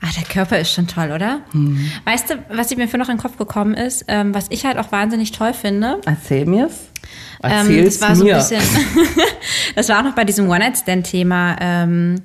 der 0.01 0.25
Körper 0.25 0.59
ist 0.59 0.73
schon 0.73 0.87
toll, 0.87 1.13
oder? 1.13 1.41
Hm. 1.53 1.91
Weißt 2.05 2.31
du, 2.31 2.35
was 2.51 2.75
mir 2.77 2.89
für 2.89 2.99
noch 2.99 3.09
in 3.09 3.17
den 3.17 3.23
Kopf 3.23 3.37
gekommen 3.37 3.75
ist, 3.75 4.05
ähm, 4.09 4.35
was 4.35 4.47
ich 4.51 4.67
halt 4.67 4.79
auch 4.79 4.93
wahnsinnig 4.93 5.33
toll 5.33 5.53
finde? 5.53 6.01
Erzähl 6.05 6.47
mir's. 6.47 6.91
Ähm, 7.43 7.51
Erzähl's 7.51 7.99
das 7.99 8.09
war 8.09 8.17
so 8.17 8.25
mir. 8.25 8.35
ein 8.37 8.41
bisschen, 8.41 8.63
das 9.75 9.89
war 9.89 10.01
auch 10.01 10.05
noch 10.05 10.15
bei 10.15 10.25
diesem 10.25 10.49
One-Night-Stand-Thema, 10.49 11.57
ähm, 11.61 12.17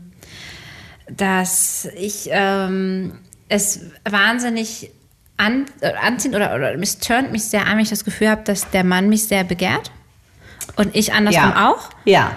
dass 1.10 1.88
ich 1.96 2.28
ähm, 2.32 3.14
es 3.48 3.82
wahnsinnig 4.10 4.92
an, 5.38 5.66
äh, 5.82 5.92
anziehend 6.02 6.36
oder, 6.36 6.56
oder 6.56 6.74
es 6.80 6.98
turnt 7.00 7.32
mich 7.32 7.44
sehr 7.44 7.66
an, 7.66 7.74
wenn 7.74 7.84
ich 7.84 7.90
das 7.90 8.06
Gefühl 8.06 8.30
habe, 8.30 8.44
dass 8.44 8.70
der 8.72 8.84
Mann 8.84 9.10
mich 9.10 9.28
sehr 9.28 9.44
begehrt 9.44 9.92
und 10.76 10.96
ich 10.96 11.14
andersrum 11.14 11.50
ja. 11.50 11.70
auch. 11.70 11.90
Ja. 12.06 12.32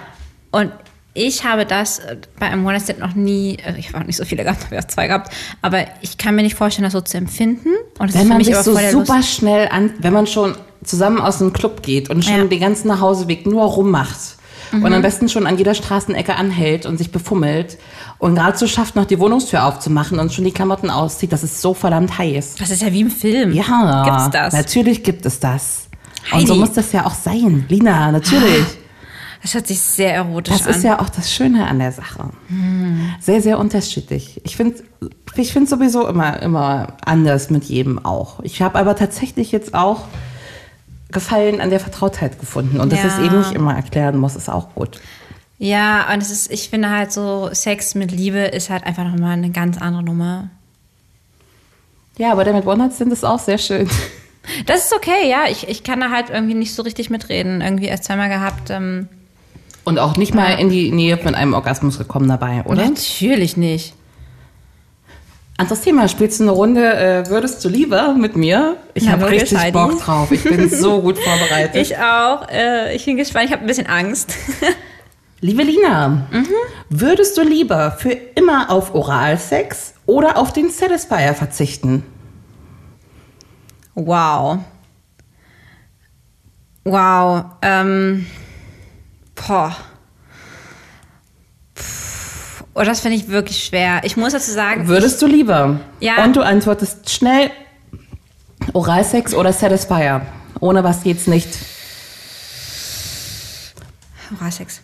Und 0.51 0.71
ich 1.13 1.43
habe 1.43 1.65
das 1.65 1.99
äh, 1.99 2.17
bei 2.39 2.47
einem 2.47 2.65
One-Night-Stand 2.65 2.99
noch 2.99 3.15
nie, 3.15 3.57
äh, 3.65 3.77
ich 3.77 3.89
habe 3.89 3.99
auch 3.99 4.07
nicht 4.07 4.17
so 4.17 4.25
viele 4.25 4.43
gehabt, 4.43 4.63
habe 4.65 4.75
ja 4.75 4.87
zwei 4.87 5.07
gehabt, 5.07 5.33
aber 5.61 5.85
ich 6.01 6.17
kann 6.17 6.35
mir 6.35 6.43
nicht 6.43 6.55
vorstellen, 6.55 6.83
das 6.83 6.93
so 6.93 7.01
zu 7.01 7.17
empfinden. 7.17 7.69
Und 7.97 8.13
Wenn 8.13 8.27
man 8.27 8.37
mich 8.37 8.47
sich 8.47 8.55
so 8.57 8.75
super 8.75 9.17
Lust. 9.17 9.29
schnell 9.29 9.67
an, 9.69 9.93
wenn 9.99 10.13
man 10.13 10.27
schon 10.27 10.55
zusammen 10.83 11.19
aus 11.19 11.39
dem 11.39 11.53
Club 11.53 11.83
geht 11.83 12.09
und 12.09 12.23
schon 12.23 12.37
Ja. 12.37 12.45
den 12.45 12.59
ganzen 12.59 12.87
Nachhauseweg 12.87 13.45
nur 13.45 13.65
rummacht 13.65 14.38
und 14.71 14.79
Mhm. 14.81 14.93
am 14.93 15.01
besten 15.01 15.29
schon 15.29 15.47
an 15.47 15.57
jeder 15.57 15.73
Straßenecke 15.73 16.35
anhält 16.35 16.85
und 16.85 16.97
sich 16.97 17.11
befummelt 17.11 17.77
und 18.19 18.35
gerade 18.35 18.57
so 18.57 18.67
schafft, 18.67 18.95
noch 18.95 19.05
die 19.05 19.19
Wohnungstür 19.19 19.65
aufzumachen 19.65 20.19
und 20.19 20.31
schon 20.33 20.45
die 20.45 20.51
Klamotten 20.51 20.89
auszieht, 20.89 21.31
das 21.31 21.43
ist 21.43 21.61
so 21.61 21.73
verdammt 21.73 22.17
heiß. 22.17 22.55
Das 22.59 22.69
ist 22.69 22.81
ja 22.81 22.91
wie 22.93 23.01
im 23.01 23.11
Film. 23.11 23.51
Ja, 23.53 24.03
Gibt's 24.03 24.29
das? 24.31 24.53
Natürlich 24.53 25.03
gibt 25.03 25.25
es 25.25 25.39
das. 25.39 25.87
Und 26.31 26.41
so 26.47 26.53
Heidi. 26.53 26.59
muss 26.59 26.73
das 26.73 26.91
ja 26.91 27.05
auch 27.05 27.13
sein. 27.13 27.65
Lina, 27.69 28.11
natürlich. 28.11 28.65
Das 29.41 29.53
hört 29.53 29.67
sich 29.67 29.79
sehr 29.79 30.13
erotisch 30.13 30.53
Das 30.57 30.67
an. 30.67 30.73
ist 30.73 30.83
ja 30.83 30.99
auch 30.99 31.07
das 31.07 31.31
Schöne 31.33 31.65
an 31.65 31.79
der 31.79 31.93
Sache. 31.93 32.25
Sehr, 33.21 33.41
sehr 33.41 33.57
unterschiedlich. 33.57 34.41
Ich 34.43 34.57
finde 34.57 34.83
ich 35.35 35.53
find 35.53 35.69
sowieso 35.69 36.05
immer, 36.07 36.41
immer 36.41 36.97
anders 37.05 37.49
mit 37.49 37.63
jedem 37.63 38.03
auch. 38.03 38.41
Ich 38.41 38.61
habe 38.61 38.77
aber 38.77 38.97
tatsächlich 38.97 39.53
jetzt 39.53 39.73
auch 39.73 40.01
Gefallen 41.11 41.59
an 41.61 41.69
der 41.69 41.79
Vertrautheit 41.79 42.39
gefunden. 42.39 42.79
Und 42.79 42.91
dass 42.91 42.99
Ja. 42.99 43.07
ich 43.07 43.13
es 43.13 43.19
eben 43.19 43.39
nicht 43.39 43.51
immer 43.53 43.75
erklären 43.75 44.17
muss, 44.17 44.35
ist 44.35 44.49
auch 44.49 44.73
gut. 44.75 44.99
Ja, 45.57 46.11
und 46.13 46.21
es 46.21 46.29
ist, 46.31 46.51
ich 46.51 46.69
finde 46.69 46.89
halt 46.89 47.11
so, 47.11 47.49
Sex 47.51 47.95
mit 47.95 48.11
Liebe 48.11 48.39
ist 48.39 48.69
halt 48.69 48.85
einfach 48.85 49.03
nochmal 49.03 49.33
eine 49.33 49.49
ganz 49.49 49.77
andere 49.77 50.03
Nummer. 50.03 50.49
Ja, 52.17 52.31
aber 52.31 52.43
der 52.43 52.53
mit 52.53 52.65
One 52.65 52.77
Night 52.83 52.93
Stand 52.93 53.11
ist 53.13 53.25
auch 53.25 53.39
sehr 53.39 53.57
schön. 53.57 53.89
Das 54.65 54.85
ist 54.85 54.95
okay, 54.95 55.29
ja. 55.29 55.43
Ich, 55.49 55.67
ich 55.67 55.83
kann 55.83 55.99
da 55.99 56.09
halt 56.11 56.29
irgendwie 56.29 56.53
nicht 56.55 56.73
so 56.73 56.81
richtig 56.81 57.09
mitreden. 57.09 57.61
Irgendwie 57.61 57.85
erst 57.85 58.05
zweimal 58.05 58.29
gehabt. 58.29 58.69
Ähm, 58.69 59.07
Und 59.83 59.99
auch 59.99 60.17
nicht 60.17 60.33
mal 60.33 60.53
in 60.59 60.69
die 60.69 60.91
Nähe 60.91 61.17
von 61.17 61.35
einem 61.35 61.53
Orgasmus 61.53 61.97
gekommen 61.97 62.27
dabei, 62.27 62.63
oder? 62.65 62.83
Natürlich 62.87 63.57
nicht. 63.57 63.93
Anderes 65.59 65.81
Thema, 65.81 66.07
spielst 66.07 66.39
du 66.39 66.45
eine 66.45 66.51
Runde, 66.53 66.93
äh, 66.93 67.29
würdest 67.29 67.65
du 67.65 67.67
lieber 67.67 68.13
mit 68.13 68.37
mir? 68.37 68.77
Ich 68.93 69.09
habe 69.09 69.29
richtig 69.29 69.57
Heidi. 69.57 69.73
Bock 69.73 69.99
drauf. 69.99 70.31
Ich 70.31 70.45
bin 70.45 70.69
so 70.69 71.01
gut 71.01 71.19
vorbereitet. 71.19 71.75
Ich 71.75 71.97
auch. 71.97 72.47
Äh, 72.47 72.95
ich 72.95 73.03
bin 73.03 73.17
gespannt. 73.17 73.47
Ich 73.47 73.51
habe 73.51 73.65
ein 73.65 73.67
bisschen 73.67 73.87
Angst. 73.87 74.33
Liebe 75.41 75.63
Lina, 75.63 76.27
würdest 76.89 77.37
du 77.37 77.41
lieber 77.41 77.91
für 77.91 78.11
immer 78.11 78.69
auf 78.69 78.95
Oralsex 78.95 79.95
oder 80.05 80.37
auf 80.37 80.53
den 80.53 80.69
Satisfier 80.69 81.33
verzichten? 81.33 82.05
Wow. 83.95 84.59
Wow. 86.85 87.43
Ähm, 87.61 88.27
boah. 89.35 89.75
Oh, 92.79 92.83
das 92.83 93.01
finde 93.01 93.17
ich 93.17 93.27
wirklich 93.27 93.61
schwer. 93.63 94.01
Ich 94.05 94.15
muss 94.15 94.31
dazu 94.31 94.51
sagen, 94.51 94.87
Würdest 94.87 95.21
du 95.21 95.27
lieber? 95.27 95.81
Ja. 95.99 96.23
Und 96.23 96.35
du 96.37 96.41
antwortest 96.41 97.09
schnell 97.11 97.51
Oralsex 98.73 99.33
oder 99.33 99.51
Satisfier. 99.51 100.21
Ohne 100.61 100.83
was 100.83 101.03
geht's 101.03 101.27
nicht. 101.27 101.49
Oralsex. 104.39 104.81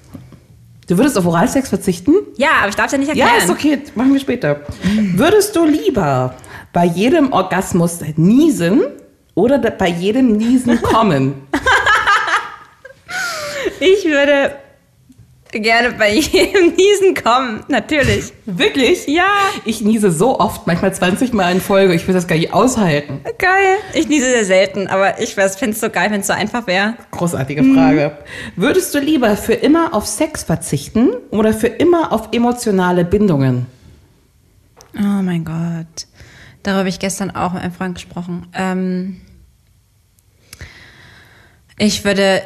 Du 0.87 0.97
würdest 0.97 1.17
auf 1.17 1.25
Oralsex 1.25 1.69
verzichten? 1.69 2.13
Ja, 2.37 2.49
aber 2.59 2.69
ich 2.69 2.75
darf 2.75 2.87
es 2.87 2.91
ja 2.91 2.97
nicht 2.97 3.15
Ja, 3.15 3.25
erklären. 3.27 3.43
ist 3.45 3.49
okay, 3.49 3.81
machen 3.95 4.13
wir 4.13 4.19
später. 4.19 4.61
Würdest 5.15 5.55
du 5.55 5.65
lieber 5.65 6.35
bei 6.73 6.85
jedem 6.85 7.31
Orgasmus 7.31 7.99
niesen 8.17 8.81
oder 9.35 9.57
bei 9.57 9.87
jedem 9.87 10.33
Niesen 10.37 10.81
kommen? 10.81 11.47
Ich 13.79 14.05
würde 14.05 14.55
gerne 15.59 15.91
bei 15.91 16.13
jedem 16.13 16.73
Niesen 16.75 17.15
kommen. 17.21 17.63
Natürlich. 17.67 18.33
Wirklich? 18.45 19.07
Ja. 19.07 19.27
Ich 19.65 19.81
niese 19.81 20.11
so 20.11 20.39
oft, 20.39 20.67
manchmal 20.67 20.93
20 20.93 21.33
Mal 21.33 21.51
in 21.51 21.61
Folge. 21.61 21.93
Ich 21.93 22.07
will 22.07 22.13
das 22.13 22.27
gar 22.27 22.35
nicht 22.35 22.53
aushalten. 22.53 23.21
Geil. 23.37 23.77
Ich 23.93 24.07
niese 24.07 24.25
sehr 24.29 24.45
selten, 24.45 24.87
aber 24.87 25.19
ich 25.19 25.35
finde 25.35 25.71
es 25.71 25.79
so 25.79 25.89
geil, 25.89 26.11
wenn 26.11 26.21
es 26.21 26.27
so 26.27 26.33
einfach 26.33 26.67
wäre. 26.67 26.95
Großartige 27.11 27.63
Frage. 27.63 28.17
Würdest 28.55 28.93
du 28.93 28.99
lieber 28.99 29.35
für 29.37 29.53
immer 29.53 29.93
auf 29.93 30.05
Sex 30.05 30.43
verzichten 30.43 31.11
oder 31.31 31.53
für 31.53 31.67
immer 31.67 32.11
auf 32.11 32.29
emotionale 32.31 33.05
Bindungen? 33.05 33.65
Oh 34.97 35.21
mein 35.21 35.43
Gott. 35.43 36.07
Darüber 36.63 36.79
habe 36.79 36.89
ich 36.89 36.99
gestern 36.99 37.31
auch 37.31 37.53
mit 37.53 37.61
einem 37.61 37.73
Freund 37.73 37.95
gesprochen. 37.95 38.47
Ähm, 38.53 39.21
ich 41.77 42.05
würde 42.05 42.41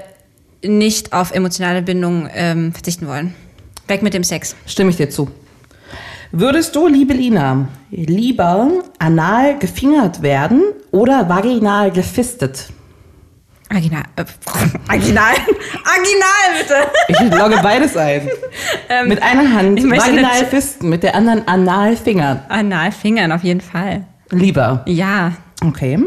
nicht 0.63 1.13
auf 1.13 1.31
emotionale 1.31 1.81
Bindung 1.81 2.29
ähm, 2.33 2.73
verzichten 2.73 3.07
wollen. 3.07 3.33
Weg 3.87 4.01
mit 4.03 4.13
dem 4.13 4.23
Sex. 4.23 4.55
Stimme 4.65 4.89
ich 4.91 4.97
dir 4.97 5.09
zu. 5.09 5.29
Würdest 6.31 6.75
du, 6.75 6.87
liebe 6.87 7.13
Lina, 7.13 7.69
lieber 7.89 8.69
anal 8.99 9.57
gefingert 9.57 10.21
werden 10.21 10.61
oder 10.91 11.27
vaginal 11.27 11.89
gefistet? 11.91 12.67
Aginal. 13.69 14.03
Äh, 14.15 14.25
Aginal. 14.87 15.33
Aginal, 15.33 16.59
bitte. 16.59 16.75
Ich 17.07 17.19
logge 17.39 17.59
beides 17.63 17.95
ein. 17.97 18.29
mit 19.07 19.21
einer 19.23 19.53
Hand 19.53 19.79
Ähm, 19.79 19.91
vaginal 19.91 20.45
fisten, 20.45 20.89
mit 20.89 21.01
der 21.03 21.15
anderen 21.15 21.47
anal 21.47 21.95
fingern. 21.95 22.41
Analfingern 22.49 23.31
auf 23.31 23.43
jeden 23.43 23.61
Fall. 23.61 24.05
Lieber. 24.31 24.83
Ja. 24.87 25.33
Okay. 25.63 25.99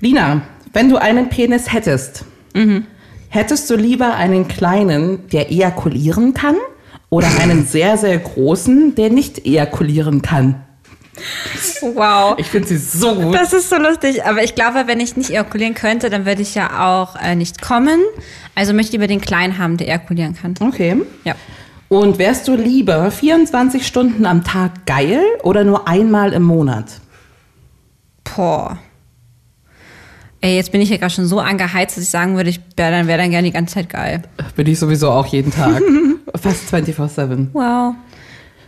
Lina, 0.00 0.42
wenn 0.72 0.88
du 0.90 0.96
einen 0.96 1.28
Penis 1.28 1.72
hättest, 1.72 2.24
Mhm. 2.54 2.86
Hättest 3.32 3.70
du 3.70 3.76
lieber 3.76 4.14
einen 4.14 4.46
kleinen, 4.46 5.26
der 5.28 5.50
ejakulieren 5.50 6.34
kann 6.34 6.56
oder 7.08 7.28
einen 7.40 7.64
sehr, 7.66 7.96
sehr 7.96 8.18
großen, 8.18 8.94
der 8.94 9.08
nicht 9.08 9.46
ejakulieren 9.46 10.20
kann? 10.20 10.62
Wow. 11.80 12.34
Ich 12.38 12.48
finde 12.48 12.68
sie 12.68 12.76
so 12.76 13.14
gut. 13.14 13.34
Das 13.34 13.52
ist 13.54 13.70
so 13.70 13.76
lustig, 13.76 14.24
aber 14.24 14.42
ich 14.42 14.54
glaube, 14.54 14.86
wenn 14.86 15.00
ich 15.00 15.16
nicht 15.16 15.30
ejakulieren 15.30 15.74
könnte, 15.74 16.10
dann 16.10 16.26
würde 16.26 16.42
ich 16.42 16.54
ja 16.54 16.86
auch 16.90 17.16
äh, 17.16 17.34
nicht 17.34 17.62
kommen. 17.62 18.00
Also 18.54 18.74
möchte 18.74 18.90
ich 18.90 18.92
lieber 18.92 19.06
den 19.06 19.20
Kleinen 19.20 19.56
haben, 19.56 19.78
der 19.78 19.88
ejakulieren 19.88 20.34
kann. 20.34 20.54
Okay. 20.60 20.96
Ja. 21.24 21.34
Und 21.88 22.18
wärst 22.18 22.48
du 22.48 22.54
lieber 22.54 23.10
24 23.10 23.86
Stunden 23.86 24.26
am 24.26 24.44
Tag 24.44 24.84
geil 24.86 25.22
oder 25.42 25.64
nur 25.64 25.88
einmal 25.88 26.34
im 26.34 26.42
Monat? 26.42 27.00
Boah. 28.24 28.78
Ey, 30.44 30.56
jetzt 30.56 30.72
bin 30.72 30.80
ich 30.80 30.90
ja 30.90 30.96
gerade 30.96 31.14
schon 31.14 31.26
so 31.26 31.38
angeheizt, 31.38 31.96
dass 31.96 32.02
ich 32.02 32.10
sagen 32.10 32.34
würde, 32.34 32.50
ich 32.50 32.60
wäre 32.76 32.90
dann, 32.90 33.06
wär 33.06 33.16
dann 33.16 33.30
gerne 33.30 33.46
die 33.46 33.52
ganze 33.52 33.74
Zeit 33.74 33.88
geil. 33.88 34.22
Bin 34.56 34.66
ich 34.66 34.76
sowieso 34.76 35.10
auch 35.10 35.26
jeden 35.26 35.52
Tag. 35.52 35.80
Fast 36.34 36.74
24-7. 36.74 37.46
Wow. 37.52 37.94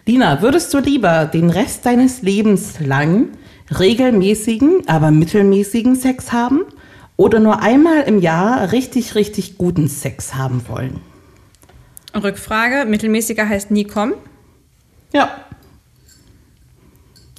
Lina, 0.07 0.41
würdest 0.41 0.73
du 0.73 0.79
lieber 0.79 1.25
den 1.27 1.51
Rest 1.51 1.85
deines 1.85 2.23
Lebens 2.23 2.79
lang 2.79 3.31
regelmäßigen, 3.77 4.85
aber 4.87 5.11
mittelmäßigen 5.11 5.97
Sex 5.97 6.33
haben 6.33 6.61
oder 7.17 7.41
nur 7.41 7.61
einmal 7.61 8.03
im 8.03 8.21
Jahr 8.21 8.71
richtig, 8.71 9.17
richtig 9.17 9.59
guten 9.59 9.89
Sex 9.89 10.37
haben 10.37 10.63
wollen? 10.69 11.01
Rückfrage, 12.15 12.89
mittelmäßiger 12.89 13.49
heißt 13.49 13.73
nie 13.73 13.85
kommen. 13.85 14.15
Ja. 15.13 15.44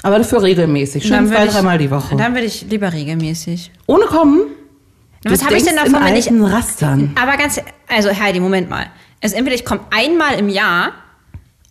Aber 0.05 0.19
dafür 0.19 0.43
regelmäßig, 0.43 1.01
schön 1.03 1.13
Dann 1.13 1.27
zwei, 1.27 1.47
dreimal 1.47 1.79
die 1.79 1.89
Woche. 1.89 2.15
Dann 2.15 2.35
würde 2.35 2.45
ich 2.45 2.67
lieber 2.69 2.93
regelmäßig. 2.93 3.71
Ohne 3.87 4.05
kommen? 4.05 4.41
Na, 5.23 5.31
was 5.31 5.39
Du 5.39 5.45
habe 5.45 5.57
ich 5.57 5.63
denn 5.63 5.75
davon, 5.75 5.95
wenn 6.05 6.15
ich. 6.15 6.29
Rastern. 6.31 7.11
Aber 7.19 7.37
ganz. 7.37 7.59
Also, 7.87 8.09
Heidi, 8.11 8.39
Moment 8.39 8.69
mal. 8.69 8.85
Also, 9.23 9.35
entweder 9.35 9.55
ich 9.55 9.65
komme 9.65 9.81
einmal 9.89 10.37
im 10.37 10.47
Jahr 10.47 10.91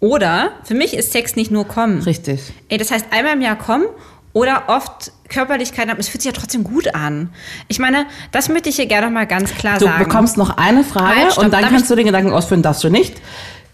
oder 0.00 0.50
für 0.64 0.74
mich 0.74 0.94
ist 0.96 1.12
Sex 1.12 1.36
nicht 1.36 1.52
nur 1.52 1.64
kommen. 1.68 2.02
Richtig. 2.02 2.40
Ey, 2.68 2.76
das 2.76 2.90
heißt 2.90 3.06
einmal 3.12 3.34
im 3.34 3.40
Jahr 3.40 3.56
kommen 3.56 3.84
oder 4.32 4.64
oft 4.66 5.12
Körperlichkeit 5.28 5.88
haben. 5.88 6.00
Es 6.00 6.08
fühlt 6.08 6.22
sich 6.22 6.32
ja 6.32 6.36
trotzdem 6.36 6.64
gut 6.64 6.92
an. 6.92 7.30
Ich 7.68 7.78
meine, 7.78 8.06
das 8.32 8.48
möchte 8.48 8.68
ich 8.68 8.74
hier 8.74 8.86
gerne 8.86 9.10
mal 9.10 9.28
ganz 9.28 9.54
klar 9.54 9.78
Du 9.78 9.84
sagen. 9.84 10.02
bekommst 10.02 10.36
noch 10.36 10.56
eine 10.58 10.82
Frage 10.82 11.20
Halt, 11.20 11.32
stopp. 11.34 11.44
und 11.44 11.54
dann 11.54 11.62
kannst 11.66 11.88
du 11.88 11.94
den 11.94 12.06
Gedanken 12.06 12.32
ausführen, 12.32 12.62
darfst 12.62 12.82
du 12.82 12.90
nicht. 12.90 13.14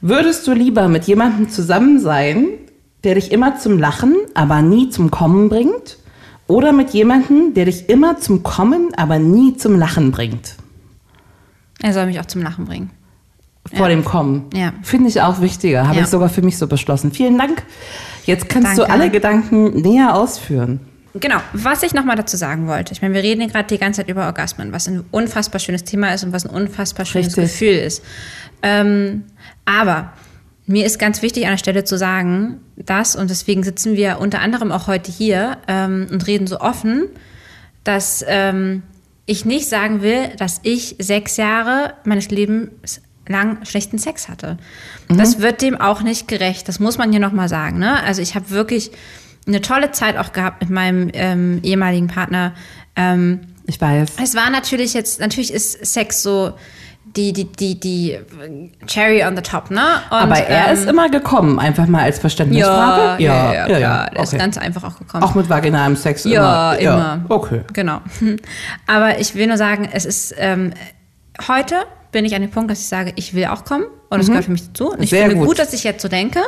Würdest 0.02 0.46
du 0.46 0.52
lieber 0.52 0.88
mit 0.88 1.04
jemandem 1.04 1.48
zusammen 1.48 1.98
sein, 1.98 2.46
der 3.04 3.14
dich 3.14 3.32
immer 3.32 3.58
zum 3.58 3.78
Lachen, 3.78 4.16
aber 4.34 4.62
nie 4.62 4.90
zum 4.90 5.10
Kommen 5.10 5.48
bringt? 5.48 5.98
Oder 6.46 6.72
mit 6.72 6.90
jemandem, 6.90 7.54
der 7.54 7.66
dich 7.66 7.88
immer 7.88 8.18
zum 8.18 8.42
Kommen, 8.42 8.88
aber 8.96 9.18
nie 9.18 9.56
zum 9.56 9.78
Lachen 9.78 10.10
bringt? 10.10 10.56
er 11.82 11.94
soll 11.94 12.04
mich 12.06 12.20
auch 12.20 12.26
zum 12.26 12.42
Lachen 12.42 12.66
bringen. 12.66 12.90
Vor 13.74 13.88
dem 13.88 14.04
Kommen. 14.04 14.46
Ja. 14.52 14.72
Finde 14.82 15.08
ich 15.08 15.22
auch 15.22 15.40
wichtiger. 15.40 15.86
Habe 15.86 15.96
Ja. 15.96 16.02
ich 16.02 16.08
sogar 16.08 16.28
für 16.28 16.42
mich 16.42 16.58
so 16.58 16.66
beschlossen. 16.66 17.10
Vielen 17.12 17.38
Dank. 17.38 17.62
Jetzt 18.26 18.48
kannst 18.50 18.72
du 18.76 18.82
Danke. 18.82 18.92
alle 18.92 19.10
Gedanken 19.10 19.80
näher 19.80 20.14
ausführen. 20.14 20.80
Genau, 21.14 21.36
was 21.54 21.82
ich 21.82 21.94
nochmal 21.94 22.16
dazu 22.16 22.36
sagen 22.36 22.66
wollte. 22.66 22.92
Ich 22.92 23.00
meine, 23.02 23.14
wir 23.14 23.22
reden 23.22 23.48
gerade 23.48 23.66
die 23.66 23.78
ganze 23.78 24.02
Zeit 24.02 24.10
über 24.10 24.26
Orgasmen, 24.26 24.72
was 24.72 24.88
ein 24.88 25.04
unfassbar 25.10 25.58
schönes 25.58 25.84
Thema 25.84 26.12
ist 26.12 26.22
und 26.22 26.32
was 26.32 26.46
ein 26.46 26.54
unfassbar 26.54 27.06
schönes 27.06 27.28
Richtig. 27.36 27.44
Gefühl 27.44 27.74
ist. 27.78 28.02
Ähm, 28.62 29.24
aber 29.64 30.12
mir 30.70 30.86
ist 30.86 30.98
ganz 30.98 31.20
wichtig 31.22 31.44
an 31.44 31.52
der 31.52 31.58
Stelle 31.58 31.84
zu 31.84 31.98
sagen, 31.98 32.60
dass, 32.76 33.16
und 33.16 33.28
deswegen 33.28 33.62
sitzen 33.62 33.96
wir 33.96 34.18
unter 34.20 34.40
anderem 34.40 34.72
auch 34.72 34.86
heute 34.86 35.10
hier 35.10 35.58
ähm, 35.68 36.06
und 36.10 36.26
reden 36.26 36.46
so 36.46 36.60
offen, 36.60 37.08
dass 37.84 38.24
ähm, 38.26 38.82
ich 39.26 39.44
nicht 39.44 39.68
sagen 39.68 40.02
will, 40.02 40.28
dass 40.38 40.60
ich 40.62 40.96
sechs 40.98 41.36
Jahre 41.36 41.94
meines 42.04 42.30
Lebens 42.30 43.00
lang 43.26 43.64
schlechten 43.64 43.98
Sex 43.98 44.28
hatte. 44.28 44.58
Das 45.08 45.40
wird 45.40 45.62
dem 45.62 45.80
auch 45.80 46.02
nicht 46.02 46.26
gerecht. 46.26 46.68
Das 46.68 46.80
muss 46.80 46.98
man 46.98 47.10
hier 47.10 47.20
nochmal 47.20 47.48
sagen. 47.48 47.78
Ne? 47.78 48.02
Also 48.02 48.22
ich 48.22 48.34
habe 48.34 48.50
wirklich 48.50 48.90
eine 49.46 49.60
tolle 49.60 49.92
Zeit 49.92 50.16
auch 50.16 50.32
gehabt 50.32 50.60
mit 50.62 50.70
meinem 50.70 51.10
ähm, 51.12 51.60
ehemaligen 51.62 52.08
Partner. 52.08 52.54
Ähm, 52.96 53.40
Ich 53.66 53.80
weiß. 53.80 54.10
es 54.22 54.34
war 54.34 54.50
natürlich 54.50 54.94
jetzt, 54.94 55.20
natürlich 55.20 55.52
ist 55.52 55.84
Sex 55.86 56.22
so 56.22 56.54
die, 57.16 57.32
die, 57.32 57.44
die, 57.44 57.78
die 57.80 58.18
Cherry 58.86 59.24
on 59.24 59.36
the 59.36 59.42
top, 59.42 59.70
ne? 59.70 59.80
Und, 60.10 60.16
Aber 60.16 60.38
er 60.38 60.68
ähm, 60.68 60.74
ist 60.74 60.88
immer 60.88 61.08
gekommen, 61.08 61.58
einfach 61.58 61.86
mal 61.86 62.02
als 62.02 62.16
ja, 62.16 62.20
Verständnisfrage. 62.20 63.22
ja, 63.22 63.52
ja, 63.52 63.64
klar. 63.66 64.10
Der 64.10 64.22
ist 64.22 64.28
okay. 64.28 64.38
ganz 64.38 64.58
einfach 64.58 64.84
auch 64.84 64.98
gekommen. 64.98 65.22
Auch 65.22 65.34
mit 65.34 65.48
vaginalem 65.48 65.96
Sex 65.96 66.24
Ja, 66.24 66.74
immer. 66.74 66.94
immer. 66.94 67.24
Okay. 67.28 67.62
Genau. 67.72 68.00
Aber 68.86 69.18
ich 69.18 69.34
will 69.34 69.46
nur 69.46 69.56
sagen, 69.56 69.88
es 69.92 70.04
ist 70.04 70.34
ähm, 70.38 70.72
heute 71.48 71.76
bin 72.12 72.24
ich 72.24 72.34
an 72.34 72.42
dem 72.42 72.50
Punkt, 72.50 72.70
dass 72.70 72.80
ich 72.80 72.88
sage, 72.88 73.12
ich 73.16 73.34
will 73.34 73.46
auch 73.46 73.64
kommen 73.64 73.84
und 74.08 74.20
es 74.20 74.26
gehört 74.26 74.44
für 74.44 74.50
mich 74.52 74.66
dazu. 74.66 74.90
Und 74.92 75.02
ich 75.02 75.10
Sehr 75.10 75.22
finde 75.26 75.36
gut. 75.36 75.48
gut, 75.48 75.58
dass 75.58 75.72
ich 75.72 75.84
jetzt 75.84 76.02
so 76.02 76.08
denke. 76.08 76.40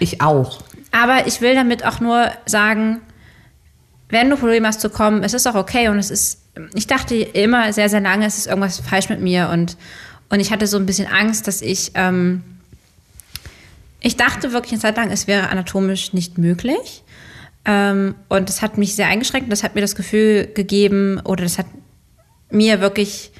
Ich 0.00 0.20
auch. 0.20 0.58
Aber 0.90 1.26
ich 1.26 1.40
will 1.40 1.54
damit 1.54 1.84
auch 1.84 2.00
nur 2.00 2.28
sagen, 2.46 3.00
wenn 4.08 4.30
du 4.30 4.36
Probleme 4.36 4.66
hast 4.66 4.80
zu 4.80 4.90
kommen, 4.90 5.22
es 5.22 5.34
ist 5.34 5.46
auch 5.46 5.54
okay 5.54 5.88
und 5.88 5.98
es 5.98 6.10
ist, 6.10 6.38
ich 6.74 6.86
dachte 6.86 7.14
immer 7.14 7.72
sehr, 7.72 7.88
sehr 7.88 8.00
lange, 8.00 8.26
es 8.26 8.38
ist 8.38 8.46
irgendwas 8.46 8.80
falsch 8.80 9.08
mit 9.08 9.20
mir 9.20 9.50
und, 9.52 9.76
und 10.30 10.40
ich 10.40 10.50
hatte 10.50 10.66
so 10.66 10.76
ein 10.78 10.86
bisschen 10.86 11.06
Angst, 11.06 11.46
dass 11.46 11.60
ich, 11.62 11.92
ähm, 11.94 12.42
ich 14.00 14.16
dachte 14.16 14.52
wirklich 14.52 14.72
eine 14.72 14.80
Zeit 14.80 14.96
lang, 14.96 15.10
es 15.10 15.26
wäre 15.26 15.48
anatomisch 15.50 16.12
nicht 16.12 16.38
möglich. 16.38 17.02
Ähm, 17.64 18.14
und 18.28 18.48
das 18.48 18.62
hat 18.62 18.78
mich 18.78 18.94
sehr 18.94 19.08
eingeschränkt 19.08 19.50
das 19.52 19.62
hat 19.62 19.74
mir 19.74 19.80
das 19.82 19.94
Gefühl 19.96 20.46
gegeben 20.54 21.20
oder 21.24 21.42
das 21.42 21.58
hat 21.58 21.66
mir 22.50 22.80
wirklich 22.80 23.30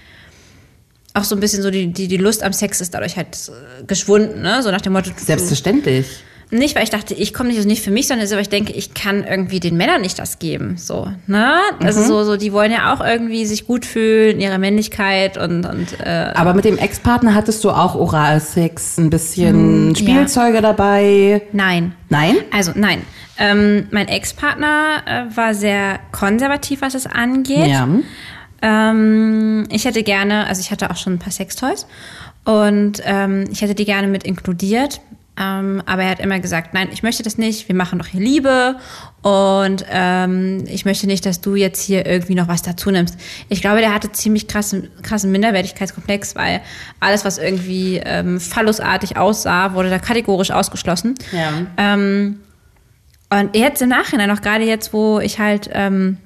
auch 1.15 1.25
so 1.25 1.35
ein 1.35 1.41
bisschen 1.41 1.63
so 1.63 1.71
die, 1.71 1.87
die, 1.93 2.09
die 2.09 2.17
Lust 2.19 2.43
am 2.43 2.53
Sex 2.53 2.81
ist 2.81 2.93
dadurch 2.93 3.17
halt 3.17 3.29
äh, 3.49 3.85
geschwunden, 3.85 4.43
ne? 4.43 4.63
So 4.63 4.71
nach 4.71 4.83
dem 4.83 4.93
Motto, 4.93 5.11
du- 5.11 5.25
Selbstverständlich. 5.25 6.23
Nicht, 6.51 6.77
weil 6.77 6.85
ich 6.85 6.91
dachte, 6.91 7.15
ich 7.15 7.35
komme 7.35 7.51
nicht, 7.51 7.59
also 7.59 7.69
nicht 7.69 7.83
für 7.83 7.91
mich, 7.91 8.09
sondern 8.09 8.31
weil 8.31 8.41
ich 8.41 8.49
denke, 8.49 8.73
ich 8.73 8.95
kann 8.95 9.25
irgendwie 9.25 9.61
den 9.61 9.77
Männern 9.77 10.01
nicht 10.01 10.19
das 10.19 10.39
geben. 10.39 10.77
So, 10.79 11.09
ne? 11.27 11.57
Also 11.83 12.03
so, 12.03 12.25
so, 12.25 12.37
die 12.37 12.53
wollen 12.53 12.73
ja 12.73 12.95
auch 12.95 13.05
irgendwie 13.05 13.45
sich 13.45 13.67
gut 13.67 13.85
fühlen, 13.85 14.37
in 14.37 14.41
ihrer 14.41 14.59
Männlichkeit 14.59 15.37
und, 15.37 15.67
und 15.67 16.01
äh, 16.01 16.33
Aber 16.35 16.55
mit 16.55 16.65
dem 16.65 16.79
Ex-Partner 16.79 17.35
hattest 17.35 17.65
du 17.65 17.71
auch 17.71 17.95
Oralsex, 17.95 18.99
ein 18.99 19.11
bisschen 19.11 19.91
ja. 19.91 19.97
Spielzeuge 19.97 20.63
dabei. 20.63 21.43
nein. 21.53 21.93
Nein? 22.09 22.37
Also 22.51 22.73
nein. 22.75 23.03
Ähm, 23.39 23.87
mein 23.91 24.09
Ex-Partner 24.09 25.03
äh, 25.07 25.37
war 25.37 25.55
sehr 25.55 26.01
konservativ, 26.13 26.81
was 26.81 26.95
es 26.95 27.07
angeht. 27.07 27.69
Ja. 27.69 27.87
Ähm, 28.63 29.65
ich 29.71 29.85
hätte 29.85 30.03
gerne, 30.03 30.47
also 30.47 30.61
ich 30.61 30.71
hatte 30.71 30.91
auch 30.91 30.97
schon 30.97 31.15
ein 31.15 31.19
paar 31.19 31.33
Sextoys 31.33 31.87
und 32.45 33.03
ähm, 33.05 33.45
ich 33.53 33.61
hätte 33.61 33.75
die 33.75 33.85
gerne 33.85 34.09
mit 34.09 34.25
inkludiert. 34.25 35.01
Ähm, 35.39 35.83
aber 35.87 36.03
er 36.03 36.11
hat 36.11 36.21
immer 36.21 36.41
gesagt, 36.41 36.75
nein, 36.75 36.89
ich 36.91 37.03
möchte 37.03 37.23
das 37.23 37.39
nicht, 37.39 37.69
wir 37.69 37.75
machen 37.75 37.99
doch 37.99 38.07
hier 38.07 38.21
Liebe 38.21 38.77
und 39.23 39.85
ähm, 39.89 40.65
ich 40.67 40.85
möchte 40.85 41.07
nicht, 41.07 41.25
dass 41.27 41.41
du 41.41 41.55
jetzt 41.55 41.81
hier 41.81 42.07
irgendwie 42.07 42.35
noch 42.35 42.49
was 42.49 42.63
dazu 42.63 42.91
nimmst. 42.91 43.17
Ich 43.49 43.61
glaube, 43.61 43.81
der 43.81 43.95
hatte 43.95 44.11
ziemlich 44.11 44.49
krassen, 44.49 44.91
krassen 45.03 45.31
Minderwertigkeitskomplex, 45.31 46.35
weil 46.35 46.61
alles, 46.99 47.25
was 47.25 47.39
irgendwie 47.39 48.01
ähm, 48.05 48.41
phallusartig 48.41 49.17
aussah, 49.17 49.75
wurde 49.75 49.91
da 49.91 49.99
kategorisch 49.99 50.51
ausgeschlossen. 50.51 51.15
Ja. 51.31 51.67
Ähm, 51.77 52.41
und 53.31 53.55
jetzt 53.55 53.81
im 53.83 53.91
Nachhinein, 53.91 54.31
auch 54.31 54.41
gerade 54.41 54.65
jetzt, 54.65 54.93
wo 54.93 55.21
ich 55.21 55.39
halt 55.39 55.71
ähm, 55.73 56.17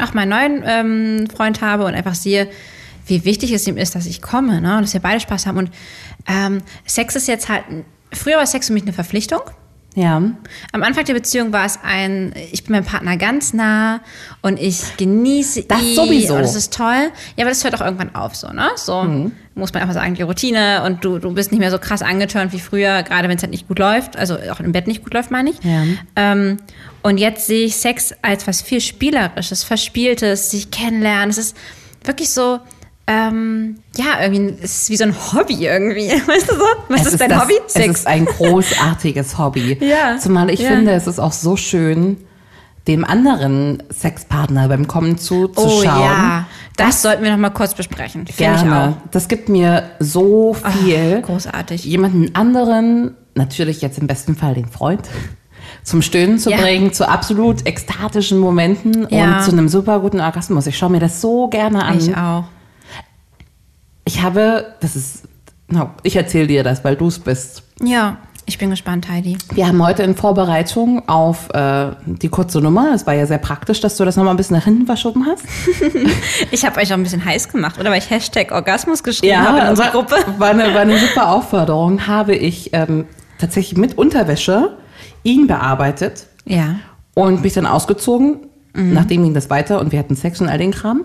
auch 0.00 0.14
meinen 0.14 0.30
neuen 0.30 0.62
ähm, 0.64 1.26
Freund 1.28 1.60
habe 1.60 1.84
und 1.84 1.94
einfach 1.94 2.14
sehe, 2.14 2.48
wie 3.06 3.24
wichtig 3.26 3.52
es 3.52 3.66
ihm 3.66 3.76
ist, 3.76 3.94
dass 3.94 4.06
ich 4.06 4.22
komme, 4.22 4.62
ne? 4.62 4.76
und 4.76 4.82
dass 4.82 4.94
wir 4.94 5.00
beide 5.00 5.20
Spaß 5.20 5.46
haben. 5.46 5.58
Und 5.58 5.70
ähm, 6.26 6.62
Sex 6.86 7.16
ist 7.16 7.28
jetzt 7.28 7.48
halt, 7.48 7.64
früher 8.14 8.36
war 8.36 8.46
Sex 8.46 8.68
für 8.68 8.72
mich 8.72 8.82
eine 8.84 8.92
Verpflichtung. 8.92 9.40
Ja. 9.96 10.20
Am 10.72 10.82
Anfang 10.82 11.04
der 11.04 11.14
Beziehung 11.14 11.52
war 11.52 11.64
es 11.64 11.78
ein, 11.84 12.34
ich 12.50 12.64
bin 12.64 12.72
meinem 12.72 12.84
Partner 12.84 13.16
ganz 13.16 13.54
nah 13.54 14.00
und 14.42 14.58
ich 14.60 14.96
genieße 14.96 15.62
Das 15.68 15.80
ihn 15.80 15.94
sowieso. 15.94 16.34
und 16.34 16.40
das 16.42 16.56
ist 16.56 16.74
toll. 16.74 17.12
Ja, 17.36 17.44
aber 17.44 17.50
das 17.50 17.62
hört 17.62 17.76
auch 17.76 17.80
irgendwann 17.80 18.12
auf, 18.14 18.34
so, 18.34 18.48
ne? 18.48 18.70
So 18.74 19.30
muss 19.54 19.72
man 19.72 19.82
einfach 19.82 19.94
sagen, 19.94 20.16
die 20.16 20.22
Routine 20.22 20.82
und 20.84 21.04
du, 21.04 21.20
du 21.20 21.32
bist 21.32 21.52
nicht 21.52 21.60
mehr 21.60 21.70
so 21.70 21.78
krass 21.78 22.02
angetörnt 22.02 22.52
wie 22.52 22.58
früher, 22.58 23.04
gerade 23.04 23.28
wenn 23.28 23.36
es 23.36 23.42
halt 23.44 23.52
nicht 23.52 23.68
gut 23.68 23.78
läuft, 23.78 24.16
also 24.16 24.36
auch 24.50 24.58
im 24.58 24.72
Bett 24.72 24.88
nicht 24.88 25.04
gut 25.04 25.14
läuft, 25.14 25.30
meine 25.30 25.50
ich. 25.50 25.62
Ja. 25.62 25.84
Ähm, 26.16 26.56
und 27.02 27.18
jetzt 27.18 27.46
sehe 27.46 27.64
ich 27.64 27.76
Sex 27.76 28.14
als 28.20 28.48
was 28.48 28.62
viel 28.62 28.80
Spielerisches, 28.80 29.62
Verspieltes, 29.62 30.50
sich 30.50 30.72
kennenlernen. 30.72 31.30
Es 31.30 31.38
ist 31.38 31.56
wirklich 32.02 32.30
so, 32.30 32.58
ähm, 33.06 33.76
ja, 33.96 34.22
irgendwie, 34.22 34.54
es 34.62 34.82
ist 34.82 34.90
wie 34.90 34.96
so 34.96 35.04
ein 35.04 35.14
Hobby 35.32 35.66
irgendwie. 35.66 36.08
Weißt 36.26 36.50
du 36.50 36.54
so? 36.54 36.64
Was 36.88 37.02
Es 37.02 37.06
ist 37.12 37.20
dein 37.20 37.28
das, 37.30 37.42
Hobby? 37.42 37.54
Es 37.66 37.76
ist 37.76 38.06
ein 38.06 38.24
großartiges 38.26 39.36
Hobby. 39.38 39.76
Ja. 39.80 40.16
Zumal 40.18 40.48
ich 40.50 40.60
Ja. 40.60 40.70
finde, 40.70 40.92
es 40.92 41.06
ist 41.06 41.18
auch 41.18 41.32
so 41.32 41.56
schön, 41.56 42.16
dem 42.88 43.04
anderen 43.04 43.82
Sexpartner 43.90 44.68
beim 44.68 44.86
Kommen 44.86 45.18
zuzuschauen. 45.18 45.78
Oh 45.80 45.82
ja, 45.84 46.46
das, 46.76 47.02
sollten 47.02 47.22
wir 47.24 47.30
noch 47.30 47.38
mal 47.38 47.50
kurz 47.50 47.74
besprechen. 47.74 48.26
Finde 48.26 48.56
ich 48.56 48.62
Gerne. 48.62 48.96
auch. 49.04 49.10
Das 49.10 49.28
gibt 49.28 49.48
mir 49.48 49.90
so 50.00 50.54
viel. 50.54 51.20
großartig. 51.22 51.84
Jemanden 51.84 52.34
anderen, 52.34 53.16
natürlich 53.34 53.80
jetzt 53.80 53.98
im 53.98 54.06
besten 54.06 54.34
Fall 54.34 54.54
den 54.54 54.66
Freund, 54.66 55.02
zum 55.82 56.02
Stöhnen 56.02 56.38
zu 56.38 56.50
Ja. 56.50 56.58
bringen, 56.58 56.92
zu 56.92 57.08
absolut 57.08 57.66
ekstatischen 57.66 58.38
Momenten 58.38 59.06
Ja. 59.10 59.36
und 59.38 59.44
zu 59.44 59.52
einem 59.52 59.68
super 59.68 60.00
guten 60.00 60.20
Orgasmus. 60.20 60.66
Ich 60.66 60.76
schaue 60.76 60.90
mir 60.90 61.00
das 61.00 61.20
so 61.22 61.48
gerne 61.48 61.84
an. 61.84 61.98
Ich 61.98 62.14
auch. 62.16 62.44
Ich 64.04 64.22
habe, 64.22 64.74
das 64.80 64.96
ist, 64.96 65.22
no, 65.68 65.90
ich 66.02 66.16
erzähle 66.16 66.46
dir 66.46 66.62
das, 66.62 66.84
weil 66.84 66.96
du 66.96 67.08
es 67.08 67.18
bist. 67.18 67.62
Ja, 67.82 68.18
ich 68.46 68.58
bin 68.58 68.68
gespannt, 68.68 69.08
Heidi. 69.08 69.38
Wir 69.54 69.66
haben 69.66 69.82
heute 69.82 70.02
in 70.02 70.14
Vorbereitung 70.14 71.08
auf 71.08 71.48
äh, 71.54 71.92
die 72.04 72.28
kurze 72.28 72.60
Nummer, 72.60 72.92
es 72.94 73.06
war 73.06 73.14
ja 73.14 73.24
sehr 73.26 73.38
praktisch, 73.38 73.80
dass 73.80 73.96
du 73.96 74.04
das 74.04 74.16
nochmal 74.16 74.34
ein 74.34 74.36
bisschen 74.36 74.56
nach 74.56 74.64
hinten 74.64 74.84
verschoben 74.86 75.26
hast. 75.26 75.44
Ich 76.50 76.64
habe 76.66 76.80
euch 76.80 76.92
auch 76.92 76.96
ein 76.98 77.02
bisschen 77.02 77.24
heiß 77.24 77.48
gemacht, 77.48 77.80
oder? 77.80 77.90
Weil 77.90 77.98
ich 77.98 78.10
Hashtag 78.10 78.52
Orgasmus 78.52 79.02
geschrieben 79.02 79.38
habe 79.38 79.60
in 79.60 79.68
unserer 79.68 79.86
war, 79.86 79.92
Gruppe. 79.92 80.16
War 80.38 80.50
eine, 80.50 80.74
war 80.74 80.82
eine 80.82 80.98
super 80.98 81.30
Aufforderung. 81.30 82.06
Habe 82.06 82.34
ich 82.34 82.70
ähm, 82.74 83.06
tatsächlich 83.38 83.78
mit 83.78 83.96
Unterwäsche 83.96 84.76
ihn 85.22 85.46
bearbeitet 85.46 86.26
Ja. 86.44 86.76
und 87.14 87.42
mich 87.42 87.54
dann 87.54 87.66
ausgezogen. 87.66 88.40
Mhm. 88.74 88.92
Nachdem 88.92 89.22
ging 89.22 89.34
das 89.34 89.48
weiter 89.50 89.80
und 89.80 89.90
wir 89.92 89.98
hatten 89.98 90.16
Sex 90.16 90.40
und 90.40 90.48
all 90.48 90.58
den 90.58 90.72
Kram. 90.72 91.04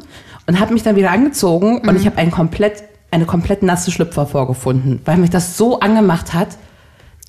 Und 0.50 0.60
habe 0.60 0.74
mich 0.74 0.82
dann 0.82 0.96
wieder 0.96 1.12
angezogen 1.12 1.74
Mhm. 1.84 1.88
und 1.90 1.96
ich 1.96 2.08
habe 2.08 2.18
einen 2.18 2.32
komplett, 2.32 2.84
eine 3.12 3.26
komplett 3.28 3.62
nasse 3.62 3.92
Schlüpfer 3.92 4.26
vorgefunden, 4.26 5.00
weil 5.06 5.18
mich 5.18 5.30
das 5.30 5.58
so 5.58 5.80
angemacht 5.80 6.34
hat, 6.34 6.58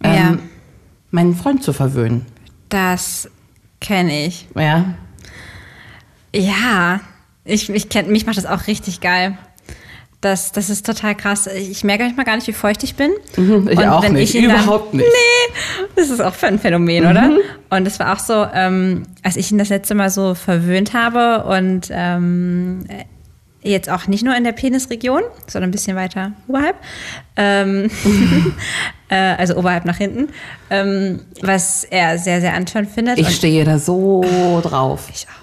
ähm, 0.02 0.14
Ja. 0.14 0.38
meinen 1.10 1.34
Freund 1.36 1.62
zu 1.62 1.74
verwöhnen. 1.74 2.24
Das 2.70 3.28
kenne 3.78 4.24
ich. 4.24 4.48
Ja. 4.56 4.94
Ja, 6.34 7.00
ich, 7.44 7.68
ich 7.68 7.90
kenn, 7.90 8.10
mich 8.10 8.24
macht 8.24 8.38
das 8.38 8.46
auch 8.46 8.66
richtig 8.68 9.02
geil. 9.02 9.36
Das, 10.22 10.52
das 10.52 10.68
ist 10.68 10.84
total 10.84 11.14
krass. 11.14 11.46
Ich 11.46 11.82
merke 11.82 12.04
manchmal 12.04 12.26
gar 12.26 12.36
nicht, 12.36 12.46
wie 12.46 12.52
feucht 12.52 12.82
ich 12.84 12.94
bin. 12.94 13.10
Mhm, 13.36 13.68
ich 13.70 13.78
Und 13.78 13.86
auch 13.88 14.02
wenn 14.02 14.12
nicht, 14.12 14.34
ich 14.34 14.42
ihn 14.42 14.50
dann- 14.50 14.62
überhaupt 14.62 14.92
nicht. 14.92 15.06
Nee, 15.06 15.54
das 15.96 16.10
ist 16.10 16.20
auch 16.20 16.34
für 16.34 16.46
ein 16.46 16.58
Phänomen, 16.58 17.06
oder? 17.06 17.30
Und 17.70 17.86
es 17.86 17.98
war 17.98 18.12
auch 18.14 18.18
so, 18.18 18.46
ähm, 18.52 19.04
als 19.22 19.36
ich 19.36 19.50
ihn 19.50 19.56
das 19.56 19.70
letzte 19.70 19.94
Mal 19.94 20.10
so 20.10 20.34
verwöhnt 20.34 20.92
habe 20.92 21.44
und 21.44 21.88
ähm, 21.90 22.84
jetzt 23.62 23.88
auch 23.90 24.06
nicht 24.08 24.22
nur 24.24 24.36
in 24.36 24.44
der 24.44 24.52
Penisregion, 24.52 25.22
sondern 25.46 25.68
ein 25.70 25.72
bisschen 25.72 25.96
weiter 25.96 26.32
oberhalb, 26.48 26.76
ähm, 27.36 27.90
äh, 29.08 29.14
also 29.16 29.56
oberhalb 29.56 29.84
nach 29.86 29.96
hinten, 29.96 30.28
ähm, 30.70 31.20
was 31.42 31.84
er 31.84 32.18
sehr, 32.18 32.40
sehr 32.42 32.52
antörend 32.54 32.90
findet. 32.90 33.18
Ich 33.18 33.34
stehe 33.36 33.64
da 33.64 33.78
so 33.78 34.60
drauf. 34.62 35.08
ich 35.14 35.26
auch. 35.28 35.39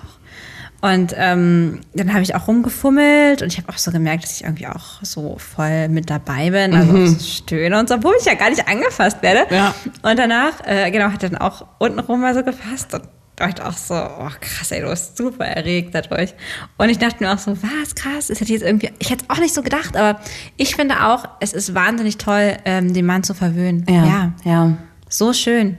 Und 0.81 1.15
ähm, 1.17 1.81
dann 1.93 2.13
habe 2.13 2.21
ich 2.21 2.35
auch 2.35 2.47
rumgefummelt 2.47 3.41
und 3.41 3.47
ich 3.47 3.57
habe 3.57 3.69
auch 3.69 3.77
so 3.77 3.91
gemerkt, 3.91 4.23
dass 4.23 4.33
ich 4.33 4.43
irgendwie 4.43 4.67
auch 4.67 5.01
so 5.01 5.37
voll 5.39 5.87
mit 5.89 6.09
dabei 6.09 6.51
bin, 6.51 6.75
also 6.75 6.91
auch 6.91 7.07
so 7.07 7.19
stöhne 7.19 7.79
und 7.79 7.89
so, 7.89 7.95
obwohl 7.95 8.15
ich 8.19 8.25
ja 8.25 8.35
gar 8.35 8.49
nicht 8.51 8.67
angefasst 8.67 9.21
werde. 9.23 9.53
Ja. 9.53 9.73
Und 10.03 10.19
danach, 10.19 10.65
äh, 10.65 10.91
genau, 10.91 11.11
hat 11.11 11.23
er 11.23 11.29
dann 11.29 11.41
auch 11.41 11.65
untenrum 11.79 12.21
mal 12.21 12.35
so 12.35 12.43
gefasst 12.43 12.93
und 12.93 13.03
dachte 13.37 13.65
auch 13.65 13.73
so, 13.73 13.95
oh 13.95 14.29
krass, 14.39 14.71
ey, 14.71 14.81
du 14.81 14.89
bist 14.89 15.17
super 15.17 15.45
erregt 15.45 15.95
dadurch. 15.95 16.33
Und 16.77 16.89
ich 16.89 16.99
dachte 16.99 17.23
mir 17.23 17.33
auch 17.33 17.39
so, 17.39 17.57
was 17.61 17.95
krass, 17.95 18.27
das 18.27 18.39
hätte 18.39 18.53
ich 18.53 18.61
jetzt 18.61 18.63
irgendwie, 18.63 18.91
ich 18.99 19.09
hätte 19.09 19.25
es 19.27 19.35
auch 19.35 19.39
nicht 19.41 19.53
so 19.53 19.63
gedacht, 19.63 19.95
aber 19.95 20.19
ich 20.57 20.75
finde 20.75 21.07
auch, 21.07 21.27
es 21.39 21.53
ist 21.53 21.73
wahnsinnig 21.73 22.17
toll, 22.17 22.57
ähm, 22.65 22.93
den 22.93 23.05
Mann 23.05 23.23
zu 23.23 23.33
verwöhnen. 23.33 23.85
Ja, 23.89 24.05
ja, 24.05 24.33
ja. 24.43 24.77
so 25.09 25.33
schön. 25.33 25.77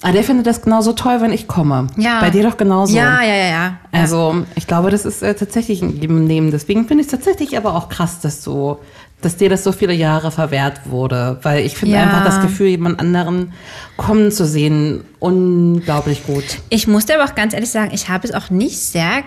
Ah, 0.00 0.12
der 0.12 0.22
findet 0.22 0.46
das 0.46 0.62
genauso 0.62 0.92
toll, 0.92 1.20
wenn 1.20 1.32
ich 1.32 1.48
komme. 1.48 1.88
Ja. 1.96 2.20
Bei 2.20 2.30
dir 2.30 2.44
doch 2.44 2.56
genauso. 2.56 2.96
Ja, 2.96 3.20
ja, 3.22 3.34
ja, 3.34 3.46
ja. 3.48 3.76
Also, 3.90 4.44
ich 4.54 4.68
glaube, 4.68 4.90
das 4.90 5.04
ist 5.04 5.22
äh, 5.22 5.34
tatsächlich 5.34 5.82
ein 5.82 5.98
Geben 5.98 6.18
und 6.18 6.26
Nehmen. 6.26 6.52
Deswegen 6.52 6.86
finde 6.86 7.02
ich 7.02 7.08
es 7.08 7.10
tatsächlich 7.10 7.56
aber 7.56 7.74
auch 7.74 7.88
krass, 7.88 8.20
dass 8.20 8.42
du, 8.44 8.76
dass 9.22 9.36
dir 9.36 9.48
das 9.48 9.64
so 9.64 9.72
viele 9.72 9.92
Jahre 9.94 10.30
verwehrt 10.30 10.82
wurde. 10.84 11.40
Weil 11.42 11.66
ich 11.66 11.76
finde 11.76 11.96
Ja. 11.96 12.02
einfach 12.04 12.24
das 12.24 12.40
Gefühl, 12.40 12.68
jemand 12.68 13.00
anderen 13.00 13.52
kommen 13.96 14.30
zu 14.30 14.46
sehen, 14.46 15.02
unglaublich 15.18 16.24
gut. 16.26 16.44
Ich 16.68 16.86
muss 16.86 17.06
dir 17.06 17.20
aber 17.20 17.28
auch 17.28 17.34
ganz 17.34 17.52
ehrlich 17.52 17.70
sagen, 17.70 17.90
ich 17.92 18.08
habe 18.08 18.28
es 18.28 18.32
auch 18.34 18.50
nicht 18.50 18.78
sehr, 18.78 19.24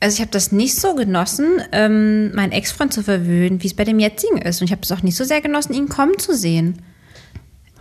also 0.00 0.14
ich 0.14 0.20
habe 0.20 0.30
das 0.30 0.52
nicht 0.52 0.74
so 0.80 0.94
genossen, 0.94 1.60
ähm, 1.72 2.34
meinen 2.34 2.52
Ex-Freund 2.52 2.94
zu 2.94 3.02
verwöhnen, 3.02 3.62
wie 3.62 3.66
es 3.66 3.74
bei 3.74 3.84
dem 3.84 3.98
jetzigen 3.98 4.38
ist. 4.38 4.62
Und 4.62 4.66
ich 4.66 4.72
habe 4.72 4.80
es 4.82 4.90
auch 4.92 5.02
nicht 5.02 5.16
so 5.18 5.24
sehr 5.24 5.42
genossen, 5.42 5.74
ihn 5.74 5.90
kommen 5.90 6.18
zu 6.18 6.34
sehen. 6.34 6.78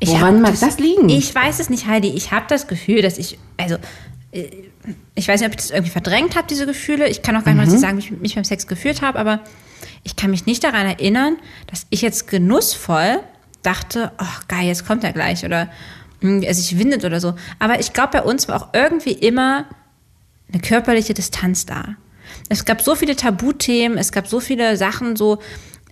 Ich 0.04 0.10
Woran 0.10 0.42
mag 0.42 0.60
das 0.60 0.80
liegen? 0.80 1.08
Ich 1.08 1.34
weiß 1.34 1.60
es 1.60 1.70
nicht, 1.70 1.88
Heidi. 1.88 2.10
Ich 2.10 2.32
habe 2.32 2.46
das 2.50 2.68
Gefühl, 2.68 3.02
dass 3.02 3.18
ich, 3.18 3.38
also, 3.58 3.76
äh, 4.34 4.50
ich 5.16 5.28
weiß 5.30 5.40
nicht, 5.40 5.48
ob 5.48 5.54
ich 5.54 5.62
das 5.62 5.72
irgendwie 5.72 5.92
verdrängt 5.92 6.36
habe, 6.36 6.46
diese 6.50 6.66
Gefühle. 6.66 7.08
Ich 7.08 7.22
kann 7.22 7.38
auch 7.38 7.46
gar 7.46 7.54
nicht 7.54 7.66
Mhm. 7.68 7.72
mal 7.72 7.80
sagen, 7.80 7.98
wie 7.98 8.02
ich 8.04 8.12
mich 8.12 8.36
beim 8.36 8.44
Sex 8.44 8.68
gefühlt 8.68 9.02
habe, 9.02 9.18
aber 9.18 9.40
ich 10.04 10.18
kann 10.18 10.30
mich 10.32 10.46
nicht 10.46 10.64
daran 10.64 10.86
erinnern, 10.86 11.38
dass 11.68 11.88
ich 11.90 12.02
jetzt 12.02 12.28
genussvoll 12.28 13.22
dachte, 13.62 14.12
oh 14.20 14.42
geil, 14.50 14.68
jetzt 14.68 14.86
kommt 14.86 15.06
er 15.06 15.14
gleich 15.14 15.46
oder 15.46 15.70
hm, 16.20 16.42
er 16.44 16.54
sich 16.54 16.78
windet 16.78 17.06
oder 17.06 17.22
so. 17.22 17.36
Aber 17.60 17.80
ich 17.80 17.94
glaube, 17.94 18.10
bei 18.12 18.24
uns 18.24 18.50
war 18.50 18.62
auch 18.62 18.68
irgendwie 18.74 19.14
immer 19.14 19.66
eine 20.52 20.62
körperliche 20.62 21.14
Distanz 21.14 21.66
da. 21.66 21.96
Es 22.50 22.66
gab 22.66 22.82
so 22.82 22.96
viele 22.96 23.16
Tabuthemen, 23.16 23.98
es 23.98 24.12
gab 24.12 24.28
so 24.28 24.42
viele 24.42 24.76
Sachen, 24.76 25.16
so 25.16 25.40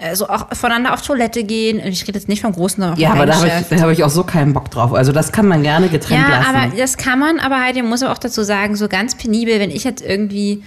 also 0.01 0.27
auch 0.29 0.47
voneinander 0.53 0.93
auf 0.93 1.01
Toilette 1.01 1.43
gehen. 1.43 1.79
Ich 1.85 2.07
rede 2.07 2.17
jetzt 2.17 2.27
nicht 2.27 2.41
vom 2.41 2.51
großen, 2.53 2.81
sondern 2.81 2.99
Ja, 2.99 3.11
aber 3.11 3.25
da 3.25 3.35
habe 3.35 3.47
ich, 3.47 3.67
da 3.69 3.81
hab 3.83 3.89
ich 3.89 4.03
auch 4.03 4.09
so 4.09 4.23
keinen 4.23 4.53
Bock 4.53 4.69
drauf. 4.71 4.93
Also 4.93 5.11
das 5.11 5.31
kann 5.31 5.47
man 5.47 5.63
gerne 5.63 5.87
getrennt 5.89 6.23
Ja, 6.27 6.39
lassen. 6.39 6.55
aber 6.55 6.75
das 6.77 6.97
kann 6.97 7.19
man, 7.19 7.39
aber 7.39 7.57
ich 7.73 7.83
muss 7.83 8.03
auch 8.03 8.17
dazu 8.17 8.43
sagen, 8.43 8.75
so 8.75 8.87
ganz 8.87 9.15
penibel, 9.15 9.59
wenn 9.59 9.69
ich 9.71 9.83
jetzt 9.83 10.01
irgendwie, 10.01 10.63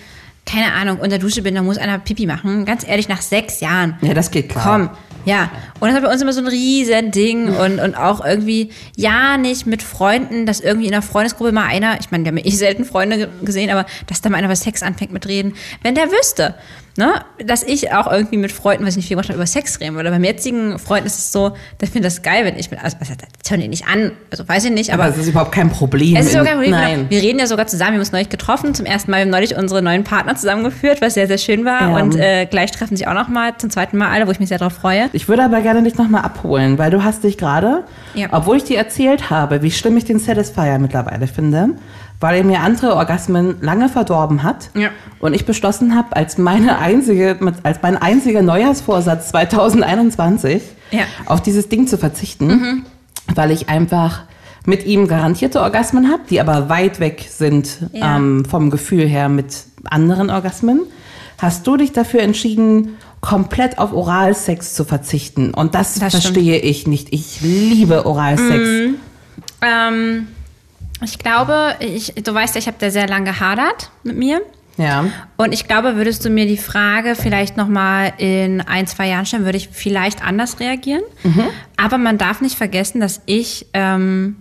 keine 0.46 0.72
Ahnung, 0.72 0.98
unter 1.00 1.18
Dusche 1.18 1.42
bin, 1.42 1.54
dann 1.54 1.64
muss 1.64 1.78
einer 1.78 1.98
Pipi 1.98 2.26
machen. 2.26 2.64
Ganz 2.64 2.86
ehrlich, 2.86 3.08
nach 3.08 3.22
sechs 3.22 3.60
Jahren. 3.60 3.96
ja, 4.02 4.14
das 4.14 4.30
geht 4.30 4.48
klar. 4.50 4.64
Komm, 4.64 4.90
ja. 5.24 5.50
Und 5.80 5.88
das 5.88 5.94
war 5.94 6.02
bei 6.08 6.12
uns 6.12 6.22
immer 6.22 6.32
so 6.32 6.40
ein 6.40 6.46
riesen 6.46 7.10
Ding 7.10 7.48
und, 7.48 7.78
und 7.80 7.94
auch 7.96 8.24
irgendwie, 8.24 8.70
ja, 8.96 9.36
nicht 9.36 9.66
mit 9.66 9.82
Freunden, 9.82 10.46
dass 10.46 10.60
irgendwie 10.60 10.86
in 10.86 10.92
der 10.92 11.02
Freundesgruppe 11.02 11.52
mal 11.52 11.66
einer, 11.66 11.98
ich 12.00 12.10
meine, 12.10 12.24
wir 12.24 12.30
haben 12.30 12.38
ja 12.38 12.44
eh 12.46 12.50
selten 12.50 12.84
Freunde 12.84 13.16
ge- 13.18 13.28
gesehen, 13.42 13.70
aber 13.70 13.86
dass 14.06 14.20
da 14.20 14.30
mal 14.30 14.38
einer 14.38 14.46
über 14.46 14.56
Sex 14.56 14.82
anfängt 14.82 15.12
mit 15.12 15.26
reden, 15.26 15.54
wenn 15.82 15.94
der 15.94 16.10
wüsste, 16.10 16.54
ne, 16.96 17.24
dass 17.44 17.62
ich 17.64 17.92
auch 17.92 18.10
irgendwie 18.10 18.36
mit 18.36 18.52
Freunden, 18.52 18.84
was 18.84 18.90
ich 18.90 18.98
nicht 18.98 19.08
viel 19.08 19.16
gemacht 19.16 19.28
habe, 19.28 19.36
über 19.36 19.46
Sex 19.46 19.80
reden 19.80 19.96
würde. 19.96 20.10
Beim 20.10 20.22
jetzigen 20.24 20.78
Freund 20.78 21.04
ist 21.06 21.18
es 21.18 21.32
so, 21.32 21.56
der 21.80 21.88
findet 21.88 22.04
das 22.06 22.22
geil, 22.22 22.44
wenn 22.44 22.56
ich 22.56 22.70
mit, 22.70 22.82
also, 22.82 22.96
also 23.00 23.14
das 23.42 23.50
hören 23.50 23.60
die 23.60 23.68
nicht 23.68 23.86
an, 23.88 24.12
also 24.30 24.48
weiß 24.48 24.64
ich 24.66 24.70
nicht, 24.70 24.92
Aber 24.92 25.04
aber 25.04 25.12
es 25.14 25.18
ist 25.18 25.28
überhaupt 25.28 25.52
kein 25.52 25.70
Problem. 25.70 26.14
es 26.16 26.26
ist 26.26 26.32
sogar 26.32 26.46
kein 26.46 26.54
Problem. 26.54 26.70
Nein. 26.70 26.96
Genau. 26.98 27.10
Wir 27.10 27.22
reden 27.22 27.38
ja 27.40 27.46
sogar 27.46 27.66
zusammen. 27.66 27.90
Wir 27.90 27.94
haben 27.94 28.00
uns 28.00 28.12
neulich 28.12 28.28
getroffen. 28.28 28.74
Zum 28.74 28.86
ersten 28.86 29.10
Mal. 29.10 29.18
Wir 29.18 29.22
haben 29.22 29.30
neulich 29.30 29.56
unsere 29.56 29.82
neuen 29.82 30.04
Partner 30.04 30.36
zusammengeführt, 30.36 31.00
was 31.02 31.14
sehr, 31.14 31.26
sehr 31.26 31.38
schön 31.38 31.64
war. 31.64 31.80
Ja. 31.90 31.96
Und 31.96 32.16
äh, 32.16 32.46
gleich 32.46 32.70
treffen 32.70 32.96
sich 32.96 33.06
auch 33.08 33.14
noch 33.14 33.28
mal 33.28 33.56
zum 33.58 33.70
zweiten 33.70 33.98
Mal 33.98 34.10
alle, 34.10 34.26
wo 34.26 34.30
ich 34.30 34.38
mich 34.40 34.48
sehr 34.48 34.58
darauf 34.58 34.74
freue. 34.74 35.10
Ich 35.14 35.28
würde 35.28 35.44
aber 35.44 35.60
gerne 35.60 35.82
dich 35.82 35.96
nochmal 35.96 36.22
abholen, 36.22 36.76
weil 36.78 36.90
du 36.90 37.04
hast 37.04 37.22
dich 37.24 37.38
gerade, 37.38 37.84
Ja. 38.14 38.28
obwohl 38.32 38.56
ich 38.56 38.64
dir 38.64 38.78
erzählt 38.78 39.30
habe, 39.30 39.62
wie 39.62 39.70
schlimm 39.70 39.96
ich 39.96 40.04
den 40.04 40.18
Satisfier 40.18 40.78
mittlerweile 40.78 41.26
finde, 41.26 41.70
weil 42.20 42.38
er 42.38 42.44
mir 42.44 42.60
andere 42.60 42.94
Orgasmen 42.96 43.56
lange 43.60 43.88
verdorben 43.88 44.42
hat 44.42 44.70
Ja. 44.74 44.88
und 45.20 45.34
ich 45.34 45.46
beschlossen 45.46 45.94
habe, 45.94 46.16
als 46.16 46.36
meine 46.38 46.78
einzige, 46.78 47.38
als 47.62 47.78
mein 47.82 47.96
einziger 47.96 48.42
Neujahrsvorsatz 48.42 49.28
2021 49.30 50.62
Ja. 50.90 51.00
Mhm. 51.00 51.04
auf 51.26 51.40
dieses 51.42 51.68
Ding 51.68 51.86
zu 51.86 51.96
verzichten, 51.98 52.84
weil 53.34 53.50
ich 53.50 53.68
einfach 53.68 54.22
mit 54.66 54.86
ihm 54.86 55.06
garantierte 55.08 55.60
Orgasmen 55.60 56.10
habe, 56.10 56.22
die 56.30 56.40
aber 56.40 56.68
weit 56.68 56.98
weg 56.98 57.26
sind 57.28 57.78
Ja. 57.92 58.16
ähm, 58.16 58.44
vom 58.44 58.70
Gefühl 58.70 59.06
her 59.06 59.28
mit 59.28 59.64
anderen 59.84 60.30
Orgasmen. 60.30 60.80
Hast 61.38 61.66
du 61.66 61.76
dich 61.76 61.92
dafür 61.92 62.20
entschieden, 62.22 62.96
komplett 63.24 63.78
auf 63.78 63.92
Oralsex 63.92 64.74
zu 64.74 64.84
verzichten? 64.84 65.54
Und 65.54 65.74
das, 65.74 65.94
Das 65.94 66.08
stimmt. 66.12 66.22
verstehe 66.24 66.58
ich 66.58 66.86
nicht. 66.86 67.08
Ich 67.12 67.40
liebe 67.40 68.04
Oralsex. 68.04 68.98
Ähm, 69.62 70.28
ich 71.02 71.18
glaube, 71.18 71.74
ich, 71.80 72.14
du 72.22 72.34
weißt 72.34 72.54
ja, 72.54 72.58
ich 72.58 72.66
habe 72.66 72.76
da 72.78 72.90
sehr 72.90 73.08
lange 73.08 73.30
gehadert 73.32 73.90
mit 74.02 74.16
mir. 74.16 74.42
Ja. 74.76 75.06
Und 75.36 75.54
ich 75.54 75.66
glaube, 75.66 75.96
würdest 75.96 76.24
du 76.24 76.30
mir 76.30 76.46
die 76.46 76.56
Frage 76.58 77.14
vielleicht 77.14 77.56
noch 77.56 77.68
mal 77.68 78.12
in 78.18 78.60
ein, 78.60 78.86
zwei 78.86 79.08
Jahren 79.08 79.24
stellen, 79.24 79.44
würde 79.44 79.56
ich 79.56 79.68
vielleicht 79.70 80.22
anders 80.22 80.60
reagieren. 80.60 81.02
Aber 81.76 81.96
man 81.96 82.18
darf 82.18 82.40
nicht 82.40 82.56
vergessen, 82.56 83.00
dass 83.00 83.22
ich 83.26 83.66
ähm, 83.72 84.36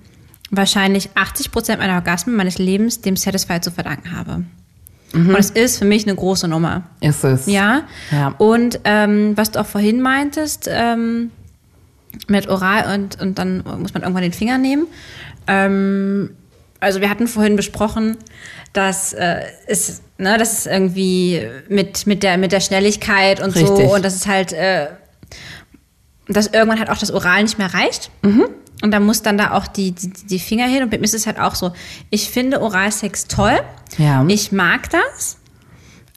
wahrscheinlich 0.49 1.11
80 1.15 1.51
Prozent 1.51 1.79
meiner 1.79 1.93
Orgasmen 1.95 2.35
meines 2.35 2.57
Lebens 2.57 2.99
dem 3.01 3.15
Satisfier 3.15 3.61
zu 3.61 3.71
verdanken 3.71 4.17
habe. 4.17 4.43
Und 5.13 5.35
es 5.35 5.51
ist 5.51 5.77
für 5.77 5.85
mich 5.85 6.05
eine 6.05 6.15
große 6.15 6.47
Nummer. 6.47 6.83
Ist 6.99 7.23
es. 7.23 7.45
Ja. 7.45 7.83
Ja. 8.11 8.29
Und 8.37 8.79
ähm, 8.83 9.33
was 9.35 9.51
du 9.51 9.59
auch 9.59 9.65
vorhin 9.65 10.01
meintest, 10.01 10.67
ähm, 10.71 11.31
mit 12.27 12.47
Oral 12.47 12.93
und, 12.93 13.21
und 13.21 13.39
dann 13.39 13.63
muss 13.79 13.93
man 13.93 14.03
irgendwann 14.03 14.23
den 14.23 14.33
Finger 14.33 14.57
nehmen. 14.57 14.87
Ähm, 15.47 16.31
also 16.79 17.01
wir 17.01 17.09
hatten 17.09 17.27
vorhin 17.27 17.55
besprochen, 17.55 18.17
dass 18.73 19.13
äh, 19.13 19.41
es, 19.67 20.01
ne, 20.17 20.37
dass 20.37 20.59
es 20.59 20.65
irgendwie 20.65 21.47
mit, 21.69 22.05
mit, 22.07 22.23
der, 22.23 22.37
mit 22.37 22.51
der 22.51 22.59
Schnelligkeit 22.59 23.39
und 23.39 23.55
Richtig. 23.55 23.67
so 23.67 23.95
und 23.95 24.03
dass 24.03 24.15
es 24.15 24.27
halt, 24.27 24.51
äh, 24.53 24.87
dass 26.27 26.47
irgendwann 26.47 26.79
halt 26.79 26.89
auch 26.89 26.97
das 26.97 27.11
Oral 27.11 27.43
nicht 27.43 27.57
mehr 27.57 27.73
reicht. 27.73 28.11
Und 28.83 28.91
da 28.91 28.99
muss 28.99 29.21
dann 29.21 29.37
da 29.37 29.51
auch 29.51 29.67
die, 29.67 29.91
die, 29.91 30.09
die 30.09 30.39
Finger 30.39 30.67
hin. 30.67 30.83
Und 30.83 30.89
bei 30.89 30.97
mir 30.97 31.05
ist 31.05 31.13
es 31.13 31.25
halt 31.25 31.39
auch 31.39 31.55
so, 31.55 31.71
ich 32.09 32.29
finde 32.29 32.61
Oralsex 32.61 33.27
toll. 33.27 33.59
Ja. 33.97 34.25
Ich 34.27 34.51
mag 34.51 34.89
das. 34.89 35.37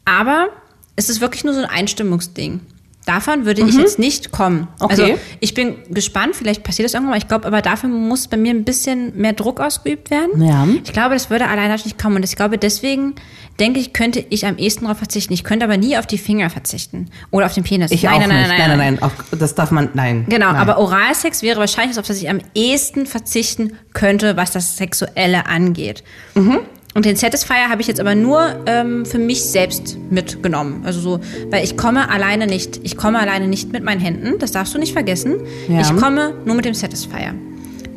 Aber 0.04 0.48
es 0.96 1.08
ist 1.08 1.20
wirklich 1.20 1.44
nur 1.44 1.54
so 1.54 1.60
ein 1.60 1.66
Einstimmungsding. 1.66 2.60
Davon 3.04 3.46
würde 3.46 3.62
ich 3.62 3.76
jetzt 3.76 4.00
nicht 4.00 4.32
kommen. 4.32 4.62
Mhm. 4.62 4.66
Okay. 4.80 4.90
Also 4.90 5.18
ich 5.38 5.54
bin 5.54 5.76
gespannt, 5.90 6.34
vielleicht 6.34 6.64
passiert 6.64 6.86
das 6.86 6.94
irgendwann 6.94 7.12
mal. 7.12 7.18
Ich 7.18 7.28
glaube, 7.28 7.46
aber 7.46 7.62
dafür 7.62 7.88
muss 7.88 8.26
bei 8.26 8.36
mir 8.36 8.50
ein 8.50 8.64
bisschen 8.64 9.16
mehr 9.16 9.32
Druck 9.32 9.60
ausgeübt 9.60 10.10
werden. 10.10 10.42
Ja. 10.42 10.66
Ich 10.82 10.92
glaube, 10.92 11.14
das 11.14 11.30
würde 11.30 11.46
alleine 11.46 11.74
nicht 11.74 12.02
kommen. 12.02 12.16
Und 12.16 12.24
ich 12.24 12.34
glaube, 12.34 12.58
deswegen 12.58 13.14
denke 13.58 13.80
ich, 13.80 13.92
könnte 13.92 14.24
ich 14.28 14.46
am 14.46 14.58
ehesten 14.58 14.84
darauf 14.84 14.98
verzichten. 14.98 15.32
Ich 15.32 15.44
könnte 15.44 15.64
aber 15.64 15.76
nie 15.76 15.96
auf 15.96 16.06
die 16.06 16.18
Finger 16.18 16.50
verzichten. 16.50 17.10
Oder 17.30 17.46
auf 17.46 17.54
den 17.54 17.64
Penis. 17.64 17.90
Ich 17.90 18.02
nein, 18.02 18.14
auch 18.14 18.18
nein, 18.20 18.28
nein, 18.28 18.38
nicht. 18.40 18.48
nein, 18.48 18.58
nein, 18.58 18.78
nein, 18.78 18.94
nein. 18.94 19.02
Auf, 19.02 19.12
das 19.38 19.54
darf 19.54 19.70
man, 19.70 19.90
nein. 19.94 20.26
Genau, 20.28 20.52
nein. 20.52 20.56
aber 20.56 20.78
Oralsex 20.78 21.42
wäre 21.42 21.58
wahrscheinlich 21.58 21.96
das, 21.96 21.98
auf 21.98 22.06
das 22.06 22.18
ich 22.18 22.28
am 22.28 22.40
ehesten 22.54 23.06
verzichten 23.06 23.72
könnte, 23.92 24.36
was 24.36 24.50
das 24.50 24.76
Sexuelle 24.76 25.46
angeht. 25.46 26.04
Mhm. 26.34 26.60
Und 26.94 27.04
den 27.04 27.16
Satisfier 27.16 27.68
habe 27.68 27.82
ich 27.82 27.88
jetzt 27.88 28.00
aber 28.00 28.14
nur 28.14 28.64
ähm, 28.64 29.04
für 29.04 29.18
mich 29.18 29.44
selbst 29.44 29.98
mitgenommen. 30.10 30.82
Also 30.86 30.98
so, 31.00 31.20
weil 31.50 31.62
ich 31.62 31.76
komme 31.76 32.08
alleine 32.08 32.46
nicht. 32.46 32.80
Ich 32.84 32.96
komme 32.96 33.18
alleine 33.18 33.48
nicht 33.48 33.70
mit 33.70 33.84
meinen 33.84 34.00
Händen, 34.00 34.38
das 34.38 34.52
darfst 34.52 34.74
du 34.74 34.78
nicht 34.78 34.94
vergessen. 34.94 35.36
Ja. 35.68 35.80
Ich 35.80 35.94
komme 35.94 36.32
nur 36.46 36.54
mit 36.54 36.64
dem 36.64 36.72
Satisfier. 36.72 37.34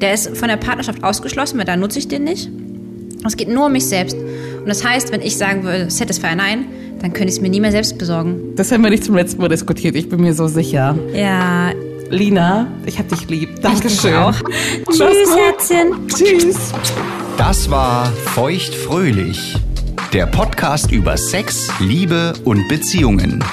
Der 0.02 0.14
ist 0.14 0.36
von 0.38 0.50
der 0.50 0.58
Partnerschaft 0.58 1.02
ausgeschlossen, 1.02 1.58
weil 1.58 1.66
da 1.66 1.78
nutze 1.78 2.00
ich 2.00 2.10
den 2.10 2.26
nicht. 2.26 2.50
Es 3.26 3.36
geht 3.36 3.50
nur 3.50 3.66
um 3.68 3.72
mich 3.72 3.86
selbst. 3.86 4.16
Und 4.16 4.68
das 4.68 4.84
heißt, 4.84 5.12
wenn 5.12 5.22
ich 5.22 5.38
sagen 5.38 5.64
würde, 5.64 5.90
Satisfier 5.90 6.36
nein, 6.36 6.66
dann 7.02 7.14
könnte 7.14 7.30
ich 7.30 7.36
es 7.36 7.42
mir 7.42 7.50
nie 7.50 7.60
mehr 7.60 7.72
selbst 7.72 7.98
besorgen. 7.98 8.56
Das 8.56 8.72
haben 8.72 8.84
wir 8.84 8.90
nicht 8.90 9.04
zum 9.04 9.16
letzten 9.16 9.42
Mal 9.42 9.48
diskutiert. 9.50 9.96
Ich 9.96 10.10
bin 10.10 10.22
mir 10.22 10.34
so 10.34 10.48
sicher. 10.48 10.98
Ja, 11.14 11.72
Lina, 12.10 12.68
ich 12.86 12.98
hab 13.00 13.08
dich 13.10 13.30
lieb. 13.30 13.62
Dankeschön. 13.62 14.16
auch. 14.16 14.34
Mach's 14.86 14.98
Tschüss. 14.98 15.36
Herzchen. 15.36 16.08
Tschüss. 16.08 16.74
Das 17.38 17.70
war 17.70 18.08
Feuchtfröhlich, 18.08 19.56
der 20.12 20.26
Podcast 20.26 20.92
über 20.92 21.16
Sex, 21.18 21.70
Liebe 21.80 22.34
und 22.44 22.68
Beziehungen. 22.68 23.44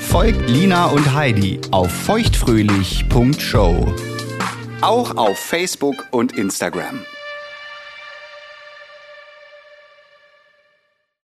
Folgt 0.00 0.48
Lina 0.50 0.86
und 0.86 1.14
Heidi 1.14 1.60
auf 1.70 1.90
feuchtfröhlich.show. 1.90 3.86
Auch 4.82 5.16
auf 5.16 5.38
Facebook 5.38 6.04
und 6.10 6.32
Instagram. 6.36 7.00